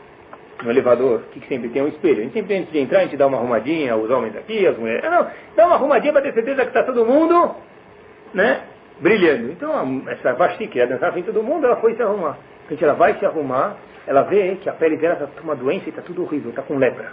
no 0.63 0.71
elevador, 0.71 1.23
que 1.33 1.41
sempre 1.47 1.69
tem 1.69 1.83
um 1.83 1.89
espelho. 1.89 2.19
A 2.19 2.23
gente 2.23 2.33
sempre 2.33 2.57
antes 2.57 2.73
de 2.73 2.79
entrar, 2.79 3.01
a 3.01 3.03
gente 3.05 3.17
dá 3.17 3.27
uma 3.27 3.39
arrumadinha, 3.39 3.97
os 3.97 4.11
homens 4.11 4.37
aqui, 4.37 4.67
as 4.67 4.77
mulheres. 4.77 5.03
Não, 5.09 5.27
dá 5.57 5.67
uma 5.67 5.77
arrumadinha 5.77 6.13
para 6.13 6.23
ter 6.23 6.35
certeza 6.35 6.63
que 6.63 6.69
está 6.69 6.83
todo 6.83 7.05
mundo, 7.05 7.55
né, 8.35 8.63
brilhando. 9.01 9.51
Então, 9.51 10.03
essa 10.09 10.33
Vashti, 10.35 10.67
que 10.67 10.79
ia 10.79 10.87
dançar 10.87 11.13
frente 11.13 11.27
todo 11.27 11.43
mundo, 11.43 11.67
ela 11.67 11.77
foi 11.77 11.95
se 11.95 12.03
arrumar. 12.03 12.37
Gente, 12.69 12.83
ela 12.85 12.95
vai 12.95 13.19
se 13.19 13.27
arrumar, 13.27 13.77
ela 14.07 14.23
vê 14.23 14.57
que 14.57 14.69
a 14.69 14.73
pele 14.73 14.97
dela 14.97 15.15
está 15.15 15.27
com 15.27 15.45
uma 15.45 15.57
doença 15.57 15.87
e 15.87 15.91
está 15.91 16.03
tudo 16.03 16.23
horrível, 16.23 16.51
está 16.51 16.63
com 16.63 16.77
lepra. 16.77 17.13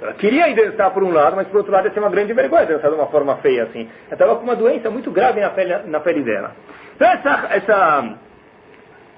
Ela 0.00 0.14
queria 0.14 0.48
ir 0.48 0.54
dançar 0.54 0.90
por 0.92 1.02
um 1.02 1.12
lado, 1.12 1.36
mas 1.36 1.46
por 1.48 1.58
outro 1.58 1.72
lado 1.72 1.86
ia 1.86 1.92
ser 1.92 2.00
uma 2.00 2.08
grande 2.08 2.32
vergonha 2.32 2.64
dançar 2.64 2.90
de 2.90 2.96
uma 2.96 3.06
forma 3.08 3.36
feia 3.36 3.64
assim. 3.64 3.88
Ela 4.06 4.14
estava 4.14 4.36
com 4.36 4.44
uma 4.44 4.56
doença 4.56 4.90
muito 4.90 5.10
grave 5.10 5.40
na 5.40 5.50
pele, 5.50 5.76
na 5.86 6.00
pele 6.00 6.22
dela. 6.22 6.52
Então 6.96 7.06
essa, 7.06 7.48
essa 7.50 8.16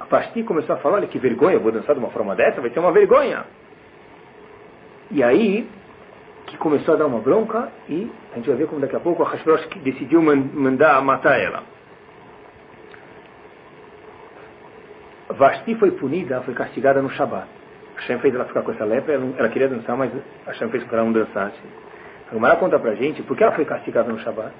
a 0.01 0.07
Pasti 0.07 0.43
começou 0.43 0.75
a 0.75 0.79
falar, 0.79 0.97
olha 0.97 1.07
que 1.07 1.19
vergonha, 1.19 1.55
eu 1.55 1.61
vou 1.61 1.71
dançar 1.71 1.95
de 1.95 2.01
uma 2.01 2.11
forma 2.11 2.35
dessa, 2.35 2.61
vai 2.61 2.71
ser 2.71 2.81
uma 2.81 2.91
vergonha. 2.91 3.45
E 5.13 5.23
aí, 5.23 5.69
que 6.47 6.57
começou 6.57 6.95
a 6.95 6.97
dar 6.97 7.07
uma 7.07 7.21
bronca 7.21 7.69
e 7.89 8.11
a 8.33 8.37
gente 8.37 8.49
vai 8.49 8.57
ver 8.57 8.67
como 8.67 8.81
daqui 8.81 8.97
a 8.97 9.01
pouco 9.01 9.23
a 9.23 9.29
Hashverosh 9.29 9.69
decidiu 9.83 10.23
mandar 10.23 11.03
matar 11.03 11.39
ela. 11.39 11.63
Vasti 15.29 15.75
foi 15.75 15.91
punida, 15.93 16.41
foi 16.43 16.55
castigada 16.55 17.03
no 17.03 17.11
Shabat. 17.11 17.47
Hashem 17.97 18.19
fez 18.19 18.35
ela 18.35 18.45
ficar 18.47 18.63
com 18.63 18.73
essa 18.73 18.85
lepra, 18.85 19.15
ela, 19.15 19.35
ela 19.39 19.49
queria 19.49 19.69
dançar, 19.69 19.97
mas 19.97 20.11
Hashem 20.47 20.69
fez 20.71 20.83
com 20.83 20.89
que 20.89 20.95
ela 20.95 21.05
não 21.05 21.13
dançasse. 21.13 21.59
A 22.31 22.35
Gumara 22.35 22.57
conta 22.57 22.79
pra 22.79 22.95
gente 22.95 23.23
por 23.23 23.37
que 23.37 23.43
ela 23.43 23.53
foi 23.53 23.65
castigada 23.65 24.11
no 24.11 24.19
Shabat. 24.19 24.53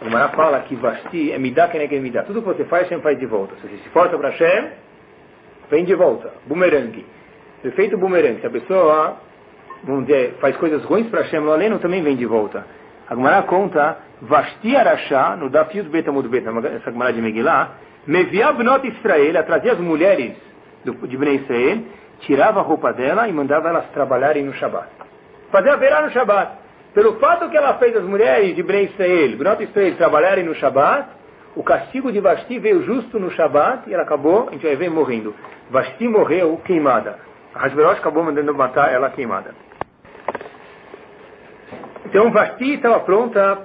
A 0.00 0.04
Gumara 0.04 0.28
fala 0.30 0.60
que 0.60 0.76
Vasti 0.76 1.32
é 1.32 1.38
midá 1.38 1.68
que 1.68 1.78
é 1.78 2.00
midá. 2.00 2.22
Tudo 2.22 2.42
que 2.42 2.48
você 2.48 2.64
faz, 2.64 2.84
Hashem 2.84 3.00
faz 3.00 3.18
de 3.18 3.26
volta. 3.26 3.54
Se 3.56 3.66
você 3.66 3.76
se 3.78 3.88
força 3.90 4.16
para 4.18 4.28
Hashem, 4.28 4.70
vem 5.70 5.84
de 5.84 5.94
volta. 5.94 6.32
Bumerangue. 6.46 7.06
Efeito 7.64 7.96
bumerangue. 7.96 8.40
Se 8.40 8.46
a 8.46 8.50
pessoa, 8.50 9.16
vamos 9.84 10.06
dizer, 10.06 10.36
faz 10.40 10.56
coisas 10.56 10.84
ruins 10.84 11.08
para 11.08 11.22
Hashem, 11.22 11.40
o 11.40 11.50
aleno 11.50 11.78
também 11.78 12.02
vem 12.02 12.16
de 12.16 12.26
volta. 12.26 12.64
A 13.10 13.14
Gumara 13.16 13.42
conta, 13.42 13.98
Vasti 14.22 14.76
Arashá, 14.76 15.34
no 15.34 15.50
Dafius 15.50 15.88
Betamud 15.88 16.28
Bet, 16.28 16.46
essa 16.46 16.92
Gumara 16.92 17.12
de 17.12 17.20
Megillah, 17.20 17.72
Mevia 18.06 18.52
Bnot 18.52 18.86
Israel, 18.86 19.30
ela 19.30 19.42
trazia 19.42 19.72
as 19.72 19.80
mulheres 19.80 20.36
de 20.84 21.16
Bnei 21.16 21.36
Israel, 21.36 21.82
tirava 22.20 22.60
a 22.60 22.62
roupa 22.62 22.92
dela 22.92 23.26
e 23.26 23.32
mandava 23.32 23.68
elas 23.68 23.86
trabalharem 23.90 24.44
no 24.44 24.54
Shabat. 24.54 24.88
Fazer 25.50 25.70
a 25.70 25.76
verá 25.76 26.02
no 26.02 26.10
Shabat. 26.12 26.52
Pelo 26.94 27.16
fato 27.18 27.48
que 27.48 27.56
ela 27.56 27.74
fez 27.74 27.96
as 27.96 28.04
mulheres 28.04 28.54
de 28.54 28.62
Bnei 28.62 28.84
Israel, 28.84 29.36
Bnot 29.36 29.62
Israel, 29.64 29.96
trabalharem 29.96 30.44
no 30.44 30.54
Shabat, 30.54 31.08
o 31.56 31.64
castigo 31.64 32.12
de 32.12 32.20
Vasti 32.20 32.60
veio 32.60 32.84
justo 32.84 33.18
no 33.18 33.32
Shabat 33.32 33.90
e 33.90 33.92
ela 33.92 34.04
acabou, 34.04 34.48
a 34.48 34.52
gente 34.52 34.64
vai 34.64 34.76
ver, 34.76 34.88
morrendo. 34.88 35.34
Vasti 35.68 36.06
morreu 36.06 36.60
queimada. 36.64 37.18
A 37.52 37.58
Hashverosh 37.58 37.98
acabou 37.98 38.22
mandando 38.22 38.54
matar 38.54 38.92
ela 38.92 39.10
queimada. 39.10 39.52
Então 42.10 42.28
Vasti 42.32 42.74
estava 42.74 42.98
pronta, 43.00 43.60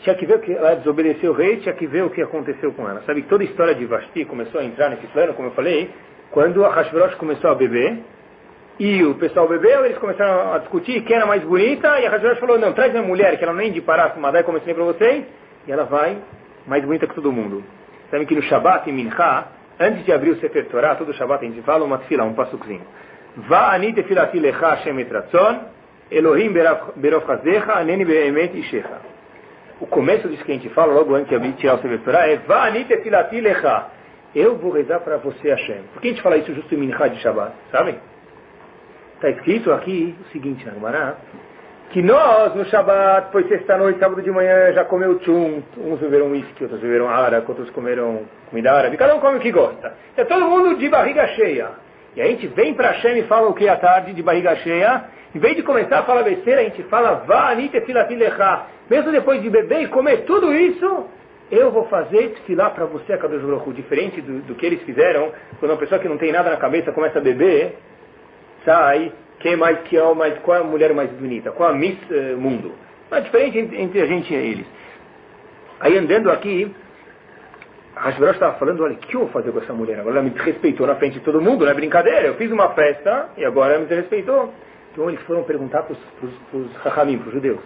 tinha 0.00 0.14
que 0.14 0.24
ver 0.24 0.36
o 0.36 0.38
que 0.38 0.54
ela 0.54 0.74
desobedeceu 0.74 1.32
o 1.32 1.34
rei, 1.34 1.58
tinha 1.58 1.74
que 1.74 1.86
ver 1.86 2.02
o 2.02 2.08
que 2.08 2.22
aconteceu 2.22 2.72
com 2.72 2.88
ela. 2.88 3.02
Sabe 3.04 3.20
que 3.20 3.28
toda 3.28 3.42
a 3.42 3.46
história 3.46 3.74
de 3.74 3.84
Vasti 3.84 4.24
começou 4.24 4.58
a 4.58 4.64
entrar 4.64 4.88
nesse 4.88 5.06
plano, 5.08 5.34
como 5.34 5.48
eu 5.48 5.52
falei, 5.52 5.90
quando 6.30 6.64
a 6.64 6.70
Hashverosh 6.70 7.16
começou 7.16 7.50
a 7.50 7.54
beber, 7.54 7.98
e 8.78 9.04
o 9.04 9.16
pessoal 9.16 9.46
bebeu, 9.46 9.84
eles 9.84 9.98
começaram 9.98 10.54
a 10.54 10.58
discutir 10.60 11.02
quem 11.02 11.14
era 11.14 11.26
mais 11.26 11.42
bonita, 11.42 12.00
e 12.00 12.06
a 12.06 12.10
Hashverosh 12.10 12.38
falou, 12.38 12.58
não, 12.58 12.72
traz 12.72 12.90
minha 12.90 13.04
mulher, 13.04 13.36
que 13.36 13.44
ela 13.44 13.52
nem 13.52 13.70
de 13.70 13.82
se 13.82 14.18
madai, 14.18 14.44
como 14.44 14.56
eu 14.56 14.62
ensinei 14.62 14.74
para 14.74 14.84
vocês, 14.84 15.26
e 15.66 15.70
ela 15.70 15.84
vai 15.84 16.16
mais 16.66 16.82
bonita 16.82 17.06
que 17.06 17.14
todo 17.14 17.30
mundo. 17.30 17.62
Sabe 18.10 18.24
que 18.24 18.34
no 18.34 18.40
Shabbat, 18.40 18.88
em 18.88 18.94
Mincha, 18.94 19.44
antes 19.78 20.06
de 20.06 20.12
abrir 20.12 20.30
o 20.30 20.40
Sefer 20.40 20.70
Torah, 20.70 20.94
todo 20.94 21.12
Shabbat 21.12 21.44
a 21.44 21.48
gente 21.48 21.60
fala 21.60 21.84
uma 21.84 21.98
tefila, 21.98 22.24
um 22.24 22.32
passuquinho. 22.32 22.80
Va 23.36 23.74
ani 23.74 23.92
tefilati 23.92 24.40
lecha 24.40 24.78
etratzon, 24.88 25.79
Elohim 26.10 26.52
berov 26.96 27.26
chazecha, 27.26 27.72
aneni 27.74 28.04
be'emet 28.04 28.56
ishecha. 28.58 28.98
O 29.80 29.86
começo 29.86 30.28
disso 30.28 30.44
que 30.44 30.52
a 30.52 30.54
gente 30.54 30.68
fala, 30.70 30.92
logo 30.92 31.14
antes 31.14 31.40
de 31.40 31.52
tirar 31.52 31.74
o 31.74 31.78
Sefer 31.78 32.00
Torah, 32.00 32.28
é 32.28 32.36
Va 32.36 32.64
ani 32.64 32.84
tefilati 32.84 33.40
lecha 33.40 34.00
eu 34.34 34.56
vou 34.56 34.70
rezar 34.70 35.00
para 35.00 35.16
você, 35.16 35.50
Hashem. 35.50 35.82
Por 35.92 36.00
que 36.00 36.08
a 36.08 36.10
gente 36.12 36.22
fala 36.22 36.36
isso 36.36 36.54
justo 36.54 36.72
em 36.72 36.78
Minchá 36.78 37.08
de 37.08 37.20
Shabbat? 37.20 37.52
Sabem? 37.72 37.98
Está 39.16 39.28
escrito 39.30 39.72
aqui 39.72 40.16
o 40.20 40.30
seguinte 40.30 40.64
na 40.64 40.72
Gemara, 40.72 41.16
que 41.90 42.00
nós 42.00 42.54
no 42.54 42.64
Shabbat, 42.66 43.32
foi 43.32 43.48
sexta-noite, 43.48 43.98
sábado 43.98 44.22
de 44.22 44.30
manhã, 44.30 44.72
já 44.72 44.84
comeu 44.84 45.18
tchum, 45.18 45.62
uns 45.76 45.98
beberam 45.98 46.30
uísque, 46.30 46.62
outros 46.62 46.80
beberam 46.80 47.08
árabe, 47.08 47.44
outros 47.48 47.68
comeram 47.70 48.22
comida 48.48 48.72
árabe, 48.72 48.96
cada 48.96 49.16
um 49.16 49.20
come 49.20 49.38
o 49.38 49.40
que 49.40 49.50
gosta. 49.50 49.94
É 50.16 50.24
todo 50.24 50.46
mundo 50.46 50.76
de 50.76 50.88
barriga 50.88 51.26
cheia. 51.28 51.70
E 52.16 52.22
a 52.22 52.26
gente 52.26 52.46
vem 52.48 52.74
para 52.74 52.90
Hashem 52.90 53.18
e 53.18 53.22
fala 53.24 53.48
o 53.48 53.54
que 53.54 53.68
à 53.68 53.76
tarde, 53.76 54.12
de 54.12 54.22
barriga 54.22 54.56
cheia, 54.56 55.04
em 55.34 55.38
vez 55.38 55.54
de 55.54 55.62
começar 55.62 56.00
a 56.00 56.02
falar 56.02 56.22
besteira, 56.22 56.60
a 56.60 56.64
gente 56.64 56.82
fala, 56.84 57.22
vá, 57.26 57.50
anite 57.50 57.80
filatilechá. 57.82 58.66
Mesmo 58.88 59.12
depois 59.12 59.40
de 59.40 59.48
beber 59.48 59.82
e 59.82 59.86
comer 59.86 60.24
tudo 60.24 60.52
isso, 60.52 61.06
eu 61.50 61.70
vou 61.70 61.84
fazer 61.86 62.30
tefilá 62.30 62.70
para 62.70 62.84
você, 62.86 63.16
Kadosh 63.16 63.42
Baruch 63.42 63.72
diferente 63.72 64.20
do, 64.20 64.40
do, 64.42 64.54
que 64.56 64.66
eles 64.66 64.82
fizeram, 64.82 65.32
quando 65.58 65.70
uma 65.70 65.78
pessoa 65.78 66.00
que 66.00 66.08
não 66.08 66.18
tem 66.18 66.32
nada 66.32 66.50
na 66.50 66.56
cabeça 66.56 66.90
começa 66.92 67.18
a 67.18 67.22
beber, 67.22 67.76
sai, 68.64 69.12
quem 69.38 69.52
é 69.52 69.56
mais 69.56 69.78
que 69.82 69.96
é, 69.96 70.14
mais, 70.14 70.38
qual 70.40 70.56
é 70.56 70.60
a 70.60 70.64
mulher 70.64 70.92
mais 70.92 71.10
bonita, 71.10 71.52
qual 71.52 71.70
é 71.70 71.72
a 71.72 71.76
Miss 71.76 71.96
uh, 72.10 72.36
Mundo. 72.36 72.72
É 73.10 73.20
diferente 73.20 73.58
entre, 73.58 74.00
a 74.00 74.06
gente 74.06 74.32
e 74.32 74.36
eles. 74.36 74.66
Aí 75.80 75.96
andando 75.96 76.30
aqui, 76.30 76.72
a 76.89 76.89
Hashverosh 78.00 78.36
estava 78.36 78.58
falando, 78.58 78.82
olha, 78.82 78.94
o 78.94 78.96
que 78.96 79.14
eu 79.14 79.20
vou 79.20 79.28
fazer 79.28 79.52
com 79.52 79.58
essa 79.58 79.74
mulher? 79.74 80.00
Agora 80.00 80.16
ela 80.16 80.22
me 80.22 80.30
desrespeitou 80.30 80.86
na 80.86 80.94
frente 80.96 81.18
de 81.18 81.20
todo 81.20 81.40
mundo, 81.40 81.66
não 81.66 81.70
é 81.70 81.74
brincadeira, 81.74 82.28
eu 82.28 82.34
fiz 82.34 82.50
uma 82.50 82.70
festa 82.70 83.28
e 83.36 83.44
agora 83.44 83.74
ela 83.74 83.82
me 83.82 83.88
desrespeitou. 83.88 84.54
Então 84.92 85.08
eles 85.08 85.20
foram 85.22 85.44
perguntar 85.44 85.82
para 85.82 85.94
os 85.94 86.76
Rahamim, 86.76 87.18
para 87.18 87.28
os 87.28 87.34
judeus. 87.34 87.60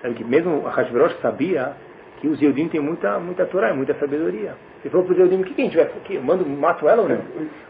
Sabe 0.00 0.14
que 0.14 0.24
mesmo 0.24 0.60
Hashverosh 0.60 1.16
sabia 1.20 1.72
que 2.20 2.28
os 2.28 2.40
Eudim 2.40 2.68
têm 2.68 2.80
muita, 2.80 3.18
muita 3.18 3.46
Torá, 3.46 3.74
muita 3.74 3.94
sabedoria. 3.94 4.54
Ele 4.82 4.90
falou 4.90 5.04
para 5.06 5.14
os 5.14 5.18
Eudim, 5.18 5.40
o 5.40 5.44
que, 5.44 5.54
que 5.54 5.60
a 5.60 5.64
gente 5.64 5.76
vai 5.76 5.86
fazer? 5.86 6.20
Mando, 6.20 6.46
mato 6.46 6.88
ela 6.88 7.02
ou 7.02 7.08
não? 7.08 7.20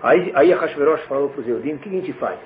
Aí, 0.02 0.30
aí 0.34 0.52
a 0.52 0.58
Hashverosh 0.58 1.04
falou 1.06 1.30
para 1.30 1.40
os 1.40 1.48
Eudim, 1.48 1.72
o 1.72 1.78
que, 1.78 1.88
que 1.88 1.96
a 1.96 2.00
gente 2.00 2.12
faz? 2.14 2.38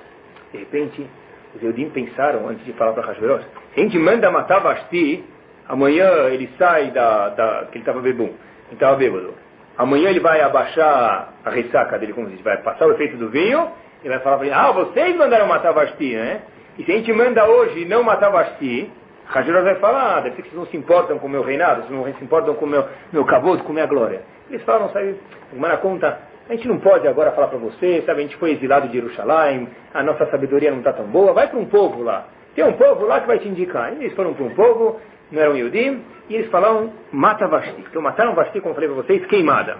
De 0.53 0.57
repente, 0.59 1.05
os 1.53 1.61
Eudim 1.61 1.89
pensaram, 1.89 2.47
antes 2.47 2.63
de 2.63 2.71
falar 2.73 2.93
para 2.93 3.03
Hashverosh, 3.11 3.45
a 3.75 3.79
gente 3.79 3.99
manda 3.99 4.31
matar 4.31 4.59
Vasti, 4.59 5.23
amanhã 5.67 6.29
ele 6.29 6.49
sai 6.57 6.91
da, 6.91 7.29
da 7.29 7.65
que 7.65 7.77
ele 7.77 7.81
estava 7.81 7.99
bebum, 7.99 8.23
ele 8.67 8.73
estava 8.73 8.95
bêbado. 8.95 9.48
Amanhã 9.79 10.09
ele 10.09 10.19
vai 10.19 10.41
abaixar 10.41 11.29
a 11.45 11.49
ressaca 11.49 11.97
dele, 11.97 12.11
como 12.11 12.27
diz, 12.27 12.41
vai 12.41 12.57
passar 12.57 12.85
o 12.85 12.91
efeito 12.91 13.15
do 13.15 13.29
vinho, 13.29 13.71
e 14.03 14.09
vai 14.09 14.19
falar 14.19 14.35
para 14.35 14.45
ele, 14.45 14.53
ah, 14.53 14.71
vocês 14.73 15.15
mandaram 15.15 15.47
matar 15.47 15.71
Vasti, 15.71 16.17
né? 16.17 16.41
E 16.77 16.83
se 16.83 16.91
a 16.91 16.95
gente 16.95 17.13
manda 17.13 17.47
hoje 17.47 17.85
não 17.85 18.03
matar 18.03 18.29
Vasti, 18.29 18.91
Hashirah 19.27 19.61
vai 19.61 19.75
falar, 19.75 20.17
ah, 20.17 20.19
deve 20.19 20.35
ser 20.35 20.41
que 20.41 20.49
vocês 20.49 20.59
não 20.59 20.65
se 20.65 20.75
importam 20.75 21.17
com 21.17 21.27
o 21.27 21.29
meu 21.29 21.43
reinado, 21.43 21.83
vocês 21.83 21.91
não 21.91 22.03
se 22.13 22.21
importam 22.21 22.55
com 22.55 22.65
o 22.65 22.67
meu, 22.67 22.85
meu 23.13 23.23
cavodo, 23.23 23.63
com 23.63 23.69
a 23.69 23.73
minha 23.73 23.85
glória. 23.85 24.21
Eles 24.49 24.61
falam, 24.63 24.89
sabe, 24.89 25.15
na 25.53 25.77
conta, 25.77 26.19
a 26.49 26.53
gente 26.53 26.67
não 26.67 26.79
pode 26.79 27.07
agora 27.07 27.31
falar 27.31 27.47
para 27.47 27.59
você, 27.59 28.03
sabe, 28.05 28.19
a 28.19 28.23
gente 28.23 28.35
foi 28.35 28.51
exilado 28.51 28.89
de 28.89 28.95
Jerusalém, 28.95 29.69
a 29.93 30.03
nossa 30.03 30.25
sabedoria 30.25 30.71
não 30.71 30.79
está 30.79 30.91
tão 30.91 31.05
boa, 31.05 31.31
vai 31.31 31.47
para 31.47 31.57
um 31.57 31.65
povo 31.67 32.03
lá. 32.03 32.25
tem 32.53 32.65
um 32.65 32.73
povo 32.73 33.05
lá 33.05 33.21
que 33.21 33.27
vai 33.27 33.39
te 33.39 33.47
indicar. 33.47 33.93
E 33.93 34.03
eles 34.03 34.13
foram 34.13 34.33
para 34.33 34.43
um 34.43 34.53
povo, 34.53 34.99
não 35.31 35.41
eram 35.41 35.57
Yudim, 35.57 36.03
e 36.29 36.35
eles 36.35 36.49
falaram, 36.49 36.93
mata 37.11 37.47
Vasti. 37.47 37.83
Então 37.89 38.01
mataram 38.01 38.35
Vasti, 38.35 38.61
como 38.61 38.73
falei 38.73 38.89
para 38.89 39.01
vocês, 39.01 39.25
queimada. 39.25 39.77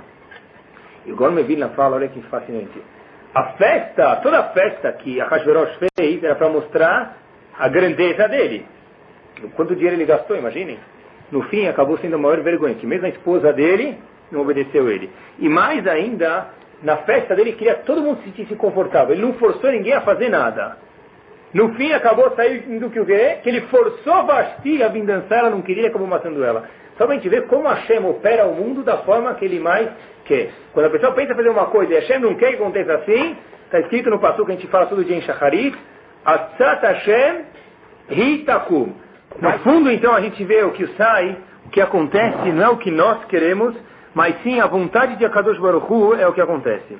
E 1.06 1.12
o 1.12 1.16
Gorme 1.16 1.44
Vilna 1.44 1.70
fala, 1.70 1.96
olha 1.96 2.08
que 2.08 2.22
fascinante. 2.24 2.82
A 3.34 3.44
festa, 3.54 4.16
toda 4.18 4.40
a 4.40 4.44
festa 4.50 4.92
que 4.94 5.22
a 5.22 5.26
Hashverosh 5.26 5.78
fez 5.96 6.24
era 6.24 6.36
para 6.36 6.50
mostrar 6.50 7.18
a 7.58 7.68
grandeza 7.68 8.28
dele. 8.28 8.66
Quanto 9.56 9.76
dinheiro 9.76 9.96
ele 9.96 10.06
gastou, 10.06 10.36
imaginem. 10.36 10.80
No 11.32 11.44
fim, 11.44 11.68
acabou 11.68 11.98
sendo 12.00 12.16
a 12.16 12.18
maior 12.18 12.42
vergonha, 12.42 12.74
que 12.76 12.88
mesmo 12.88 13.06
a 13.06 13.10
esposa 13.10 13.54
dele 13.54 13.98
não 14.32 14.42
obedeceu 14.42 14.90
ele. 14.90 15.10
E 15.38 15.48
mais 15.48 15.86
ainda, 15.86 16.48
na 16.82 16.98
festa 16.98 17.36
dele, 17.36 17.54
queria 17.54 17.76
que 17.76 17.86
todo 17.86 18.02
mundo 18.02 18.20
se 18.20 18.26
sentisse 18.26 18.56
confortável. 18.56 19.14
Ele 19.14 19.22
não 19.22 19.34
forçou 19.34 19.72
ninguém 19.72 19.94
a 19.94 20.02
fazer 20.02 20.30
nada. 20.30 20.78
No 21.54 21.74
fim, 21.74 21.92
acabou 21.94 22.32
saindo 22.36 22.90
que 22.90 23.00
o 23.00 23.06
quê? 23.06 23.40
Que 23.42 23.50
ele 23.50 23.62
forçou 23.62 24.24
Vasti 24.26 24.84
a 24.84 24.88
vir 24.88 25.04
dançar, 25.04 25.40
ela 25.40 25.50
não 25.50 25.62
queria, 25.62 25.88
acabou 25.88 26.08
matando 26.08 26.44
ela. 26.44 26.70
Só 26.98 27.06
para 27.06 27.14
a 27.14 27.16
gente 27.16 27.30
ver 27.30 27.48
como 27.48 27.68
Hashem 27.68 28.06
opera 28.06 28.46
o 28.46 28.54
mundo 28.54 28.84
da 28.84 28.98
forma 28.98 29.34
que 29.36 29.46
ele 29.46 29.60
mais 29.60 29.90
quer. 30.26 30.52
Quando 30.74 30.88
a 30.88 30.90
pessoa 30.90 31.14
pensa 31.14 31.34
fazer 31.34 31.50
uma 31.50 31.66
coisa 31.68 31.94
e 31.94 31.96
Hashem 31.96 32.20
não 32.20 32.36
quer 32.36 32.50
que 32.50 32.56
aconteça 32.56 32.94
assim, 32.94 33.36
está 33.66 33.80
escrito 33.80 34.10
no 34.10 34.20
passo 34.20 34.46
que 34.46 34.52
a 34.52 34.56
gente 34.56 34.68
fala 34.68 34.86
todo 34.86 35.04
dia 35.04 35.16
em 35.16 35.22
Shacharit, 35.22 35.76
Atzat 36.24 36.82
Hashem 36.86 37.46
Hitakum. 38.10 38.94
No 39.42 39.60
fundo, 39.60 39.92
então, 39.92 40.14
a 40.14 40.22
gente 40.22 40.44
vê 40.44 40.64
o 40.64 40.72
que 40.72 40.86
sai, 40.98 41.38
o 41.66 41.70
que 41.70 41.82
acontece, 41.82 42.52
não 42.52 42.64
é 42.64 42.70
o 42.70 42.78
que 42.78 42.92
nós 42.92 43.24
queremos, 43.26 43.76
mas 44.14 44.36
sim 44.44 44.60
a 44.60 44.68
vontade 44.68 45.16
de 45.16 45.26
Akadosh 45.26 45.58
Baruch 45.58 45.92
Hu 45.92 46.14
é 46.16 46.28
o 46.28 46.34
que 46.34 46.42
acontece. 46.42 46.98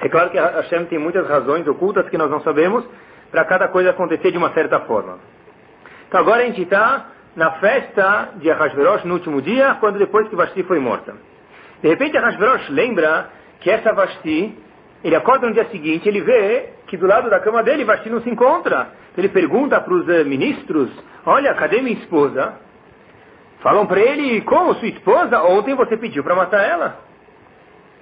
É 0.00 0.08
claro 0.08 0.30
que 0.30 0.38
Hashem 0.38 0.84
tem 0.86 0.98
muitas 0.98 1.26
razões 1.26 1.66
ocultas 1.66 2.08
que 2.08 2.18
nós 2.18 2.30
não 2.30 2.40
sabemos 2.40 2.84
para 3.32 3.44
cada 3.46 3.68
coisa 3.68 3.90
acontecer 3.90 4.30
de 4.30 4.38
uma 4.38 4.52
certa 4.52 4.78
forma. 4.80 5.18
Então 6.06 6.20
agora 6.20 6.42
a 6.42 6.46
gente 6.46 6.62
está 6.62 7.06
na 7.34 7.52
festa 7.52 8.34
de 8.36 8.50
Ahasverosh 8.50 9.04
no 9.04 9.14
último 9.14 9.40
dia, 9.40 9.76
quando 9.80 9.98
depois 9.98 10.28
que 10.28 10.36
Vashti 10.36 10.62
foi 10.64 10.78
morta. 10.78 11.14
De 11.82 11.88
repente 11.88 12.16
Ahasverosh 12.16 12.68
lembra 12.68 13.30
que 13.60 13.70
essa 13.70 13.92
Vashti, 13.94 14.56
ele 15.02 15.16
acorda 15.16 15.46
no 15.46 15.54
dia 15.54 15.64
seguinte, 15.70 16.06
ele 16.06 16.20
vê 16.20 16.68
que 16.86 16.98
do 16.98 17.06
lado 17.06 17.30
da 17.30 17.40
cama 17.40 17.62
dele 17.62 17.84
Vashti 17.84 18.10
não 18.10 18.20
se 18.20 18.28
encontra. 18.28 18.90
Ele 19.16 19.30
pergunta 19.30 19.80
para 19.80 19.94
os 19.94 20.06
uh, 20.06 20.24
ministros, 20.26 20.90
olha, 21.24 21.54
cadê 21.54 21.80
minha 21.80 21.96
esposa? 21.96 22.60
Falam 23.60 23.86
para 23.86 24.00
ele, 24.00 24.42
como 24.42 24.74
sua 24.74 24.88
esposa? 24.88 25.42
Ontem 25.44 25.74
você 25.74 25.96
pediu 25.96 26.22
para 26.22 26.34
matar 26.34 26.62
ela. 26.62 26.98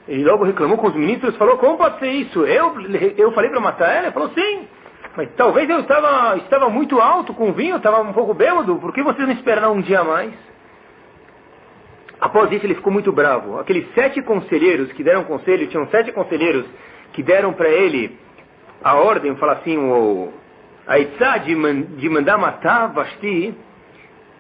Ele 0.09 0.25
logo 0.25 0.45
reclamou 0.45 0.79
com 0.79 0.89
os 0.89 0.95
ministros, 0.95 1.37
falou, 1.37 1.59
como 1.59 1.77
pode 1.77 2.01
ser 2.01 2.09
isso? 2.09 2.45
Eu, 2.45 2.75
eu 3.17 3.31
falei 3.33 3.51
para 3.51 3.61
matar 3.61 3.91
ela? 3.91 4.07
Ele 4.07 4.13
falou, 4.13 4.31
sim. 4.31 4.67
Mas 5.21 5.29
talvez 5.37 5.69
eu 5.69 5.81
estava, 5.81 6.39
estava 6.39 6.71
muito 6.71 6.99
alto 6.99 7.35
com 7.35 7.51
o 7.51 7.53
vinho, 7.53 7.77
estava 7.77 8.01
um 8.01 8.15
pouco 8.15 8.33
bêbado, 8.33 8.77
por 8.77 8.91
que 8.91 9.03
vocês 9.03 9.29
não 9.29 9.35
esperaram 9.35 9.75
um 9.75 9.83
dia 9.83 10.03
mais? 10.03 10.33
Após 12.19 12.51
isso 12.51 12.65
ele 12.65 12.75
ficou 12.75 12.91
muito 12.91 13.13
bravo. 13.13 13.59
Aqueles 13.59 13.87
sete 13.93 14.23
conselheiros 14.23 14.91
que 14.93 15.05
deram 15.05 15.25
conselho, 15.25 15.67
tinham 15.67 15.87
sete 15.89 16.11
conselheiros 16.11 16.65
que 17.13 17.23
deram 17.23 17.53
para 17.53 17.69
ele 17.69 18.19
a 18.83 18.95
ordem, 18.95 19.37
falar 19.37 19.59
assim, 19.59 19.77
o, 19.77 20.33
a 20.87 20.99
Itzá 20.99 21.37
de, 21.37 21.55
man, 21.55 21.83
de 21.83 22.09
mandar 22.09 22.39
matar 22.39 22.87
Vashti, 22.87 23.55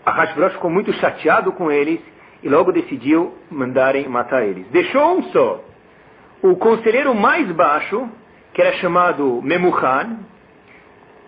a 0.06 0.10
Hashverosh 0.12 0.54
ficou 0.54 0.70
muito 0.70 0.94
chateado 0.94 1.52
com 1.52 1.70
eles 1.70 2.00
e 2.42 2.48
logo 2.48 2.72
decidiu 2.72 3.34
mandarem 3.50 4.08
matar 4.08 4.46
eles. 4.46 4.66
Deixou 4.68 5.18
um 5.18 5.24
só. 5.24 5.62
O 6.40 6.56
conselheiro 6.56 7.14
mais 7.14 7.52
baixo, 7.52 8.08
que 8.54 8.62
era 8.62 8.72
chamado 8.78 9.42
Memuhan, 9.42 10.29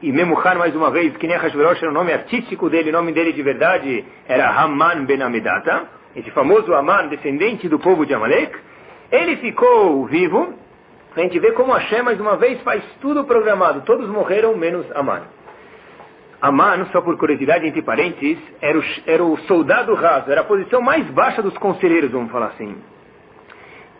e 0.02 0.10
Memuhan, 0.10 0.56
mais 0.56 0.74
uma 0.74 0.90
vez, 0.90 1.16
que 1.16 1.28
nem 1.28 1.36
era 1.36 1.88
o 1.88 1.92
nome 1.92 2.12
artístico 2.12 2.68
dele, 2.68 2.90
o 2.90 2.92
nome 2.92 3.12
dele 3.12 3.32
de 3.32 3.42
verdade 3.42 4.04
era 4.26 4.50
Haman 4.50 5.04
Ben 5.04 5.22
Amedata, 5.22 5.88
esse 6.16 6.30
famoso 6.32 6.74
Haman, 6.74 7.06
descendente 7.06 7.68
do 7.68 7.78
povo 7.78 8.04
de 8.04 8.12
Amalek, 8.12 8.52
ele 9.12 9.36
ficou 9.36 10.04
vivo. 10.06 10.54
A 11.14 11.20
gente 11.20 11.38
vê 11.38 11.52
como 11.52 11.72
Hashem, 11.72 12.02
mais 12.02 12.18
uma 12.20 12.36
vez, 12.36 12.60
faz 12.62 12.82
tudo 13.00 13.24
programado. 13.24 13.82
Todos 13.82 14.08
morreram, 14.08 14.56
menos 14.56 14.84
Aman. 14.96 15.22
Aman, 16.40 16.86
só 16.90 17.00
por 17.00 17.16
curiosidade, 17.16 17.66
entre 17.66 17.82
parênteses, 17.82 18.38
era 18.60 18.78
o, 18.78 18.82
era 19.06 19.24
o 19.24 19.36
soldado 19.46 19.94
raso, 19.94 20.30
era 20.32 20.40
a 20.40 20.44
posição 20.44 20.82
mais 20.82 21.06
baixa 21.10 21.40
dos 21.40 21.56
conselheiros, 21.58 22.10
vamos 22.10 22.32
falar 22.32 22.46
assim. 22.46 22.76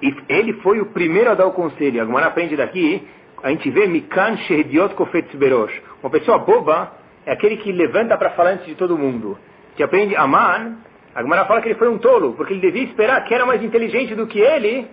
E 0.03 0.16
ele 0.28 0.55
foi 0.55 0.80
o 0.80 0.86
primeiro 0.86 1.30
a 1.30 1.34
dar 1.34 1.46
o 1.46 1.53
conselho. 1.53 2.03
Agora 2.03 2.26
aprende 2.26 2.57
daqui, 2.57 3.07
a 3.42 3.50
gente 3.50 3.70
vê 3.70 3.86
Mikan 3.86 4.36
Shehediot 4.38 4.94
Kofetz 4.94 5.32
Berosh. 5.36 5.91
Uma 6.03 6.11
pessoa 6.11 6.38
boba 6.38 6.92
é 7.24 7.32
aquele 7.32 7.57
que 7.59 7.70
levanta 7.70 8.16
para 8.16 8.30
falar 8.30 8.50
antes 8.50 8.66
de 8.66 8.74
todo 8.74 8.98
mundo. 8.98 9.38
A 9.38 9.70
gente 9.70 9.82
aprende 9.84 10.16
Aman, 10.16 10.78
a 11.14 11.22
Gemara 11.22 11.44
fala 11.44 11.61
que 11.61 11.68
ele 11.68 11.78
foi 11.78 11.88
um 11.88 11.98
tolo, 11.98 12.34
porque 12.34 12.55
ele 12.55 12.61
devia 12.61 12.82
esperar 12.84 13.22
que 13.24 13.32
era 13.32 13.46
mais 13.46 13.62
inteligente 13.62 14.14
do 14.14 14.26
que 14.26 14.40
ele 14.40 14.88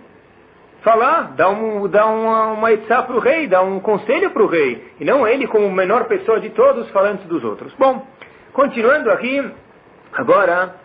falar, 0.82 1.32
dar, 1.36 1.48
um, 1.50 1.88
dar 1.88 2.06
uma, 2.06 2.46
uma 2.52 2.72
etzá 2.72 3.02
para 3.02 3.16
o 3.16 3.18
rei, 3.18 3.46
dar 3.46 3.62
um 3.62 3.80
conselho 3.80 4.30
para 4.30 4.42
o 4.42 4.46
rei, 4.46 4.92
e 5.00 5.04
não 5.04 5.26
ele 5.26 5.46
como 5.46 5.70
menor 5.70 6.04
pessoa 6.04 6.40
de 6.40 6.50
todos 6.50 6.88
falando 6.90 7.26
dos 7.26 7.42
outros. 7.42 7.72
Bom, 7.78 8.06
continuando 8.52 9.10
aqui, 9.10 9.44
agora 10.12 10.76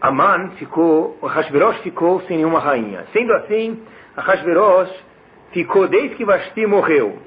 Aman 0.00 0.50
ficou, 0.56 1.16
Hashverosh 1.22 1.78
ficou 1.78 2.20
sem 2.22 2.38
nenhuma 2.38 2.58
rainha. 2.58 3.06
Sendo 3.12 3.32
assim, 3.34 3.80
Hashverosh 4.16 4.92
ficou 5.52 5.86
desde 5.86 6.16
que 6.16 6.24
Vashti 6.24 6.66
morreu, 6.66 7.18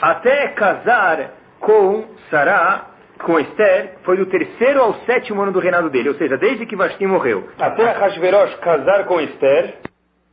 até 0.00 0.48
casar 0.48 1.39
com 1.60 2.04
Sará, 2.30 2.86
com 3.22 3.38
Esther, 3.38 3.98
foi 4.02 4.16
do 4.16 4.26
terceiro 4.26 4.80
ao 4.80 4.94
sétimo 5.04 5.42
ano 5.42 5.52
do 5.52 5.60
reinado 5.60 5.90
dele, 5.90 6.08
ou 6.08 6.14
seja, 6.16 6.36
desde 6.36 6.66
que 6.66 6.74
Vashti 6.74 7.06
morreu, 7.06 7.48
até 7.58 7.92
Hashverosh 7.92 8.56
casar 8.56 9.04
com 9.04 9.20
Esther, 9.20 9.74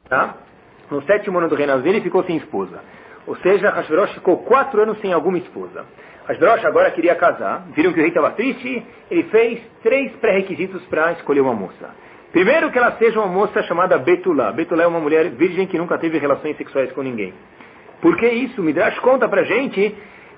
tá? 0.07 0.35
no 0.89 1.01
sétimo 1.03 1.37
ano 1.37 1.49
do 1.49 1.55
reinado 1.55 1.81
dele, 1.81 2.01
ficou 2.01 2.23
sem 2.23 2.37
esposa. 2.37 2.79
Ou 3.25 3.35
seja, 3.37 3.69
Hashverosh 3.69 4.13
ficou 4.13 4.37
quatro 4.37 4.81
anos 4.81 4.99
sem 5.01 5.11
alguma 5.11 5.37
esposa. 5.37 5.85
Hashverosh 6.27 6.65
agora 6.65 6.91
queria 6.91 7.15
casar, 7.15 7.67
viram 7.75 7.91
que 7.91 7.99
o 7.99 8.01
rei 8.01 8.09
estava 8.09 8.31
triste, 8.31 8.85
ele 9.11 9.23
fez 9.23 9.61
três 9.83 10.11
pré-requisitos 10.13 10.81
para 10.85 11.11
escolher 11.13 11.41
uma 11.41 11.53
moça. 11.53 11.89
Primeiro, 12.31 12.71
que 12.71 12.77
ela 12.77 12.91
seja 12.97 13.19
uma 13.19 13.27
moça 13.27 13.63
chamada 13.63 13.97
Betulá. 13.97 14.51
Betulá 14.51 14.83
é 14.83 14.87
uma 14.87 14.99
mulher 14.99 15.29
virgem 15.29 15.65
que 15.65 15.77
nunca 15.77 15.97
teve 15.97 16.17
relações 16.17 16.55
sexuais 16.57 16.91
com 16.91 17.01
ninguém. 17.01 17.33
Por 18.01 18.15
que 18.17 18.27
isso? 18.27 18.61
Midrash 18.61 18.99
conta 18.99 19.27
pra 19.27 19.43
gente, 19.43 19.95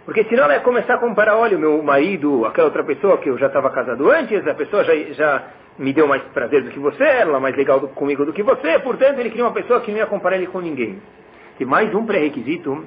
porque 0.09 0.23
senão 0.23 0.45
ela 0.45 0.55
ia 0.55 0.61
começar 0.61 0.95
a 0.95 0.97
comparar, 0.97 1.37
olha, 1.37 1.55
o 1.55 1.59
meu 1.59 1.83
marido, 1.83 2.43
aquela 2.43 2.65
outra 2.65 2.83
pessoa 2.83 3.19
que 3.19 3.29
eu 3.29 3.37
já 3.37 3.45
estava 3.45 3.69
casado 3.69 4.09
antes, 4.09 4.45
a 4.47 4.55
pessoa 4.55 4.83
já, 4.83 4.95
já 5.11 5.43
me 5.77 5.93
deu 5.93 6.07
mais 6.07 6.23
prazer 6.33 6.63
do 6.63 6.71
que 6.71 6.79
você, 6.79 7.03
ela 7.03 7.39
mais 7.39 7.55
legal 7.55 7.79
do, 7.79 7.89
comigo 7.89 8.25
do 8.25 8.33
que 8.33 8.41
você, 8.41 8.79
portanto 8.79 9.19
ele 9.19 9.29
queria 9.29 9.45
uma 9.45 9.53
pessoa 9.53 9.81
que 9.81 9.91
não 9.91 9.99
ia 9.99 10.07
comparar 10.07 10.37
ele 10.37 10.47
com 10.47 10.61
ninguém. 10.61 10.99
E 11.59 11.63
mais 11.63 11.93
um 11.93 12.07
pré-requisito, 12.07 12.83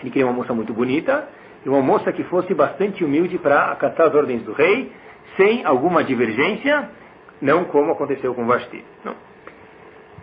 ele 0.00 0.10
queria 0.10 0.24
uma 0.24 0.32
moça 0.32 0.54
muito 0.54 0.72
bonita, 0.72 1.28
e 1.66 1.68
uma 1.68 1.82
moça 1.82 2.12
que 2.12 2.22
fosse 2.22 2.54
bastante 2.54 3.04
humilde 3.04 3.38
para 3.38 3.72
acatar 3.72 4.06
as 4.06 4.14
ordens 4.14 4.44
do 4.44 4.52
rei, 4.52 4.92
sem 5.36 5.64
alguma 5.64 6.04
divergência, 6.04 6.90
não 7.40 7.64
como 7.64 7.90
aconteceu 7.90 8.36
com 8.36 8.46
Vashti. 8.46 8.84
Não. 9.04 9.16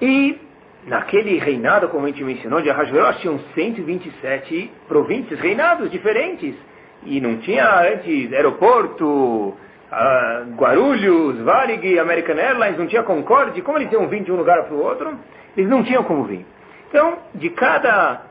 E 0.01 0.39
naquele 0.85 1.37
reinado, 1.37 1.89
como 1.89 2.05
a 2.05 2.09
gente 2.09 2.23
mencionou, 2.23 2.61
de 2.61 2.69
Ahasverosh, 2.69 3.19
tinham 3.19 3.39
127 3.53 4.71
províncias, 4.87 5.39
reinados 5.39 5.91
diferentes. 5.91 6.55
E 7.03 7.21
não 7.21 7.37
tinha 7.37 7.81
antes 7.93 8.33
aeroporto, 8.33 9.05
uh, 9.05 10.55
Guarulhos, 10.55 11.39
Varig, 11.41 11.97
American 11.99 12.35
Airlines, 12.35 12.77
não 12.77 12.87
tinha 12.87 13.03
Concorde, 13.03 13.61
como 13.61 13.77
eles 13.77 13.91
iam 13.91 14.07
vir 14.07 14.23
de 14.23 14.31
um 14.31 14.35
lugar 14.35 14.63
para 14.63 14.73
o 14.73 14.83
outro? 14.83 15.17
Eles 15.55 15.69
não 15.69 15.83
tinham 15.83 16.03
como 16.03 16.23
vir. 16.23 16.45
Então, 16.89 17.19
de 17.35 17.49
cada 17.51 18.23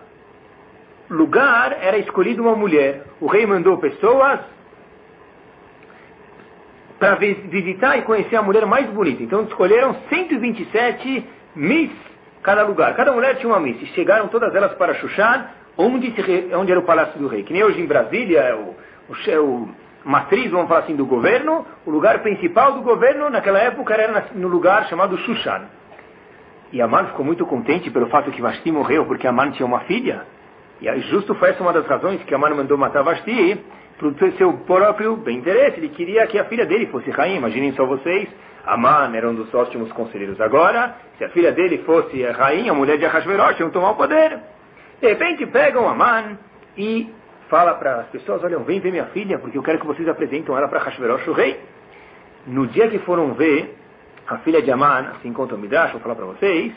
lugar 1.09 1.78
era 1.80 1.96
escolhida 1.99 2.42
uma 2.42 2.55
mulher. 2.55 3.05
O 3.20 3.26
rei 3.26 3.46
mandou 3.46 3.78
pessoas 3.78 4.40
para 6.99 7.14
visitar 7.14 7.96
e 7.96 8.03
conhecer 8.03 8.36
a 8.36 8.42
mulher 8.42 8.66
mais 8.66 8.88
bonita. 8.90 9.22
Então 9.22 9.44
escolheram 9.44 9.96
127 10.09 11.24
Miss 11.55 12.08
cada 12.43 12.62
lugar. 12.62 12.95
Cada 12.95 13.12
mulher 13.12 13.36
tinha 13.36 13.49
uma 13.49 13.61
Miss. 13.61 13.80
E 13.82 13.86
chegaram 13.86 14.28
todas 14.28 14.55
elas 14.55 14.74
para 14.74 14.95
Shushan, 14.95 15.47
onde, 15.76 16.14
onde 16.55 16.70
era 16.70 16.80
o 16.80 16.84
palácio 16.84 17.18
do 17.18 17.28
rei. 17.28 17.43
Que 17.43 17.53
nem 17.53 17.64
hoje 17.64 17.80
em 17.80 17.86
Brasília, 17.86 18.41
é 18.41 18.55
o, 18.55 18.74
o, 19.09 19.43
o 19.43 19.68
matriz, 20.05 20.51
vamos 20.51 20.68
falar 20.68 20.80
assim, 20.80 20.97
do 20.97 21.07
governo, 21.07 21.66
o 21.84 21.91
lugar 21.91 22.20
principal 22.20 22.72
do 22.72 22.82
governo 22.82 23.28
naquela 23.30 23.59
época 23.59 23.95
era 23.95 24.26
no 24.34 24.49
lugar 24.49 24.86
chamado 24.89 25.16
Shushan. 25.18 25.62
E 26.72 26.82
Aman 26.82 27.07
ficou 27.07 27.24
muito 27.24 27.47
contente 27.47 27.91
pelo 27.91 28.09
fato 28.09 28.30
que 28.30 28.43
Vashti 28.43 28.70
morreu, 28.70 29.07
porque 29.07 29.26
Aman 29.26 29.51
tinha 29.53 29.66
uma 29.66 29.80
filha. 29.80 30.22
E 30.80 31.01
justo 31.01 31.34
foi 31.34 31.51
essa 31.51 31.62
uma 31.62 31.72
das 31.72 31.86
razões 31.86 32.22
que 32.22 32.34
Aman 32.34 32.55
mandou 32.55 32.76
matar 32.76 33.03
Vashti, 33.03 33.59
para 33.99 34.28
o 34.28 34.32
seu 34.36 34.53
próprio 34.59 35.16
bem 35.16 35.38
interesse. 35.38 35.78
Ele 35.78 35.88
queria 35.88 36.26
que 36.26 36.38
a 36.38 36.44
filha 36.44 36.64
dele 36.64 36.86
fosse 36.86 37.11
rainha. 37.11 37.38
Imaginem 37.38 37.72
só 37.72 37.84
vocês, 37.84 38.28
Aman 38.64 39.14
era 39.14 39.28
um 39.28 39.34
dos 39.34 39.53
ótimos 39.53 39.90
conselheiros. 39.92 40.40
Agora, 40.40 40.94
se 41.18 41.24
a 41.24 41.28
filha 41.30 41.53
dele 41.53 41.78
fosse 41.78 42.24
a 42.24 42.32
rainha, 42.32 42.72
a 42.72 42.74
mulher 42.74 42.96
de 42.99 43.05
Ahasverosh, 43.05 43.61
iam 43.61 43.70
tomar 43.70 43.90
o 43.90 43.96
poder. 43.96 44.38
De 45.01 45.09
repente 45.09 45.46
pegam 45.46 45.88
Aman 45.88 46.38
e 46.76 47.12
fala 47.49 47.74
para 47.74 48.01
as 48.01 48.07
pessoas, 48.09 48.42
olha, 48.44 48.59
vem 48.61 48.80
ver 48.80 48.90
minha 48.90 49.07
filha, 49.07 49.38
porque 49.38 49.59
eu 49.59 49.62
quero 49.62 49.78
que 49.78 49.86
vocês 49.86 50.09
apresentem 50.09 50.55
ela 50.55 50.68
para 50.68 50.80
Hashverosh, 50.80 51.28
o 51.28 51.32
rei. 51.32 51.61
No 52.46 52.66
dia 52.66 52.88
que 52.88 52.99
foram 53.01 53.34
ver 53.34 53.74
a 54.26 54.38
filha 54.38 54.62
de 54.62 54.70
Aman, 54.70 55.12
assim 55.16 55.32
conta 55.32 55.55
o 55.55 55.59
Midrash, 55.59 55.92
vou 55.92 56.01
falar 56.01 56.14
para 56.14 56.26
vocês, 56.26 56.72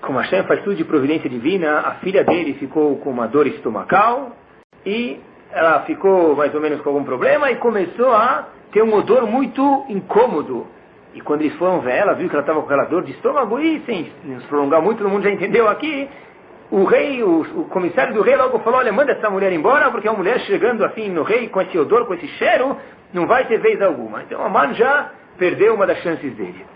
como 0.00 0.18
Hashem 0.18 0.44
faz 0.44 0.62
tudo 0.62 0.76
de 0.76 0.84
providência 0.84 1.28
divina, 1.28 1.78
a 1.80 1.94
filha 1.94 2.22
dele 2.22 2.54
ficou 2.54 2.96
com 2.98 3.10
uma 3.10 3.26
dor 3.26 3.46
estomacal 3.46 4.36
e 4.84 5.20
ela 5.52 5.80
ficou 5.80 6.34
mais 6.34 6.54
ou 6.54 6.60
menos 6.60 6.80
com 6.80 6.90
algum 6.90 7.04
problema 7.04 7.50
e 7.50 7.56
começou 7.56 8.12
a 8.12 8.48
ter 8.72 8.82
um 8.82 8.92
odor 8.94 9.26
muito 9.26 9.84
incômodo. 9.88 10.66
E 11.14 11.20
quando 11.20 11.42
eles 11.42 11.54
foram 11.56 11.80
ver 11.80 11.92
ela, 11.92 12.14
viu 12.14 12.28
que 12.28 12.34
ela 12.34 12.42
estava 12.42 12.58
com 12.58 12.66
aquela 12.66 12.84
dor 12.86 13.02
de 13.02 13.12
estômago 13.12 13.60
e, 13.60 13.80
sem 13.86 14.12
nos 14.24 14.44
prolongar 14.46 14.82
muito, 14.82 14.98
todo 14.98 15.10
mundo 15.10 15.22
já 15.22 15.30
entendeu 15.30 15.68
aqui, 15.68 16.08
o 16.70 16.84
rei, 16.84 17.22
o, 17.22 17.42
o, 17.42 17.64
comissário 17.66 18.14
do 18.14 18.22
rei 18.22 18.34
logo 18.34 18.58
falou, 18.58 18.80
olha, 18.80 18.92
manda 18.92 19.12
essa 19.12 19.30
mulher 19.30 19.52
embora, 19.52 19.92
porque 19.92 20.08
uma 20.08 20.18
mulher 20.18 20.40
chegando 20.40 20.84
assim 20.84 21.08
no 21.08 21.22
rei 21.22 21.48
com 21.48 21.60
esse 21.60 21.78
odor, 21.78 22.04
com 22.06 22.14
esse 22.14 22.26
cheiro, 22.26 22.76
não 23.12 23.28
vai 23.28 23.46
ter 23.46 23.58
vez 23.58 23.80
alguma. 23.80 24.22
Então 24.24 24.44
Aman 24.44 24.74
já 24.74 25.12
perdeu 25.38 25.74
uma 25.74 25.86
das 25.86 25.98
chances 25.98 26.34
dele. 26.34 26.66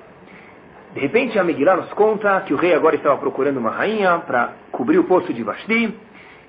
De 0.94 1.00
repente 1.00 1.38
a 1.38 1.42
Megillah 1.42 1.76
nos 1.76 1.92
conta 1.94 2.40
que 2.42 2.54
o 2.54 2.56
rei 2.56 2.74
agora 2.74 2.94
estava 2.94 3.16
procurando 3.18 3.59
uma 3.59 3.70
rainha 3.70 4.18
para 4.26 4.52
cobrir 4.70 4.98
o 4.98 5.04
poço 5.04 5.32
de 5.32 5.42
Vashti. 5.42 5.94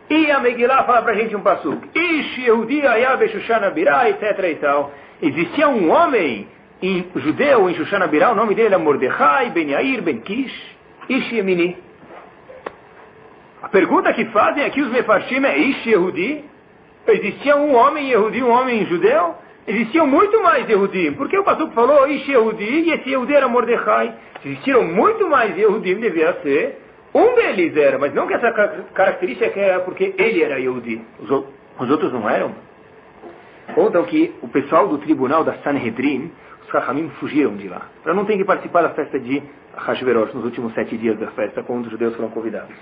E 0.09 0.31
a 0.31 0.39
Megillah 0.39 0.83
fala 0.85 1.01
para 1.03 1.11
a 1.11 1.15
gente 1.15 1.35
um 1.35 1.41
passo. 1.41 1.77
Ish 1.93 2.37
Yehudi 2.39 2.85
Ayabe 2.85 3.29
Shushana 3.29 3.69
Birá, 3.69 4.09
etc 4.09 4.39
e 4.43 4.55
tal. 4.55 4.91
Existia 5.21 5.67
um 5.69 5.91
homem 5.91 6.47
em, 6.81 7.05
judeu 7.15 7.69
em 7.69 7.75
Shushana 7.75 8.07
Birá, 8.07 8.31
o 8.31 8.35
nome 8.35 8.55
dele 8.55 8.69
era 8.69 8.79
Mordechai 8.79 9.51
Ben 9.51 9.69
Yair 9.69 10.01
Ben 10.01 10.19
Kish. 10.21 10.77
Ish 11.07 11.31
Yemini. 11.31 11.77
A 13.61 13.69
pergunta 13.69 14.13
que 14.13 14.25
fazem 14.25 14.65
aqui 14.65 14.81
os 14.81 14.89
Mefarshim 14.89 15.45
é 15.45 15.57
Ish 15.57 15.85
Yehudi? 15.85 16.43
Existia 17.07 17.55
um 17.55 17.75
homem 17.75 18.09
Yehudi, 18.09 18.43
um 18.43 18.49
homem 18.51 18.85
judeu? 18.85 19.35
Existiam 19.67 20.07
muito 20.07 20.41
mais 20.41 20.67
Yehudim. 20.67 21.13
Porque 21.13 21.37
o 21.37 21.43
Pasuk 21.43 21.73
falou 21.75 22.07
Ish 22.07 22.27
Yehudi 22.27 22.63
e 22.63 22.91
esse 22.91 23.09
Yehudi 23.09 23.35
era 23.35 23.47
Mordechai. 23.47 24.13
Existiram 24.43 24.83
muito 24.83 25.27
mais 25.29 25.55
Yehudim, 25.55 25.99
devia 25.99 26.33
ser. 26.41 26.81
Um 27.13 27.35
deles 27.35 27.75
era, 27.75 27.97
mas 27.97 28.13
não 28.13 28.27
que 28.27 28.33
essa 28.33 28.51
característica 28.93 29.59
era 29.59 29.79
porque 29.81 30.13
ele 30.17 30.43
era 30.43 30.59
Yehudi. 30.59 31.01
Os, 31.19 31.29
os 31.29 31.89
outros 31.89 32.13
não 32.13 32.29
eram. 32.29 32.53
Contam 33.73 34.03
que 34.03 34.33
o 34.41 34.47
pessoal 34.47 34.87
do 34.87 34.97
tribunal 34.99 35.43
da 35.43 35.53
Sanhedrin, 35.59 36.31
os 36.63 36.69
Rahamim 36.69 37.09
fugiram 37.19 37.55
de 37.55 37.67
lá. 37.67 37.87
Para 38.03 38.13
não 38.13 38.25
ter 38.25 38.37
que 38.37 38.45
participar 38.45 38.83
da 38.83 38.89
festa 38.91 39.19
de 39.19 39.41
Hashverosh 39.75 40.33
nos 40.33 40.45
últimos 40.45 40.73
sete 40.73 40.97
dias 40.97 41.17
da 41.17 41.27
festa, 41.31 41.63
quando 41.63 41.85
os 41.85 41.91
judeus 41.91 42.15
foram 42.15 42.29
convidados. 42.29 42.75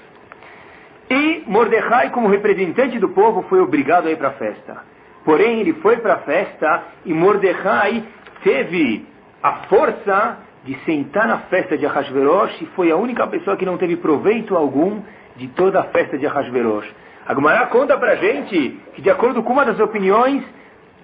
E 1.10 1.44
Mordecai, 1.48 2.10
como 2.10 2.28
representante 2.28 3.00
do 3.00 3.10
povo, 3.10 3.44
foi 3.44 3.60
obrigado 3.60 4.08
a 4.08 4.12
ir 4.12 4.18
para 4.18 4.30
a 4.30 4.34
festa. 4.34 4.84
Porém, 5.24 5.62
ele 5.62 5.74
foi 5.74 5.98
para 5.98 6.16
a 6.16 6.20
festa 6.20 6.84
e 7.06 7.14
Mordecai 7.14 8.04
teve 8.44 9.06
a 9.42 9.54
força 9.68 10.38
de 10.68 10.78
sentar 10.84 11.26
na 11.30 11.38
festa 11.50 11.78
de 11.78 11.86
Ahasverosh 11.86 12.62
e 12.62 12.66
foi 12.76 12.92
a 12.92 12.98
única 12.98 13.26
pessoa 13.28 13.56
que 13.56 13.66
não 13.66 13.78
teve 13.78 13.96
proveito 13.96 14.54
algum 14.54 15.02
de 15.38 15.48
toda 15.48 15.80
a 15.80 15.84
festa 15.86 16.18
de 16.18 16.28
Ahasverosh. 16.28 16.86
A 17.26 17.34
Gemara 17.34 17.68
conta 17.68 17.98
para 17.98 18.18
gente 18.18 18.78
que, 18.94 19.02
de 19.02 19.10
acordo 19.10 19.42
com 19.44 19.54
uma 19.54 19.64
das 19.64 19.80
opiniões, 19.80 20.44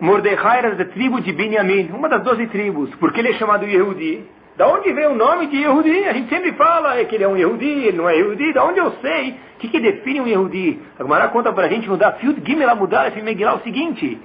Mordecai 0.02 0.58
era 0.58 0.76
da 0.76 0.84
tribo 0.84 1.22
de 1.22 1.32
Benjamim, 1.32 1.92
uma 1.94 2.10
das 2.10 2.22
doze 2.24 2.46
tribos, 2.48 2.94
porque 2.96 3.22
ele 3.22 3.30
é 3.30 3.34
chamado 3.36 3.66
Yehudi. 3.66 4.26
Da 4.58 4.68
onde 4.68 4.92
vem 4.92 5.08
o 5.08 5.16
nome 5.16 5.48
de 5.48 5.56
Yehudi? 5.56 6.10
A 6.10 6.14
gente 6.14 6.28
sempre 6.28 6.52
fala 6.54 6.98
é 6.98 7.06
que 7.06 7.16
ele 7.16 7.24
é 7.24 7.28
um 7.28 7.38
Yehudi, 7.38 7.88
ele 7.88 7.98
não 7.98 8.10
é 8.10 8.18
Yehudi. 8.18 8.52
Da 8.52 8.66
onde 8.66 8.80
eu 8.80 8.92
sei? 9.02 9.32
O 9.56 9.60
que, 9.60 9.70
que 9.70 9.80
define 9.80 10.20
um 10.20 10.28
Yehudi? 10.28 10.78
A 11.00 11.04
Gemara 11.04 11.30
conta 11.30 11.54
para 11.54 11.68
a 11.68 11.70
gente 11.70 11.88
no 11.88 11.96
Dafiud 11.96 12.42
Gimel 12.46 12.70
Amudar 12.70 13.14
Megillah 13.16 13.56
o 13.56 13.62
seguinte. 13.62 14.20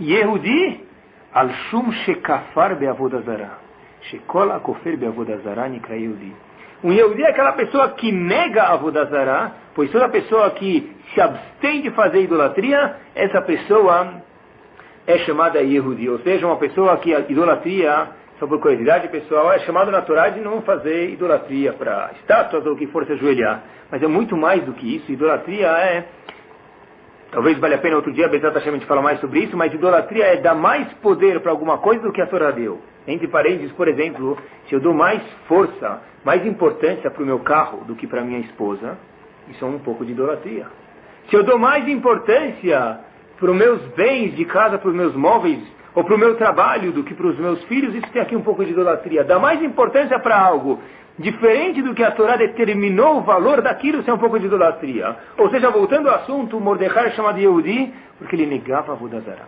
Yehudi 0.00 0.80
al 1.32 1.50
shum 1.70 1.92
shekafar 2.04 2.74
beavodazara. 2.74 3.61
Shekol 4.10 4.52
akofer 4.52 4.96
beavodazara 4.96 5.68
nikra 5.68 5.96
Yehudi. 5.96 6.32
Um 6.84 6.92
Yehudi 6.92 7.22
é 7.22 7.30
aquela 7.30 7.52
pessoa 7.52 7.90
que 7.90 8.10
nega 8.10 8.64
a 8.64 8.72
Avodazara, 8.72 9.52
pois 9.74 9.90
toda 9.90 10.08
pessoa 10.08 10.50
que 10.50 10.90
se 11.14 11.20
abstém 11.20 11.80
de 11.80 11.90
fazer 11.92 12.22
idolatria, 12.22 12.96
essa 13.14 13.40
pessoa 13.42 14.22
é 15.06 15.18
chamada 15.18 15.60
Yehudi. 15.60 16.08
Ou 16.08 16.18
seja, 16.20 16.46
uma 16.46 16.56
pessoa 16.56 16.96
que 16.96 17.14
a 17.14 17.20
idolatria 17.20 18.08
só 18.42 18.46
por 18.48 18.58
curiosidade 18.58 19.06
pessoal, 19.06 19.52
é 19.52 19.60
chamado 19.60 19.92
na 19.92 20.02
Torá 20.02 20.28
de 20.28 20.40
não 20.40 20.62
fazer 20.62 21.10
idolatria 21.10 21.72
para 21.74 22.10
estátuas 22.20 22.66
ou 22.66 22.74
que 22.74 22.88
for 22.88 23.06
se 23.06 23.12
ajoelhar. 23.12 23.62
Mas 23.88 24.02
é 24.02 24.08
muito 24.08 24.36
mais 24.36 24.64
do 24.64 24.72
que 24.72 24.96
isso. 24.96 25.12
Idolatria 25.12 25.68
é. 25.68 26.08
Talvez 27.32 27.58
valha 27.58 27.76
a 27.76 27.78
pena 27.78 27.96
outro 27.96 28.12
dia, 28.12 28.28
Bezat 28.28 28.52
Hashem, 28.52 28.74
a 28.74 28.76
gente 28.76 28.86
falar 28.86 29.00
mais 29.00 29.18
sobre 29.18 29.40
isso, 29.40 29.56
mas 29.56 29.72
idolatria 29.72 30.26
é 30.26 30.36
dar 30.36 30.54
mais 30.54 30.86
poder 31.00 31.40
para 31.40 31.50
alguma 31.50 31.78
coisa 31.78 32.02
do 32.02 32.12
que 32.12 32.20
a 32.20 32.26
Torá 32.26 32.50
deu. 32.50 32.78
Entre 33.08 33.26
parênteses, 33.26 33.72
por 33.72 33.88
exemplo, 33.88 34.36
se 34.68 34.74
eu 34.74 34.80
dou 34.80 34.92
mais 34.92 35.22
força, 35.48 36.02
mais 36.22 36.44
importância 36.44 37.10
para 37.10 37.22
o 37.22 37.26
meu 37.26 37.38
carro 37.38 37.84
do 37.86 37.96
que 37.96 38.06
para 38.06 38.20
minha 38.20 38.40
esposa, 38.40 38.98
isso 39.48 39.64
é 39.64 39.66
um 39.66 39.78
pouco 39.78 40.04
de 40.04 40.12
idolatria. 40.12 40.66
Se 41.30 41.34
eu 41.34 41.42
dou 41.42 41.58
mais 41.58 41.88
importância 41.88 43.00
para 43.40 43.50
os 43.50 43.56
meus 43.56 43.80
bens 43.96 44.36
de 44.36 44.44
casa, 44.44 44.76
para 44.76 44.90
os 44.90 44.94
meus 44.94 45.16
móveis, 45.16 45.58
ou 45.94 46.04
para 46.04 46.14
o 46.14 46.18
meu 46.18 46.34
trabalho 46.36 46.92
do 46.92 47.02
que 47.02 47.14
para 47.14 47.26
os 47.26 47.38
meus 47.38 47.64
filhos, 47.64 47.94
isso 47.94 48.10
tem 48.12 48.20
aqui 48.20 48.36
um 48.36 48.42
pouco 48.42 48.62
de 48.62 48.72
idolatria. 48.72 49.24
Dá 49.24 49.38
mais 49.38 49.62
importância 49.62 50.18
para 50.18 50.38
algo 50.38 50.82
diferente 51.18 51.82
do 51.82 51.94
que 51.94 52.02
a 52.02 52.10
Torá 52.10 52.36
determinou 52.36 53.18
o 53.18 53.20
valor 53.22 53.60
daquilo, 53.62 54.00
isso 54.00 54.10
é 54.10 54.14
um 54.14 54.18
pouco 54.18 54.38
de 54.38 54.46
idolatria. 54.46 55.16
Ou 55.38 55.50
seja, 55.50 55.70
voltando 55.70 56.08
ao 56.08 56.16
assunto, 56.16 56.58
Mordecai 56.58 57.08
é 57.08 57.10
chamado 57.10 57.38
Yehudi 57.38 57.92
porque 58.18 58.36
ele 58.36 58.46
negava 58.46 58.92
a 58.92 58.94
Vodazara. 58.94 59.46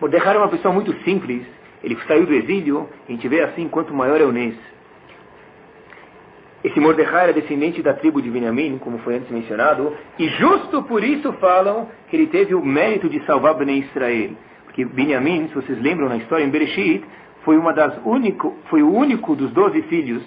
Mordecai 0.00 0.34
é 0.34 0.38
uma 0.38 0.48
pessoa 0.48 0.72
muito 0.72 0.92
simples, 1.04 1.46
ele 1.82 1.98
saiu 2.06 2.26
do 2.26 2.34
exílio, 2.34 2.88
a 3.08 3.12
gente 3.12 3.26
vê 3.28 3.40
assim, 3.40 3.68
quanto 3.68 3.94
maior 3.94 4.20
é 4.20 4.24
o 4.24 4.32
Nes. 4.32 4.54
Esse 6.64 6.78
Mordecai 6.78 7.24
era 7.24 7.32
descendente 7.32 7.82
da 7.82 7.94
tribo 7.94 8.22
de 8.22 8.30
Benjamim, 8.30 8.78
como 8.78 8.98
foi 8.98 9.16
antes 9.16 9.30
mencionado, 9.30 9.92
e 10.18 10.28
justo 10.28 10.82
por 10.84 11.02
isso 11.02 11.32
falam 11.34 11.88
que 12.08 12.16
ele 12.16 12.28
teve 12.28 12.54
o 12.54 12.64
mérito 12.64 13.08
de 13.08 13.24
salvar 13.26 13.54
Bnei 13.54 13.80
Israel 13.80 14.30
que 14.72 14.84
Benjamim, 14.84 15.48
se 15.48 15.54
vocês 15.54 15.80
lembram 15.80 16.08
na 16.08 16.16
história 16.16 16.44
em 16.44 16.50
Bereshit, 16.50 17.04
foi, 17.44 17.56
uma 17.56 17.72
das 17.72 17.94
único, 18.04 18.56
foi 18.68 18.82
o 18.82 18.92
único 18.92 19.36
dos 19.36 19.52
doze 19.52 19.82
filhos 19.82 20.22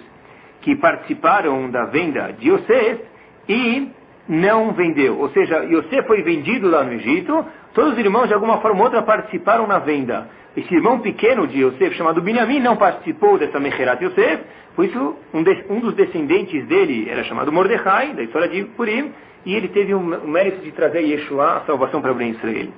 que 0.66 0.74
participaram 0.74 1.70
da 1.70 1.84
venda 1.84 2.32
de 2.36 2.50
Yosef 2.50 3.00
e 3.48 3.88
não 4.28 4.72
vendeu. 4.72 5.16
Ou 5.16 5.30
seja, 5.30 5.62
Yosef 5.62 6.08
foi 6.08 6.22
vendido 6.22 6.68
lá 6.68 6.82
no 6.82 6.92
Egito, 6.94 7.46
todos 7.72 7.92
os 7.92 7.98
irmãos 8.00 8.26
de 8.26 8.34
alguma 8.34 8.58
forma 8.58 8.78
ou 8.78 8.84
outra 8.86 9.00
participaram 9.02 9.64
na 9.68 9.78
venda. 9.78 10.28
Esse 10.56 10.74
irmão 10.74 10.98
pequeno 10.98 11.46
de 11.46 11.60
Yosef, 11.62 11.94
chamado 11.94 12.20
Benjamim, 12.20 12.58
não 12.58 12.76
participou 12.76 13.38
dessa 13.38 13.60
Mecherat 13.60 14.02
Yosef, 14.02 14.42
por 14.74 14.84
isso 14.84 15.16
um, 15.32 15.44
de, 15.44 15.66
um, 15.70 15.78
dos 15.78 15.94
descendentes 15.94 16.66
dele 16.66 17.08
era 17.08 17.22
chamado 17.22 17.52
Mordecai, 17.52 18.14
da 18.14 18.24
história 18.24 18.48
de 18.48 18.64
Purim, 18.64 19.12
e 19.44 19.54
ele 19.54 19.68
teve 19.68 19.94
o, 19.94 19.98
o 19.98 20.28
mérito 20.28 20.64
de 20.64 20.72
trazer 20.72 21.02
Yeshua, 21.02 21.58
a 21.58 21.60
salvação 21.60 22.02
para 22.02 22.12
o 22.12 22.20
Israel. 22.20 22.70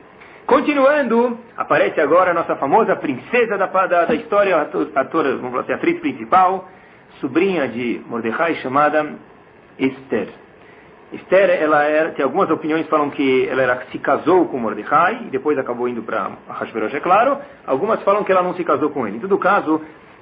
Continuando, 0.45 1.39
aparece 1.57 1.99
agora 2.03 2.33
a 2.33 2.35
nossa 2.35 2.55
famosa 2.57 2.95
princesa 2.97 3.57
da, 3.57 3.67
da, 3.67 4.05
da 4.05 4.15
história, 4.15 4.69
vamos 5.41 5.61
assim, 5.61 5.73
a 5.73 5.77
atriz 5.77 5.99
principal, 6.01 6.69
sobrinha 7.21 7.69
de 7.69 8.01
Mordecai, 8.07 8.55
chamada 8.57 9.15
Esther. 9.79 10.29
Esther, 11.13 11.51
ela 11.51 11.85
era, 11.85 12.11
tem 12.11 12.23
algumas 12.23 12.51
opiniões 12.51 12.87
falam 12.87 13.09
que 13.09 13.49
ela 13.49 13.63
era, 13.63 13.87
se 13.91 13.99
casou 13.99 14.47
com 14.47 14.59
Mordecai 14.59 15.23
e 15.27 15.31
depois 15.31 15.59
acabou 15.59 15.89
indo 15.89 16.03
para 16.03 16.33
Hashverosh, 16.49 16.95
é 16.95 17.01
claro. 17.01 17.39
Algumas 17.67 18.03
falam 18.03 18.25
que 18.25 18.33
ela 18.33 18.43
não 18.43 18.55
se 18.55 18.63
casou 18.63 18.91
com 18.91 19.07
ele. 19.07 19.17
Em 19.17 19.21
todo 19.21 19.39
caso, 19.39 19.81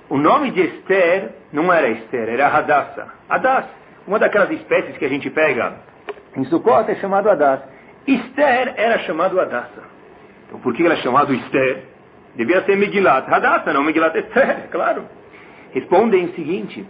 o 0.08 0.16
nome 0.16 0.52
de 0.52 0.62
Esther 0.62 1.34
não 1.52 1.72
era 1.72 1.88
Esther, 1.88 2.28
era 2.28 2.46
Hadassah. 2.46 3.08
Hadass, 3.28 3.66
uma 4.06 4.20
daquelas 4.20 4.50
espécies 4.52 4.96
que 4.96 5.04
a 5.04 5.08
gente 5.08 5.28
pega 5.30 5.74
em 6.36 6.44
Sukkot 6.44 6.88
é 6.88 6.94
chamado 6.96 7.28
Hadass. 7.28 7.62
Esther 8.06 8.74
era 8.76 8.98
chamado 9.00 9.40
Hadassah. 9.40 9.82
Então 10.46 10.60
por 10.60 10.72
que 10.72 10.84
ela 10.84 10.94
é 10.94 10.98
chamada 10.98 11.32
Esther? 11.32 11.82
Devia 12.36 12.62
ser 12.62 12.76
Megilat 12.76 13.28
Hadassah, 13.28 13.72
não 13.72 13.82
Megilat 13.82 14.16
Esther, 14.16 14.68
claro. 14.70 15.04
Respondem 15.76 16.24
o 16.24 16.34
seguinte, 16.34 16.86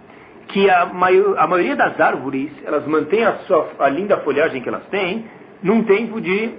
que 0.47 0.70
a, 0.70 0.87
maior, 0.87 1.37
a 1.37 1.47
maioria 1.49 1.74
das 1.74 2.01
árvores, 2.01 2.53
elas 2.64 2.87
mantêm 2.87 3.24
a, 3.24 3.39
sua, 3.39 3.68
a 3.80 3.89
linda 3.89 4.18
folhagem 4.18 4.62
que 4.62 4.68
elas 4.68 4.87
têm 4.87 5.24
num 5.61 5.82
tempo 5.82 6.20
de 6.20 6.51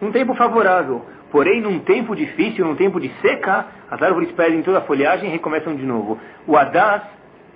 um 0.00 0.10
tempo 0.10 0.34
favorável. 0.34 1.04
Porém, 1.30 1.60
num 1.60 1.80
tempo 1.80 2.16
difícil, 2.16 2.64
num 2.64 2.74
tempo 2.74 2.98
de 2.98 3.10
seca, 3.20 3.66
as 3.90 4.00
árvores 4.00 4.32
perdem 4.32 4.62
toda 4.62 4.78
a 4.78 4.80
folhagem 4.80 5.28
e 5.28 5.32
recomeçam 5.32 5.76
de 5.76 5.84
novo. 5.84 6.18
O 6.46 6.56
Hadas 6.56 7.02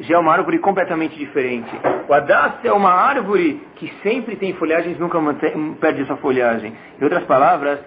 já 0.01 0.17
é 0.17 0.19
uma 0.19 0.35
árvore 0.35 0.59
completamente 0.59 1.17
diferente. 1.17 1.71
O 2.07 2.13
Hadas 2.13 2.53
é 2.65 2.73
uma 2.73 2.91
árvore 2.91 3.63
que 3.77 3.91
sempre 4.03 4.37
tem 4.37 4.53
folhagens, 4.53 4.99
nunca 4.99 5.19
mantém, 5.19 5.73
perde 5.81 6.03
essa 6.03 6.17
folhagem. 6.17 6.75
Em 7.01 7.03
outras 7.03 7.25
palavras, 7.25 7.79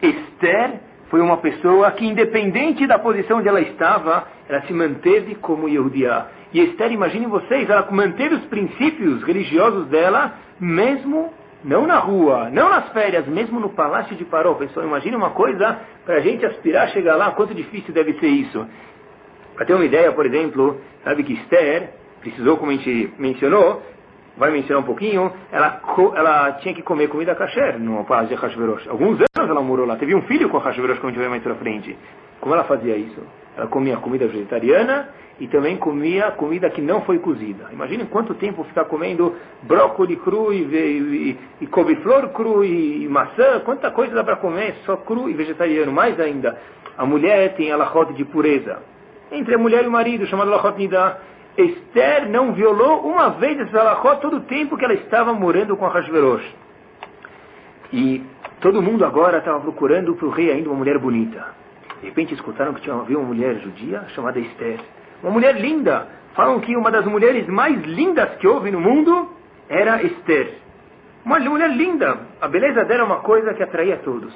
Esther 0.00 0.74
foi 1.10 1.20
uma 1.20 1.38
pessoa 1.38 1.90
que, 1.90 2.06
independente 2.06 2.86
da 2.86 3.00
posição 3.00 3.38
onde 3.38 3.48
ela 3.48 3.60
estava, 3.60 4.37
ela 4.48 4.62
se 4.62 4.72
manteve 4.72 5.34
como 5.36 5.68
Yehudiá. 5.68 6.26
E 6.52 6.60
Esther, 6.60 6.92
imaginem 6.92 7.28
vocês, 7.28 7.68
ela 7.68 7.86
manteve 7.90 8.36
os 8.36 8.44
princípios 8.46 9.22
religiosos 9.22 9.86
dela, 9.88 10.34
mesmo 10.58 11.32
não 11.62 11.86
na 11.86 11.98
rua, 11.98 12.48
não 12.50 12.70
nas 12.70 12.88
férias, 12.90 13.26
mesmo 13.26 13.60
no 13.60 13.70
palácio 13.70 14.16
de 14.16 14.24
Paró. 14.24 14.54
Pessoal, 14.54 14.86
imagine 14.86 15.16
uma 15.16 15.30
coisa, 15.30 15.78
para 16.06 16.16
a 16.16 16.20
gente 16.20 16.46
aspirar, 16.46 16.88
chegar 16.88 17.16
lá, 17.16 17.32
quanto 17.32 17.54
difícil 17.54 17.92
deve 17.92 18.14
ser 18.14 18.28
isso. 18.28 18.66
Para 19.54 19.66
ter 19.66 19.74
uma 19.74 19.84
ideia, 19.84 20.12
por 20.12 20.24
exemplo, 20.24 20.80
sabe 21.04 21.22
que 21.24 21.34
Esther 21.34 21.90
precisou, 22.20 22.56
como 22.56 22.70
a 22.70 22.74
gente 22.74 23.12
mencionou, 23.18 23.82
vai 24.38 24.50
mencionar 24.50 24.82
um 24.82 24.86
pouquinho, 24.86 25.30
ela, 25.50 25.80
ela 26.14 26.52
tinha 26.60 26.72
que 26.72 26.82
comer 26.82 27.08
comida 27.08 27.34
kasher 27.34 27.78
no 27.78 28.04
palácio 28.04 28.34
de 28.36 28.42
Hashverosh. 28.42 28.88
Alguns 28.88 29.18
anos 29.18 29.50
ela 29.50 29.60
morou 29.60 29.84
lá, 29.84 29.96
teve 29.96 30.14
um 30.14 30.22
filho 30.22 30.48
com 30.48 30.58
Hashverosh, 30.58 31.00
gente 31.02 31.18
vai 31.18 31.28
mais 31.28 31.42
para 31.42 31.56
frente. 31.56 31.96
Como 32.40 32.54
ela 32.54 32.64
fazia 32.64 32.96
isso? 32.96 33.20
Ela 33.56 33.66
comia 33.66 33.96
comida 33.96 34.26
vegetariana 34.28 35.08
e 35.40 35.48
também 35.48 35.76
comia 35.76 36.30
comida 36.32 36.70
que 36.70 36.80
não 36.80 37.02
foi 37.02 37.18
cozida. 37.18 37.66
Imaginem 37.72 38.06
quanto 38.06 38.34
tempo 38.34 38.64
ficar 38.64 38.84
comendo 38.84 39.34
brócolis 39.62 40.18
cru 40.20 40.52
e, 40.52 40.62
e, 40.62 41.38
e 41.60 41.66
couve-flor 41.66 42.28
cru 42.28 42.64
e, 42.64 43.04
e, 43.04 43.08
maçã, 43.08 43.60
quanta 43.64 43.90
coisa 43.90 44.14
dá 44.14 44.22
para 44.22 44.36
comer 44.36 44.76
só 44.86 44.96
cru 44.96 45.28
e 45.28 45.34
vegetariano. 45.34 45.92
Mais 45.92 46.18
ainda, 46.20 46.56
a 46.96 47.04
mulher 47.04 47.54
tem 47.54 47.72
a 47.72 47.84
rota 47.84 48.12
de 48.12 48.24
pureza. 48.24 48.78
Entre 49.30 49.54
a 49.54 49.58
mulher 49.58 49.84
e 49.84 49.88
o 49.88 49.90
marido, 49.90 50.26
chamada 50.26 50.50
lachot 50.50 50.78
nidá. 50.78 51.18
Esther 51.62 52.28
não 52.28 52.52
violou 52.52 53.00
uma 53.00 53.30
vez 53.30 53.58
esse 53.58 53.76
alachot 53.76 54.20
todo 54.20 54.36
o 54.36 54.40
tempo 54.42 54.76
que 54.76 54.84
ela 54.84 54.94
estava 54.94 55.32
morando 55.32 55.76
com 55.76 55.84
a 55.84 55.90
Hashverosh. 55.90 56.54
E 57.92 58.22
todo 58.60 58.80
mundo 58.80 59.04
agora 59.04 59.38
estava 59.38 59.58
procurando 59.58 60.14
para 60.14 60.26
o 60.26 60.30
rei 60.30 60.52
ainda 60.52 60.68
uma 60.68 60.78
mulher 60.78 60.98
bonita. 60.98 61.44
De 62.00 62.06
repente 62.06 62.32
escutaram 62.32 62.74
que 62.74 62.82
tinha 62.82 62.94
havia 62.94 63.18
uma 63.18 63.26
mulher 63.26 63.56
judia 63.56 64.04
chamada 64.14 64.38
Esther. 64.38 64.78
Uma 65.20 65.32
mulher 65.32 65.60
linda. 65.60 66.06
Falam 66.34 66.60
que 66.60 66.76
uma 66.76 66.92
das 66.92 67.04
mulheres 67.06 67.48
mais 67.48 67.82
lindas 67.82 68.36
que 68.36 68.46
houve 68.46 68.70
no 68.70 68.80
mundo 68.80 69.28
era 69.68 70.00
Esther. 70.04 70.54
Uma 71.24 71.40
mulher 71.40 71.70
linda. 71.70 72.20
A 72.40 72.46
beleza 72.46 72.84
dela 72.84 73.02
é 73.02 73.04
uma 73.04 73.18
coisa 73.18 73.52
que 73.52 73.64
atraía 73.64 73.96
todos. 73.96 74.32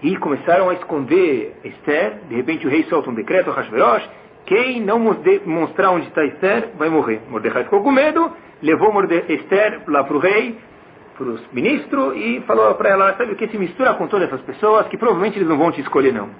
E 0.00 0.16
começaram 0.16 0.70
a 0.70 0.74
esconder 0.74 1.54
Esther. 1.62 2.20
De 2.28 2.36
repente 2.36 2.66
o 2.66 2.70
rei 2.70 2.84
solta 2.84 3.10
um 3.10 3.14
decreto, 3.14 3.50
Hashverosh, 3.50 4.08
quem 4.46 4.80
não 4.80 4.98
mostrar 4.98 5.90
onde 5.90 6.08
está 6.08 6.24
Esther 6.24 6.70
vai 6.76 6.88
morrer. 6.88 7.20
Mordecai 7.28 7.64
ficou 7.64 7.82
com 7.82 7.92
medo, 7.92 8.30
levou 8.62 8.92
Esther 9.28 9.82
lá 9.86 10.04
para 10.04 10.16
o 10.16 10.18
rei, 10.18 10.58
para 11.16 11.26
os 11.26 11.52
ministros, 11.52 12.16
e 12.16 12.42
falou 12.46 12.74
para 12.74 12.90
ela, 12.90 13.16
sabe 13.16 13.32
o 13.32 13.36
que 13.36 13.48
se 13.48 13.58
mistura 13.58 13.94
com 13.94 14.06
todas 14.08 14.28
essas 14.28 14.40
pessoas, 14.42 14.88
que 14.88 14.96
provavelmente 14.96 15.38
eles 15.38 15.48
não 15.48 15.58
vão 15.58 15.70
te 15.70 15.80
escolher 15.80 16.12
não. 16.12 16.30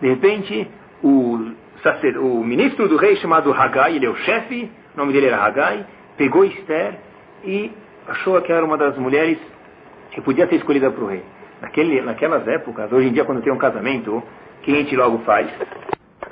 De 0.00 0.08
repente, 0.08 0.68
o, 1.02 1.52
o 2.20 2.44
ministro 2.44 2.88
do 2.88 2.96
rei 2.96 3.16
chamado 3.16 3.52
Hagai, 3.52 3.96
ele 3.96 4.06
é 4.06 4.10
o 4.10 4.16
chefe, 4.16 4.70
o 4.94 4.98
nome 4.98 5.12
dele 5.12 5.26
era 5.26 5.42
Hagai, 5.42 5.86
pegou 6.16 6.44
Esther 6.44 6.98
e 7.44 7.72
achou 8.08 8.40
que 8.42 8.52
era 8.52 8.64
uma 8.64 8.76
das 8.76 8.96
mulheres 8.98 9.38
que 10.10 10.20
podia 10.20 10.46
ser 10.48 10.56
escolhida 10.56 10.90
para 10.90 11.02
o 11.02 11.06
rei. 11.06 11.22
Naquele, 11.60 12.00
naquelas 12.02 12.46
épocas, 12.46 12.92
hoje 12.92 13.08
em 13.08 13.12
dia 13.12 13.24
quando 13.24 13.40
tem 13.40 13.52
um 13.52 13.58
casamento, 13.58 14.22
quem 14.62 14.74
a 14.74 14.78
gente 14.78 14.96
logo 14.96 15.18
faz? 15.18 15.48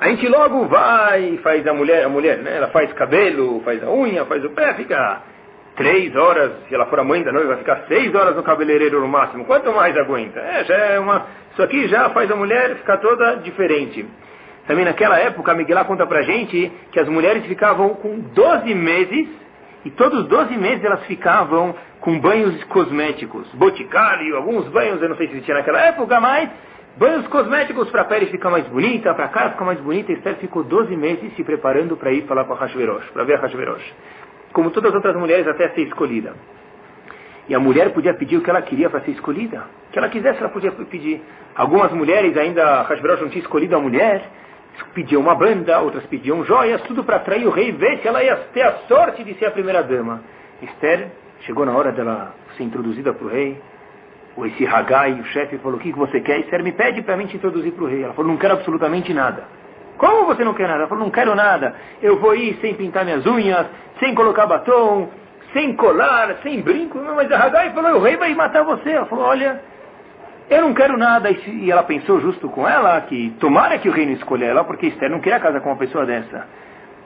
A 0.01 0.09
gente 0.09 0.27
logo 0.29 0.65
vai, 0.65 1.39
faz 1.43 1.67
a 1.67 1.75
mulher, 1.75 2.07
a 2.07 2.09
mulher, 2.09 2.39
né? 2.39 2.57
Ela 2.57 2.69
faz 2.69 2.91
cabelo, 2.95 3.61
faz 3.63 3.83
a 3.85 3.91
unha, 3.91 4.25
faz 4.25 4.43
o 4.43 4.49
pé, 4.49 4.73
fica 4.73 5.21
três 5.77 6.17
horas, 6.17 6.53
se 6.67 6.75
ela 6.75 6.87
for 6.87 7.01
a 7.01 7.05
mãe 7.05 7.23
da 7.23 7.31
noiva, 7.31 7.49
vai 7.49 7.59
ficar 7.59 7.85
seis 7.87 8.15
horas 8.15 8.35
no 8.35 8.43
cabeleireiro 8.43 8.99
no 8.99 9.07
máximo. 9.07 9.45
Quanto 9.45 9.71
mais 9.73 9.95
aguenta? 9.99 10.41
É, 10.41 10.65
já 10.65 10.75
é 10.75 10.99
uma. 10.99 11.27
Isso 11.53 11.63
aqui 11.63 11.87
já 11.87 12.09
faz 12.11 12.31
a 12.31 12.35
mulher 12.35 12.77
ficar 12.77 12.97
toda 12.97 13.37
diferente. 13.37 14.07
Também 14.67 14.87
naquela 14.87 15.19
época, 15.19 15.53
a 15.53 15.55
Miguelá 15.55 15.85
conta 15.85 16.07
pra 16.07 16.23
gente 16.23 16.73
que 16.93 16.99
as 16.99 17.09
mulheres 17.09 17.45
ficavam 17.45 17.91
com 17.91 18.21
12 18.21 18.75
meses, 18.75 19.29
e 19.85 19.91
todos 19.91 20.21
os 20.21 20.29
12 20.29 20.57
meses 20.57 20.83
elas 20.83 21.05
ficavam 21.05 21.75
com 22.01 22.19
banhos 22.19 22.65
cosméticos, 22.65 23.47
boticário, 23.53 24.35
alguns 24.35 24.67
banhos, 24.69 25.03
eu 25.03 25.11
não 25.11 25.17
sei 25.17 25.27
se 25.27 25.35
existia 25.35 25.55
naquela 25.55 25.81
época, 25.83 26.19
mas 26.21 26.49
Banhos 26.97 27.26
cosméticos 27.28 27.88
para 27.91 28.03
a 28.03 28.05
pele 28.05 28.26
ficar 28.26 28.51
mais 28.51 28.66
bonita, 28.66 29.14
para 29.14 29.26
a 29.26 29.28
cara 29.28 29.51
ficar 29.51 29.64
mais 29.64 29.80
bonita. 29.80 30.12
Esther 30.12 30.36
ficou 30.36 30.64
12 30.64 30.95
meses 30.97 31.34
se 31.34 31.45
preparando 31.45 31.97
para 31.97 32.12
ir 32.12 32.26
falar 32.26 32.45
com 32.45 32.53
a 32.53 32.57
Hashverosh, 32.57 33.11
para 33.12 33.24
ver 33.24 33.34
a 33.34 33.38
Hashverosh. 33.38 33.95
Como 34.53 34.70
todas 34.70 34.91
as 34.91 34.97
outras 34.97 35.16
mulheres 35.16 35.47
até 35.47 35.68
ser 35.70 35.82
escolhida. 35.82 36.34
E 37.49 37.55
a 37.55 37.61
mulher 37.61 37.93
podia 37.93 38.12
pedir 38.14 38.36
o 38.36 38.43
que 38.43 38.51
ela 38.51 38.61
queria 38.62 38.91
para 38.91 39.01
ser 39.01 39.12
escolhida. 39.12 39.64
O 39.88 39.93
que 39.93 39.99
ela 39.99 40.09
quisesse, 40.09 40.41
ela 40.41 40.49
podia 40.49 40.72
pedir. 40.72 41.22
Algumas 41.55 41.93
mulheres, 41.93 42.36
ainda 42.36 42.82
Hashverosh 42.82 43.22
não 43.22 43.28
tinha 43.28 43.43
escolhido 43.43 43.76
a 43.76 43.80
mulher, 43.80 44.22
pediam 44.93 45.22
uma 45.22 45.34
banda, 45.34 45.80
outras 45.80 46.05
pediam 46.07 46.45
joias, 46.45 46.82
tudo 46.82 47.05
para 47.05 47.16
atrair 47.16 47.47
o 47.47 47.51
rei 47.51 47.68
e 47.68 47.72
ver 47.72 47.99
se 47.99 48.09
ela 48.09 48.22
ia 48.22 48.36
ter 48.53 48.62
a 48.62 48.72
sorte 48.88 49.24
de 49.24 49.34
ser 49.34 49.47
a 49.47 49.51
primeira 49.53 49.82
dama. 49.82 50.22
Esther 50.61 51.09
chegou 51.41 51.64
na 51.64 51.72
hora 51.72 51.93
dela 51.93 52.34
ser 52.57 52.64
introduzida 52.64 53.12
para 53.12 53.26
o 53.26 53.30
rei 53.30 53.61
esse 54.47 54.66
Hagai, 54.66 55.12
o 55.12 55.24
chefe, 55.26 55.59
falou, 55.59 55.78
o 55.78 55.80
que, 55.80 55.93
você 55.93 56.20
quer? 56.20 56.38
E 56.38 56.41
Esther 56.43 56.62
me 56.62 56.72
pede 56.72 57.03
para 57.03 57.16
mim 57.16 57.26
te 57.26 57.36
introduzir 57.36 57.72
para 57.72 57.84
o 57.84 57.86
rei. 57.86 58.05
Ela 58.05 58.14
falou, 58.14 58.30
não 58.30 58.38
quero 58.38 58.55
absolutamente 58.55 59.12
nada. 59.12 59.45
Como 59.97 60.26
você 60.26 60.45
não 60.45 60.55
quer 60.55 60.66
nada? 60.66 60.80
Ela 60.80 60.88
falou, 60.88 61.05
não 61.05 61.11
quero 61.11 61.34
nada. 61.34 61.74
Eu 62.03 62.18
vou 62.18 62.34
ir 62.34 62.59
sem 62.61 62.74
pintar 62.74 63.05
minhas 63.05 63.26
unhas, 63.26 63.66
sem 63.99 64.14
colocar 64.14 64.47
batom, 64.47 65.09
sem 65.53 65.74
colar, 65.74 66.36
sem 66.43 66.61
brinco. 66.61 66.99
Mas 67.14 67.30
a 67.30 67.45
Hagai 67.45 67.72
falou, 67.72 67.99
o 67.99 68.03
rei 68.03 68.16
vai 68.16 68.34
matar 68.34 68.64
você. 68.64 68.91
Ela 68.91 69.07
falou, 69.07 69.26
olha, 69.26 69.61
eu 70.49 70.62
não 70.62 70.74
quero 70.74 70.97
nada. 70.97 71.30
E 71.30 71.70
ela 71.70 71.82
pensou 71.82 72.20
justo 72.20 72.49
com 72.49 72.68
ela, 72.68 73.01
que 73.03 73.34
tomara 73.38 73.78
que 73.78 73.88
o 73.88 73.93
rei 73.93 74.07
não 74.07 74.12
escolha 74.12 74.47
ela, 74.47 74.64
porque 74.64 74.86
Esther 74.86 75.11
não 75.11 75.20
queria 75.20 75.38
casar 75.38 75.61
com 75.61 75.70
uma 75.70 75.76
pessoa 75.76 76.07
dessa. 76.07 76.47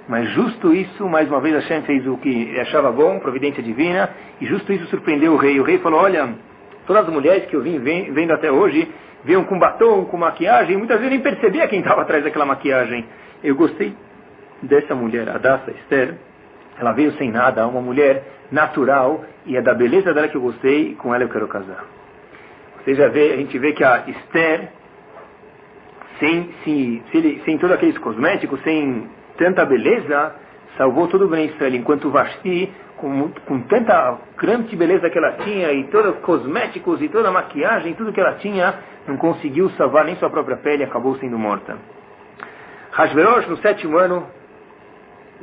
Mas 0.07 0.29
justo 0.31 0.75
isso, 0.75 1.09
mais 1.09 1.29
uma 1.29 1.41
vez, 1.41 1.55
Hashem 1.55 1.83
fez 1.83 2.07
o 2.07 2.17
que 2.19 2.61
achava 2.61 2.93
bom, 2.93 3.19
providência 3.21 3.63
divina, 3.63 4.11
e 4.41 4.47
justo 4.47 4.73
isso 4.73 4.87
surpreendeu 4.87 5.33
o 5.33 5.37
rei. 5.37 5.59
O 5.59 5.63
rei 5.63 5.79
falou, 5.79 6.01
olha, 6.01 6.29
Todas 6.87 7.07
as 7.07 7.13
mulheres 7.13 7.47
que 7.47 7.57
eu 7.57 7.63
vim 7.63 7.79
vendo 7.79 8.33
até 8.33 8.51
hoje 8.51 8.93
vinham 9.25 9.45
com 9.45 9.59
batom, 9.59 10.05
com 10.05 10.17
maquiagem, 10.17 10.77
muitas 10.77 10.99
vezes 10.99 11.13
nem 11.13 11.21
percebia 11.21 11.67
quem 11.67 11.81
estava 11.81 12.03
atrás 12.03 12.23
daquela 12.23 12.45
maquiagem. 12.45 13.07
Eu 13.43 13.57
gostei 13.57 13.95
dessa 14.63 14.95
mulher, 14.95 15.29
a 15.29 15.39
Dassa 15.39 15.71
Esther. 15.71 16.15
Ela 16.79 16.93
veio 16.93 17.13
sem 17.13 17.31
nada, 17.31 17.67
uma 17.67 17.81
mulher 17.81 18.23
natural, 18.51 19.25
e 19.47 19.57
é 19.57 19.63
da 19.63 19.75
beleza 19.75 20.13
dela 20.13 20.29
que 20.29 20.37
eu 20.37 20.41
gostei, 20.41 20.91
e 20.91 20.95
com 20.95 21.15
ela 21.15 21.25
eu 21.25 21.29
quero 21.29 21.49
casar. 21.49 21.85
Você 22.85 22.95
já 22.95 23.09
vê, 23.09 23.33
a 23.33 23.37
gente 23.37 23.59
vê 23.59 23.73
que 23.73 23.83
a 23.83 24.05
Esther, 24.07 24.69
sem, 26.19 26.55
sem, 26.65 27.03
sem 27.45 27.59
todos 27.59 27.75
aqueles 27.75 27.97
cosméticos, 27.99 28.61
sem 28.63 29.09
tanta 29.39 29.65
beleza, 29.65 30.35
salvou 30.77 31.09
todo 31.09 31.25
o 31.25 31.29
bem 31.29 31.47
Israel, 31.47 31.75
enquanto 31.75 32.11
Vashti 32.11 32.73
com, 32.97 33.31
com 33.47 33.61
tanta 33.63 34.19
grande 34.39 34.75
beleza 34.77 35.11
que 35.11 35.19
ela 35.19 35.33
tinha, 35.33 35.73
e 35.73 35.85
todos 35.85 36.15
os 36.15 36.21
cosméticos, 36.21 37.03
e 37.03 37.09
toda 37.09 37.29
a 37.29 37.33
maquiagem, 37.33 37.95
tudo 37.95 38.13
que 38.13 38.21
ela 38.21 38.35
tinha, 38.35 38.75
não 39.07 39.17
conseguiu 39.17 39.71
salvar 39.71 40.05
nem 40.05 40.17
sua 40.17 40.31
própria 40.31 40.57
pele 40.57 40.85
acabou 40.85 41.17
sendo 41.17 41.39
morta. 41.39 41.77
Hashverosh, 42.93 43.49
no 43.49 43.57
sétimo 43.59 43.99
ano, 43.99 44.27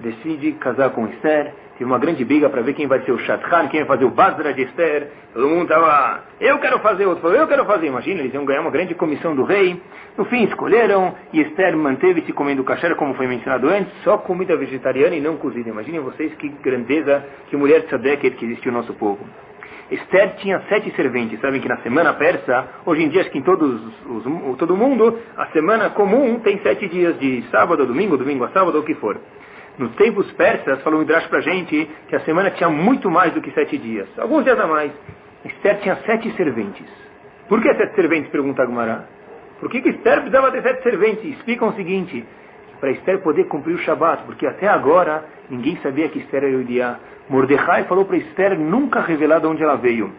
decide 0.01 0.53
casar 0.53 0.89
com 0.91 1.07
Esther, 1.07 1.53
Teve 1.81 1.89
uma 1.89 1.97
grande 1.97 2.23
briga 2.23 2.47
para 2.47 2.61
ver 2.61 2.75
quem 2.75 2.85
vai 2.85 3.01
ser 3.01 3.11
o 3.11 3.17
Shatran, 3.17 3.67
quem 3.67 3.79
vai 3.79 3.87
fazer 3.87 4.05
o 4.05 4.11
Basra 4.11 4.53
de 4.53 4.61
Esther. 4.61 5.07
Todo 5.33 5.47
mundo 5.47 5.63
estava, 5.63 6.25
eu 6.39 6.59
quero 6.59 6.77
fazer, 6.77 7.07
outro 7.07 7.23
falou, 7.23 7.35
eu 7.35 7.47
quero 7.47 7.65
fazer. 7.65 7.87
Imagina, 7.87 8.19
eles 8.19 8.31
iam 8.35 8.45
ganhar 8.45 8.61
uma 8.61 8.69
grande 8.69 8.93
comissão 8.93 9.35
do 9.35 9.43
rei. 9.43 9.81
No 10.15 10.23
fim, 10.25 10.43
escolheram 10.43 11.15
e 11.33 11.41
Esther 11.41 11.75
manteve-se 11.75 12.31
comendo 12.33 12.63
kasher, 12.63 12.95
como 12.95 13.15
foi 13.15 13.25
mencionado 13.25 13.67
antes, 13.67 13.91
só 14.03 14.19
comida 14.19 14.55
vegetariana 14.55 15.15
e 15.15 15.21
não 15.21 15.37
cozida. 15.37 15.69
Imaginem 15.69 16.01
vocês 16.01 16.31
que 16.35 16.49
grandeza, 16.49 17.25
que 17.49 17.57
mulher 17.57 17.87
tzadeket 17.87 18.37
que 18.37 18.45
existe 18.45 18.69
o 18.69 18.71
nosso 18.71 18.93
povo. 18.93 19.25
Esther 19.89 20.35
tinha 20.35 20.61
sete 20.69 20.95
serventes. 20.95 21.41
Sabem 21.41 21.61
que 21.61 21.67
na 21.67 21.77
semana 21.77 22.13
persa, 22.13 22.63
hoje 22.85 23.01
em 23.01 23.09
dia 23.09 23.21
acho 23.21 23.31
que 23.31 23.39
em 23.39 23.41
todos 23.41 23.81
os, 24.05 24.57
todo 24.59 24.77
mundo, 24.77 25.17
a 25.35 25.47
semana 25.47 25.89
comum 25.89 26.39
tem 26.41 26.59
sete 26.59 26.87
dias 26.87 27.19
de 27.19 27.43
sábado 27.49 27.81
a 27.81 27.85
domingo, 27.87 28.17
domingo 28.17 28.43
a 28.43 28.49
sábado, 28.49 28.75
ou 28.75 28.83
o 28.83 28.85
que 28.85 28.93
for. 28.93 29.19
Nos 29.77 29.95
tempos 29.95 30.29
persas, 30.33 30.81
falou 30.81 30.99
o 30.99 31.01
Midrash 31.01 31.27
para 31.27 31.41
gente 31.41 31.89
que 32.07 32.15
a 32.15 32.19
semana 32.21 32.51
tinha 32.51 32.69
muito 32.69 33.09
mais 33.09 33.33
do 33.33 33.41
que 33.41 33.51
sete 33.51 33.77
dias. 33.77 34.07
Alguns 34.17 34.43
dias 34.43 34.59
a 34.59 34.67
mais. 34.67 34.91
Esther 35.45 35.79
tinha 35.79 35.95
sete 36.05 36.31
serventes. 36.35 36.87
Por 37.47 37.61
que 37.61 37.73
sete 37.73 37.95
serventes? 37.95 38.29
Pergunta 38.31 38.61
Agmará. 38.61 39.05
Por 39.59 39.69
que, 39.69 39.81
que 39.81 39.89
Esther 39.89 40.21
precisava 40.21 40.51
ter 40.51 40.61
sete 40.61 40.83
serventes? 40.83 41.23
Explicam 41.23 41.69
o 41.69 41.73
seguinte. 41.73 42.25
Para 42.79 42.91
Esther 42.91 43.19
poder 43.19 43.45
cumprir 43.45 43.75
o 43.75 43.77
Shabat. 43.79 44.23
Porque 44.23 44.45
até 44.45 44.67
agora 44.67 45.23
ninguém 45.49 45.77
sabia 45.77 46.09
que 46.09 46.19
Esther 46.19 46.43
era 46.43 46.51
Yudiá. 46.51 46.97
Mordecai 47.29 47.85
falou 47.85 48.05
para 48.05 48.17
Esther 48.17 48.59
nunca 48.59 48.99
revelar 49.01 49.39
de 49.39 49.47
onde 49.47 49.63
ela 49.63 49.75
veio. 49.75 50.11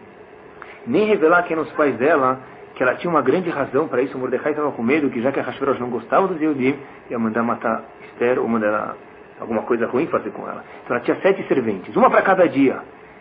Nem 0.85 1.05
revelar 1.05 1.43
quem 1.43 1.53
eram 1.53 1.63
os 1.63 1.71
pais 1.73 1.95
dela 1.97 2.39
que 2.75 2.81
ela 2.81 2.95
tinha 2.95 3.09
uma 3.09 3.21
grande 3.21 3.49
razão 3.49 3.87
para 3.87 4.01
isso. 4.01 4.17
Mordecai 4.17 4.51
estava 4.51 4.71
com 4.71 4.81
medo 4.81 5.09
que 5.09 5.21
já 5.21 5.31
que 5.31 5.39
a 5.39 5.43
Hashverosh 5.43 5.79
não 5.79 5.89
gostava 5.89 6.27
dos 6.27 6.41
Yehudim, 6.41 6.75
ia 7.09 7.19
mandar 7.19 7.43
matar 7.43 7.83
Esther 8.09 8.39
ou 8.39 8.47
mandar 8.47 8.95
alguma 9.43 9.61
coisa 9.63 9.85
ruim 9.85 10.07
fazer 10.07 10.31
com 10.31 10.41
ela. 10.43 10.63
Então 10.83 10.95
ela 10.95 11.05
tinha 11.05 11.17
sete 11.21 11.45
serventes, 11.47 11.95
uma 11.95 12.09
para 12.09 12.21
cada 12.21 12.47
dia. 12.47 12.79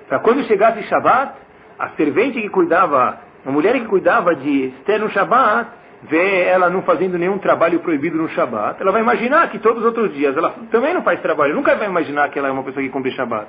Para 0.09 0.21
quando 0.21 0.43
chegasse 0.45 0.83
Shabat, 0.85 1.35
a 1.79 1.89
servente 1.91 2.41
que 2.41 2.49
cuidava, 2.49 3.19
a 3.45 3.51
mulher 3.51 3.75
que 3.75 3.87
cuidava 3.87 4.35
de 4.35 4.67
Esther 4.69 5.01
no 5.01 5.11
Shabat, 5.11 5.69
vê 6.05 6.45
ela 6.45 6.71
não 6.71 6.83
fazendo 6.83 7.19
nenhum 7.19 7.39
trabalho 7.39 7.81
proibido 7.81 8.17
no 8.17 8.29
Shabat, 8.31 8.81
ela 8.81 8.93
vai 8.93 9.03
imaginar 9.03 9.51
que 9.51 9.59
todos 9.59 9.81
os 9.81 9.85
outros 9.85 10.13
dias 10.15 10.37
ela 10.37 10.55
também 10.71 10.95
não 10.95 11.03
faz 11.03 11.21
trabalho, 11.21 11.55
nunca 11.55 11.75
vai 11.77 11.89
imaginar 11.89 12.29
que 12.31 12.39
ela 12.39 12.49
é 12.49 12.51
uma 12.51 12.63
pessoa 12.63 12.83
que 12.83 12.91
cumpre 12.91 13.11
Shabat. 13.13 13.47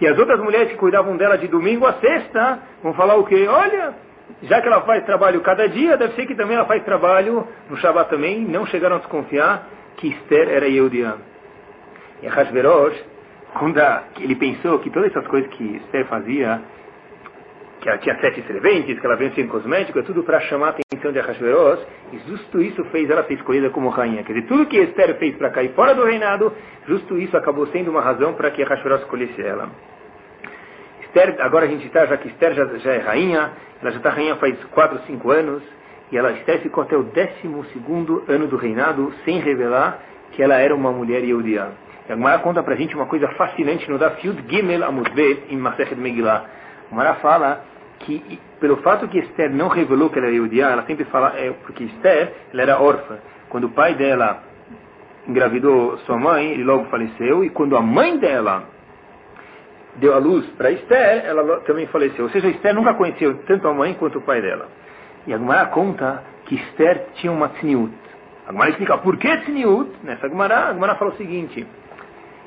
E 0.00 0.06
as 0.06 0.18
outras 0.18 0.40
mulheres 0.40 0.70
que 0.70 0.76
cuidavam 0.76 1.16
dela 1.16 1.38
de 1.38 1.46
domingo 1.46 1.86
a 1.86 1.94
sexta 1.94 2.58
vão 2.82 2.94
falar 2.94 3.14
o 3.14 3.24
quê? 3.24 3.46
Olha, 3.48 3.94
já 4.42 4.60
que 4.60 4.66
ela 4.66 4.80
faz 4.82 5.04
trabalho 5.04 5.40
cada 5.40 5.68
dia, 5.68 5.96
deve 5.96 6.14
ser 6.14 6.26
que 6.26 6.34
também 6.34 6.56
ela 6.56 6.66
faz 6.66 6.82
trabalho 6.84 7.46
no 7.70 7.76
Shabat 7.76 8.10
também. 8.10 8.40
Não 8.40 8.66
chegaram 8.66 8.96
a 8.96 8.98
desconfiar 8.98 9.66
que 9.96 10.08
Esther 10.08 10.48
era 10.48 10.66
Yehudiá. 10.66 11.14
E 12.24 12.26
Hashverosh, 12.26 13.04
quando 13.58 13.78
ele 14.18 14.34
pensou 14.36 14.78
que 14.78 14.88
todas 14.88 15.10
essas 15.10 15.26
coisas 15.26 15.50
que 15.50 15.76
Esther 15.76 16.06
fazia, 16.06 16.62
que 17.82 17.88
ela 17.90 17.98
tinha 17.98 18.18
sete 18.18 18.42
serventes, 18.46 18.98
que 18.98 19.04
ela 19.04 19.14
vencia 19.14 19.44
em 19.44 19.46
cosmético, 19.46 19.98
é 19.98 20.02
tudo 20.02 20.22
para 20.22 20.40
chamar 20.40 20.68
a 20.68 20.70
atenção 20.70 21.12
de 21.12 21.18
Ahasverosh, 21.18 21.84
e 22.14 22.18
justo 22.30 22.62
isso 22.62 22.82
fez 22.86 23.10
ela 23.10 23.24
ser 23.24 23.34
escolhida 23.34 23.68
como 23.68 23.90
rainha. 23.90 24.22
Quer 24.22 24.32
dizer, 24.32 24.46
tudo 24.46 24.64
que 24.64 24.78
Esther 24.78 25.18
fez 25.18 25.36
para 25.36 25.50
cair 25.50 25.74
fora 25.74 25.94
do 25.94 26.02
reinado, 26.02 26.50
justo 26.88 27.18
isso 27.18 27.36
acabou 27.36 27.66
sendo 27.66 27.90
uma 27.90 28.00
razão 28.00 28.32
para 28.32 28.50
que 28.50 28.62
Ahasverosh 28.62 29.02
escolhesse 29.02 29.42
ela. 29.42 29.68
Esther, 31.02 31.36
agora 31.40 31.66
a 31.66 31.68
gente 31.68 31.86
está, 31.86 32.06
já 32.06 32.16
que 32.16 32.28
Esther 32.28 32.54
já, 32.54 32.64
já 32.78 32.92
é 32.92 32.98
rainha, 33.00 33.52
ela 33.82 33.90
já 33.90 33.98
está 33.98 34.08
rainha 34.08 34.36
faz 34.36 34.56
4, 34.64 35.00
5 35.06 35.30
anos, 35.30 35.62
e 36.10 36.16
ela, 36.16 36.32
Esther 36.32 36.60
ficou 36.62 36.84
até 36.84 36.96
o 36.96 37.02
12 37.02 37.28
ano 38.28 38.46
do 38.46 38.56
reinado 38.56 39.12
sem 39.26 39.40
revelar 39.40 39.98
que 40.32 40.42
ela 40.42 40.56
era 40.56 40.74
uma 40.74 40.90
mulher 40.90 41.22
Yehudiá. 41.22 41.84
A 42.08 42.14
Gemara 42.14 42.38
conta 42.40 42.62
pra 42.62 42.74
gente 42.74 42.94
uma 42.94 43.06
coisa 43.06 43.28
fascinante 43.28 43.90
no 43.90 43.98
Dafyud 43.98 44.44
Gimel 44.46 44.84
Amudbet 44.84 45.44
em 45.48 45.56
Masechet 45.56 45.96
Megillah. 45.96 46.44
A 46.86 46.90
Gemara 46.90 47.14
fala 47.14 47.64
que 48.00 48.38
pelo 48.60 48.76
fato 48.78 49.08
que 49.08 49.18
Esther 49.18 49.50
não 49.50 49.68
revelou 49.68 50.10
que 50.10 50.18
ela 50.18 50.26
era 50.26 50.36
Yehudiá, 50.36 50.70
ela 50.70 50.82
sempre 50.84 51.04
fala, 51.06 51.32
é, 51.36 51.50
porque 51.64 51.84
Esther 51.84 52.32
ela 52.52 52.62
era 52.62 52.80
órfã. 52.80 53.18
Quando 53.48 53.64
o 53.64 53.70
pai 53.70 53.94
dela 53.94 54.42
engravidou 55.26 55.96
sua 55.98 56.18
mãe, 56.18 56.52
ele 56.52 56.64
logo 56.64 56.84
faleceu, 56.86 57.42
e 57.42 57.48
quando 57.48 57.76
a 57.76 57.80
mãe 57.80 58.18
dela 58.18 58.64
deu 59.96 60.14
a 60.14 60.18
luz 60.18 60.44
para 60.58 60.70
Esther, 60.72 61.24
ela 61.24 61.60
também 61.60 61.86
faleceu. 61.86 62.24
Ou 62.24 62.30
seja, 62.30 62.48
Esther 62.48 62.74
nunca 62.74 62.92
conheceu 62.94 63.34
tanto 63.46 63.66
a 63.66 63.72
mãe 63.72 63.94
quanto 63.94 64.18
o 64.18 64.22
pai 64.22 64.42
dela. 64.42 64.68
E 65.26 65.32
a 65.32 65.38
Gemara 65.38 65.66
conta 65.66 66.22
que 66.44 66.54
Esther 66.54 67.06
tinha 67.14 67.32
uma. 67.32 67.46
A 67.46 68.52
Gemara 68.52 68.70
explica 68.70 68.98
por 68.98 69.16
que 69.16 69.36
tzniut. 69.38 69.90
Nessa 70.02 70.28
Gemara, 70.28 70.68
a 70.68 70.74
Gemara 70.74 70.96
fala 70.96 71.12
o 71.12 71.16
seguinte. 71.16 71.66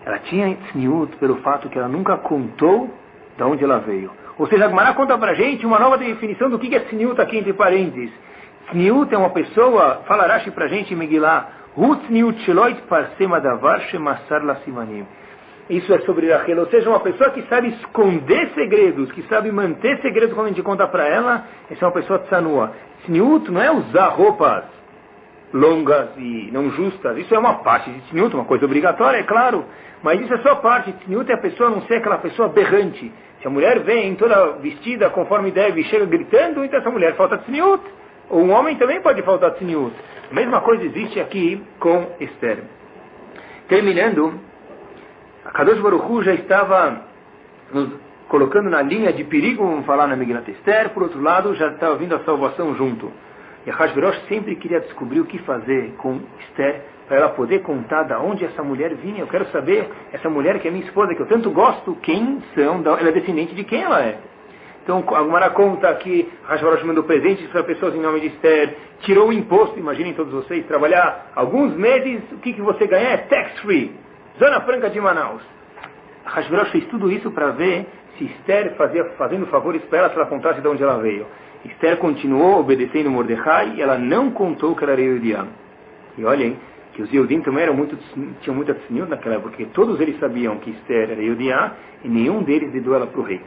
Ela 0.08 0.20
tinha 0.20 0.56
tzniut 0.56 1.18
pelo 1.18 1.36
fato 1.42 1.68
que 1.68 1.78
ela 1.78 1.90
nunca 1.90 2.16
contou 2.16 2.90
de 3.36 3.44
onde 3.44 3.62
ela 3.62 3.80
veio. 3.80 4.10
Ou 4.38 4.48
seja, 4.48 4.64
a 4.66 4.70
conta 4.94 5.18
para 5.18 5.34
gente 5.34 5.66
uma 5.66 5.78
nova 5.78 5.98
definição 5.98 6.50
do 6.50 6.58
que 6.58 6.74
é 6.74 6.80
tzniut 6.80 7.20
aqui 7.20 7.38
entre 7.38 7.52
parênteses. 7.52 8.10
Tzniut 8.70 9.14
é 9.14 9.18
uma 9.18 9.32
pessoa, 9.32 10.04
fala 10.08 10.26
Rashi 10.26 10.50
para 10.52 10.70
gente 10.70 10.96
em. 14.86 15.06
Isso 15.70 15.94
é 15.94 16.00
sobre 16.00 16.32
Rachel, 16.32 16.60
ou 16.60 16.68
seja, 16.68 16.90
uma 16.90 17.02
pessoa 17.02 17.30
que 17.32 17.42
sabe 17.50 17.68
esconder 17.68 18.52
segredos, 18.56 19.12
que 19.12 19.24
sabe 19.24 19.52
manter 19.52 20.00
segredos 20.02 20.34
quando 20.34 20.46
a 20.46 20.50
gente 20.52 20.64
conta 20.64 20.88
para 20.88 21.06
ela, 21.06 21.44
essa 21.70 21.84
é 21.84 21.86
uma 21.86 21.94
pessoa 21.94 22.20
tsanua. 22.20 22.72
Tzniut 23.04 23.52
não 23.52 23.62
é 23.62 23.70
usar 23.70 24.08
roupas 24.08 24.64
longas 25.54 26.10
e 26.18 26.50
não 26.54 26.70
justas, 26.72 27.18
isso 27.18 27.36
é 27.36 27.40
uma 27.40 27.56
parte 27.56 27.90
de 27.90 28.00
tzniut, 28.04 28.34
uma 28.34 28.46
coisa 28.46 28.64
obrigatória, 28.64 29.18
é 29.18 29.24
claro, 29.24 29.66
mas 30.04 30.20
isso 30.22 30.34
é 30.34 30.38
só 30.40 30.56
parte. 30.56 30.92
Tzniut 30.94 31.30
é 31.32 31.36
a 31.36 31.38
pessoa 31.38 31.70
não 31.70 31.82
ser 31.84 31.96
aquela 31.96 32.18
pessoa 32.18 32.50
berrante. 32.50 33.12
Se 33.42 33.48
a 33.48 33.50
mulher 33.50 33.80
vem 33.82 34.16
toda 34.16 34.54
vestida 34.54 35.10
conforme 35.10 35.52
deve 35.52 35.82
e 35.82 35.84
chega 35.86 36.06
gritando, 36.06 36.64
então 36.64 36.80
essa 36.80 36.90
mulher 36.90 37.16
falta 37.16 37.38
tzniut. 37.40 37.84
Ou 38.30 38.42
um 38.42 38.52
homem 38.52 38.76
também 38.78 39.02
pode 39.02 39.22
faltar 39.22 39.52
tzniut. 39.56 39.96
A 40.30 40.34
mesma 40.34 40.62
coisa 40.62 40.84
existe 40.84 41.20
aqui 41.20 41.64
com 41.80 42.12
Esther. 42.20 42.64
Terminando, 43.68 44.40
a 45.46 45.52
Kadosh 45.52 45.80
Baruch 45.80 46.26
já 46.26 46.34
estava 46.34 47.02
nos 47.72 47.90
colocando 48.28 48.70
na 48.70 48.82
linha 48.82 49.14
de 49.14 49.24
perigo, 49.24 49.66
vamos 49.66 49.86
falar 49.86 50.08
na 50.08 50.16
Megillat 50.16 50.50
Esther, 50.50 50.90
por 50.90 51.04
outro 51.04 51.22
lado, 51.22 51.56
já 51.56 51.70
estava 51.70 51.96
vindo 51.96 52.16
a 52.16 52.20
salvação 52.20 52.76
junto. 52.76 53.12
E 53.68 53.70
a 53.70 53.74
Hashverosh 53.76 54.30
sempre 54.30 54.56
queria 54.56 54.80
descobrir 54.80 55.20
o 55.20 55.26
que 55.26 55.40
fazer 55.40 55.92
com 55.98 56.22
Esther, 56.40 56.84
para 57.06 57.18
ela 57.18 57.30
poder 57.30 57.64
contar 57.64 58.04
da 58.04 58.18
onde 58.18 58.46
essa 58.46 58.64
mulher 58.64 58.96
vinha. 58.96 59.20
Eu 59.20 59.28
quero 59.28 59.46
saber, 59.48 59.90
essa 60.14 60.30
mulher 60.30 60.58
que 60.60 60.70
é 60.70 60.72
minha 60.72 60.86
esposa, 60.86 61.14
que 61.14 61.22
eu 61.22 61.26
tanto 61.26 61.52
gosto, 61.52 61.94
quem 62.02 62.42
são, 62.56 62.78
ela 62.78 63.10
é 63.10 63.12
descendente 63.12 63.54
de 63.54 63.66
quem 63.66 63.84
ela 63.84 64.02
é. 64.02 64.20
Então, 64.84 65.04
a 65.14 65.22
Gumara 65.22 65.50
conta 65.50 65.94
que 65.96 66.32
Hashverosh 66.48 66.84
mandou 66.84 67.04
presentes 67.04 67.46
para 67.50 67.62
pessoas 67.62 67.94
em 67.94 68.00
nome 68.00 68.22
de 68.22 68.28
Esther, 68.28 68.74
tirou 69.02 69.28
o 69.28 69.34
imposto, 69.34 69.78
imaginem 69.78 70.14
todos 70.14 70.32
vocês, 70.32 70.66
trabalhar 70.66 71.34
alguns 71.36 71.76
meses, 71.76 72.22
o 72.32 72.38
que, 72.38 72.54
que 72.54 72.62
você 72.62 72.88
ganha 72.88 73.10
é 73.10 73.18
tax-free, 73.18 73.94
zona 74.40 74.62
franca 74.62 74.90
de 74.90 75.02
Manaus. 75.02 75.42
Hashverosh 76.28 76.72
fez 76.72 76.86
tudo 76.88 77.12
isso 77.12 77.32
para 77.32 77.52
ver 77.52 77.88
se 78.18 78.26
Esther 78.26 78.76
fazia, 78.76 79.06
fazendo 79.18 79.46
favores 79.48 79.82
para 79.86 80.00
ela, 80.00 80.10
se 80.10 80.16
ela 80.16 80.26
contasse 80.26 80.62
de 80.62 80.68
onde 80.68 80.84
ela 80.84 80.98
veio. 80.98 81.26
Esther 81.66 81.98
continuou 81.98 82.60
obedecendo 82.60 83.10
Mordecai 83.10 83.74
e 83.76 83.82
ela 83.82 83.98
não 83.98 84.32
contou 84.32 84.76
que 84.76 84.84
ela 84.84 84.94
era 84.94 85.02
Yudiá. 85.02 85.46
E 86.18 86.26
olhem 86.26 86.58
que 86.94 87.02
os 87.02 87.14
Yudim 87.14 87.42
também 87.42 87.64
eram 87.64 87.76
muito, 87.76 87.98
tinham 88.42 88.56
muita 88.56 88.74
tzniut 88.74 89.10
naquela 89.10 89.36
época, 89.36 89.52
porque 89.52 89.66
todos 89.66 90.00
eles 90.00 90.20
sabiam 90.20 90.58
que 90.58 90.72
Esther 90.72 91.12
era 91.12 91.22
Yudiá 91.22 91.74
e 92.04 92.10
nenhum 92.10 92.44
deles 92.44 92.72
deu 92.72 92.96
ela 92.96 93.06
para 93.06 93.20
o 93.20 93.24
rei. 93.24 93.42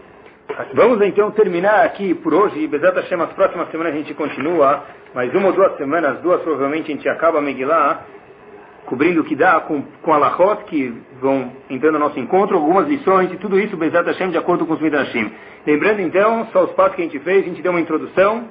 Vamos 0.74 1.00
então 1.02 1.30
terminar 1.30 1.84
aqui 1.84 2.14
por 2.14 2.34
hoje. 2.34 2.66
Bezat 2.66 2.96
Hashem, 2.96 3.20
as 3.20 3.32
próximas 3.32 3.70
semanas 3.70 3.94
a 3.94 3.96
gente 3.96 4.14
continua. 4.14 4.84
Mais 5.14 5.32
uma 5.34 5.48
ou 5.48 5.52
duas 5.52 5.76
semanas, 5.76 6.20
duas 6.20 6.40
provavelmente 6.42 6.90
a 6.90 6.94
gente 6.94 7.08
acaba 7.08 7.40
Megillah 7.40 8.04
cobrindo 8.86 9.20
o 9.20 9.24
que 9.24 9.36
dá 9.36 9.60
com, 9.60 9.82
com 10.02 10.12
alahot 10.12 10.64
que 10.64 10.92
vão 11.20 11.52
entrando 11.68 11.94
no 11.94 12.00
nosso 12.00 12.18
encontro, 12.18 12.56
algumas 12.56 12.88
lições 12.88 13.32
e 13.32 13.36
tudo 13.36 13.58
isso, 13.58 13.76
Bezat 13.76 14.06
Hashem, 14.06 14.30
de 14.30 14.38
acordo 14.38 14.66
com 14.66 14.74
os 14.74 14.80
Midrashim. 14.80 15.32
Lembrando 15.66 16.00
então, 16.00 16.46
só 16.52 16.64
os 16.64 16.72
passos 16.72 16.96
que 16.96 17.02
a 17.02 17.04
gente 17.04 17.18
fez, 17.20 17.44
a 17.44 17.48
gente 17.48 17.62
deu 17.62 17.72
uma 17.72 17.80
introdução, 17.80 18.48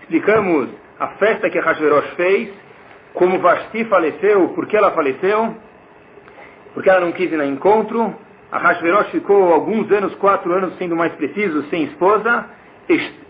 explicamos 0.00 0.68
a 0.98 1.08
festa 1.08 1.50
que 1.50 1.58
a 1.58 1.62
Hashverosh 1.62 2.14
fez, 2.16 2.50
como 3.14 3.38
Vashti 3.38 3.84
faleceu, 3.84 4.48
por 4.48 4.66
que 4.66 4.76
ela 4.76 4.90
faleceu, 4.90 5.54
porque 6.74 6.90
ela 6.90 7.00
não 7.00 7.12
quis 7.12 7.30
ir 7.30 7.36
no 7.36 7.44
encontro, 7.44 8.14
a 8.50 8.58
Hashverosh 8.58 9.10
ficou 9.10 9.52
alguns 9.52 9.90
anos, 9.90 10.14
quatro 10.16 10.52
anos, 10.52 10.76
sendo 10.78 10.96
mais 10.96 11.12
preciso, 11.14 11.64
sem 11.64 11.84
esposa, 11.84 12.46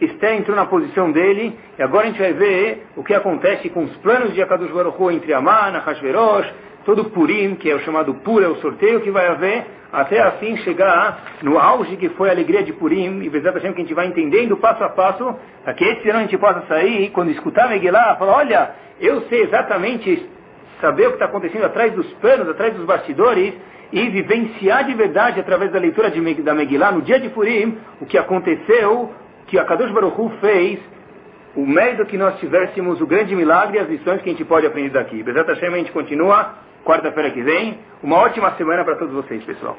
Esté 0.01 0.37
entrou 0.37 0.55
na 0.55 0.67
posição 0.67 1.11
dele, 1.11 1.59
e 1.79 1.83
agora 1.83 2.05
a 2.05 2.07
gente 2.09 2.19
vai 2.19 2.33
ver 2.35 2.87
o 2.95 3.03
que 3.03 3.15
acontece 3.15 3.71
com 3.71 3.85
os 3.85 3.97
planos 3.99 4.35
de 4.35 4.43
Akadosh 4.43 4.71
Baruch 4.71 5.03
Hu 5.03 5.11
entre 5.11 5.33
Amana, 5.33 5.79
Hashverosh, 5.79 6.53
todo 6.85 7.07
Purim, 7.07 7.55
que 7.57 7.71
é 7.71 7.75
o 7.75 7.81
chamado 7.81 8.15
Pur, 8.15 8.43
é 8.43 8.49
o 8.49 8.57
sorteio 8.57 9.01
que 9.01 9.11
vai 9.11 9.27
haver, 9.27 9.65
até 9.93 10.21
assim 10.21 10.57
chegar 10.59 11.39
no 11.43 11.59
auge 11.59 11.97
que 11.97 12.11
foi 12.11 12.29
a 12.29 12.33
alegria 12.33 12.63
de 12.63 12.73
Purim, 12.75 13.23
e 13.23 13.29
Hashem 13.29 13.73
que 13.73 13.81
a 13.81 13.85
gente 13.85 13.95
vai 13.95 14.07
entendendo 14.07 14.57
passo 14.59 14.85
a 14.85 14.91
passo, 14.91 15.35
para 15.65 15.73
que 15.73 15.85
esse 15.85 16.09
ano 16.11 16.19
a 16.19 16.23
gente 16.23 16.37
possa 16.37 16.63
sair, 16.69 17.11
quando 17.11 17.31
escutar 17.31 17.69
Megillah, 17.69 18.17
falar, 18.17 18.37
olha, 18.37 18.71
eu 19.01 19.23
sei 19.23 19.43
exatamente 19.43 20.29
saber 20.81 21.07
o 21.07 21.09
que 21.09 21.15
está 21.15 21.25
acontecendo 21.25 21.65
atrás 21.65 21.93
dos 21.93 22.07
panos, 22.15 22.49
atrás 22.49 22.75
dos 22.75 22.85
bastidores, 22.85 23.55
e 23.93 24.09
vivenciar 24.11 24.85
de 24.85 24.95
verdade, 24.95 25.41
através 25.41 25.73
da 25.73 25.79
leitura 25.79 26.11
de, 26.11 26.35
da 26.43 26.55
Megillah, 26.55 26.93
no 26.93 27.03
dia 27.03 27.19
de 27.19 27.31
Purim, 27.31 27.79
o 28.01 28.07
que 28.07 28.19
aconteceu, 28.19 29.13
que 29.47 29.59
a 29.59 29.65
Kadosh 29.65 29.91
Baruch 29.93 30.21
Hu 30.21 30.31
fez 30.41 30.81
o 31.55 31.67
mérito 31.67 32.05
que 32.05 32.19
nós 32.19 32.39
tivéssemos 32.39 33.01
o 33.01 33.07
grande 33.07 33.35
milagre 33.35 33.79
e 33.79 33.81
as 33.81 33.89
lições 33.89 34.21
que 34.21 34.29
a 34.29 34.33
gente 34.33 34.45
pode 34.45 34.67
aprender 34.67 34.91
daqui. 34.91 35.23
Bezat 35.23 35.49
Hashem, 35.49 35.73
a 35.73 35.79
gente 35.79 35.93
continua 35.93 36.55
quarta-feira 36.85 37.31
que 37.31 37.43
vem. 37.43 37.79
Uma 38.03 38.17
ótima 38.17 38.53
semana 38.57 38.85
para 38.85 38.97
todos 38.97 39.15
vocês, 39.15 39.43
pessoal. 39.45 39.77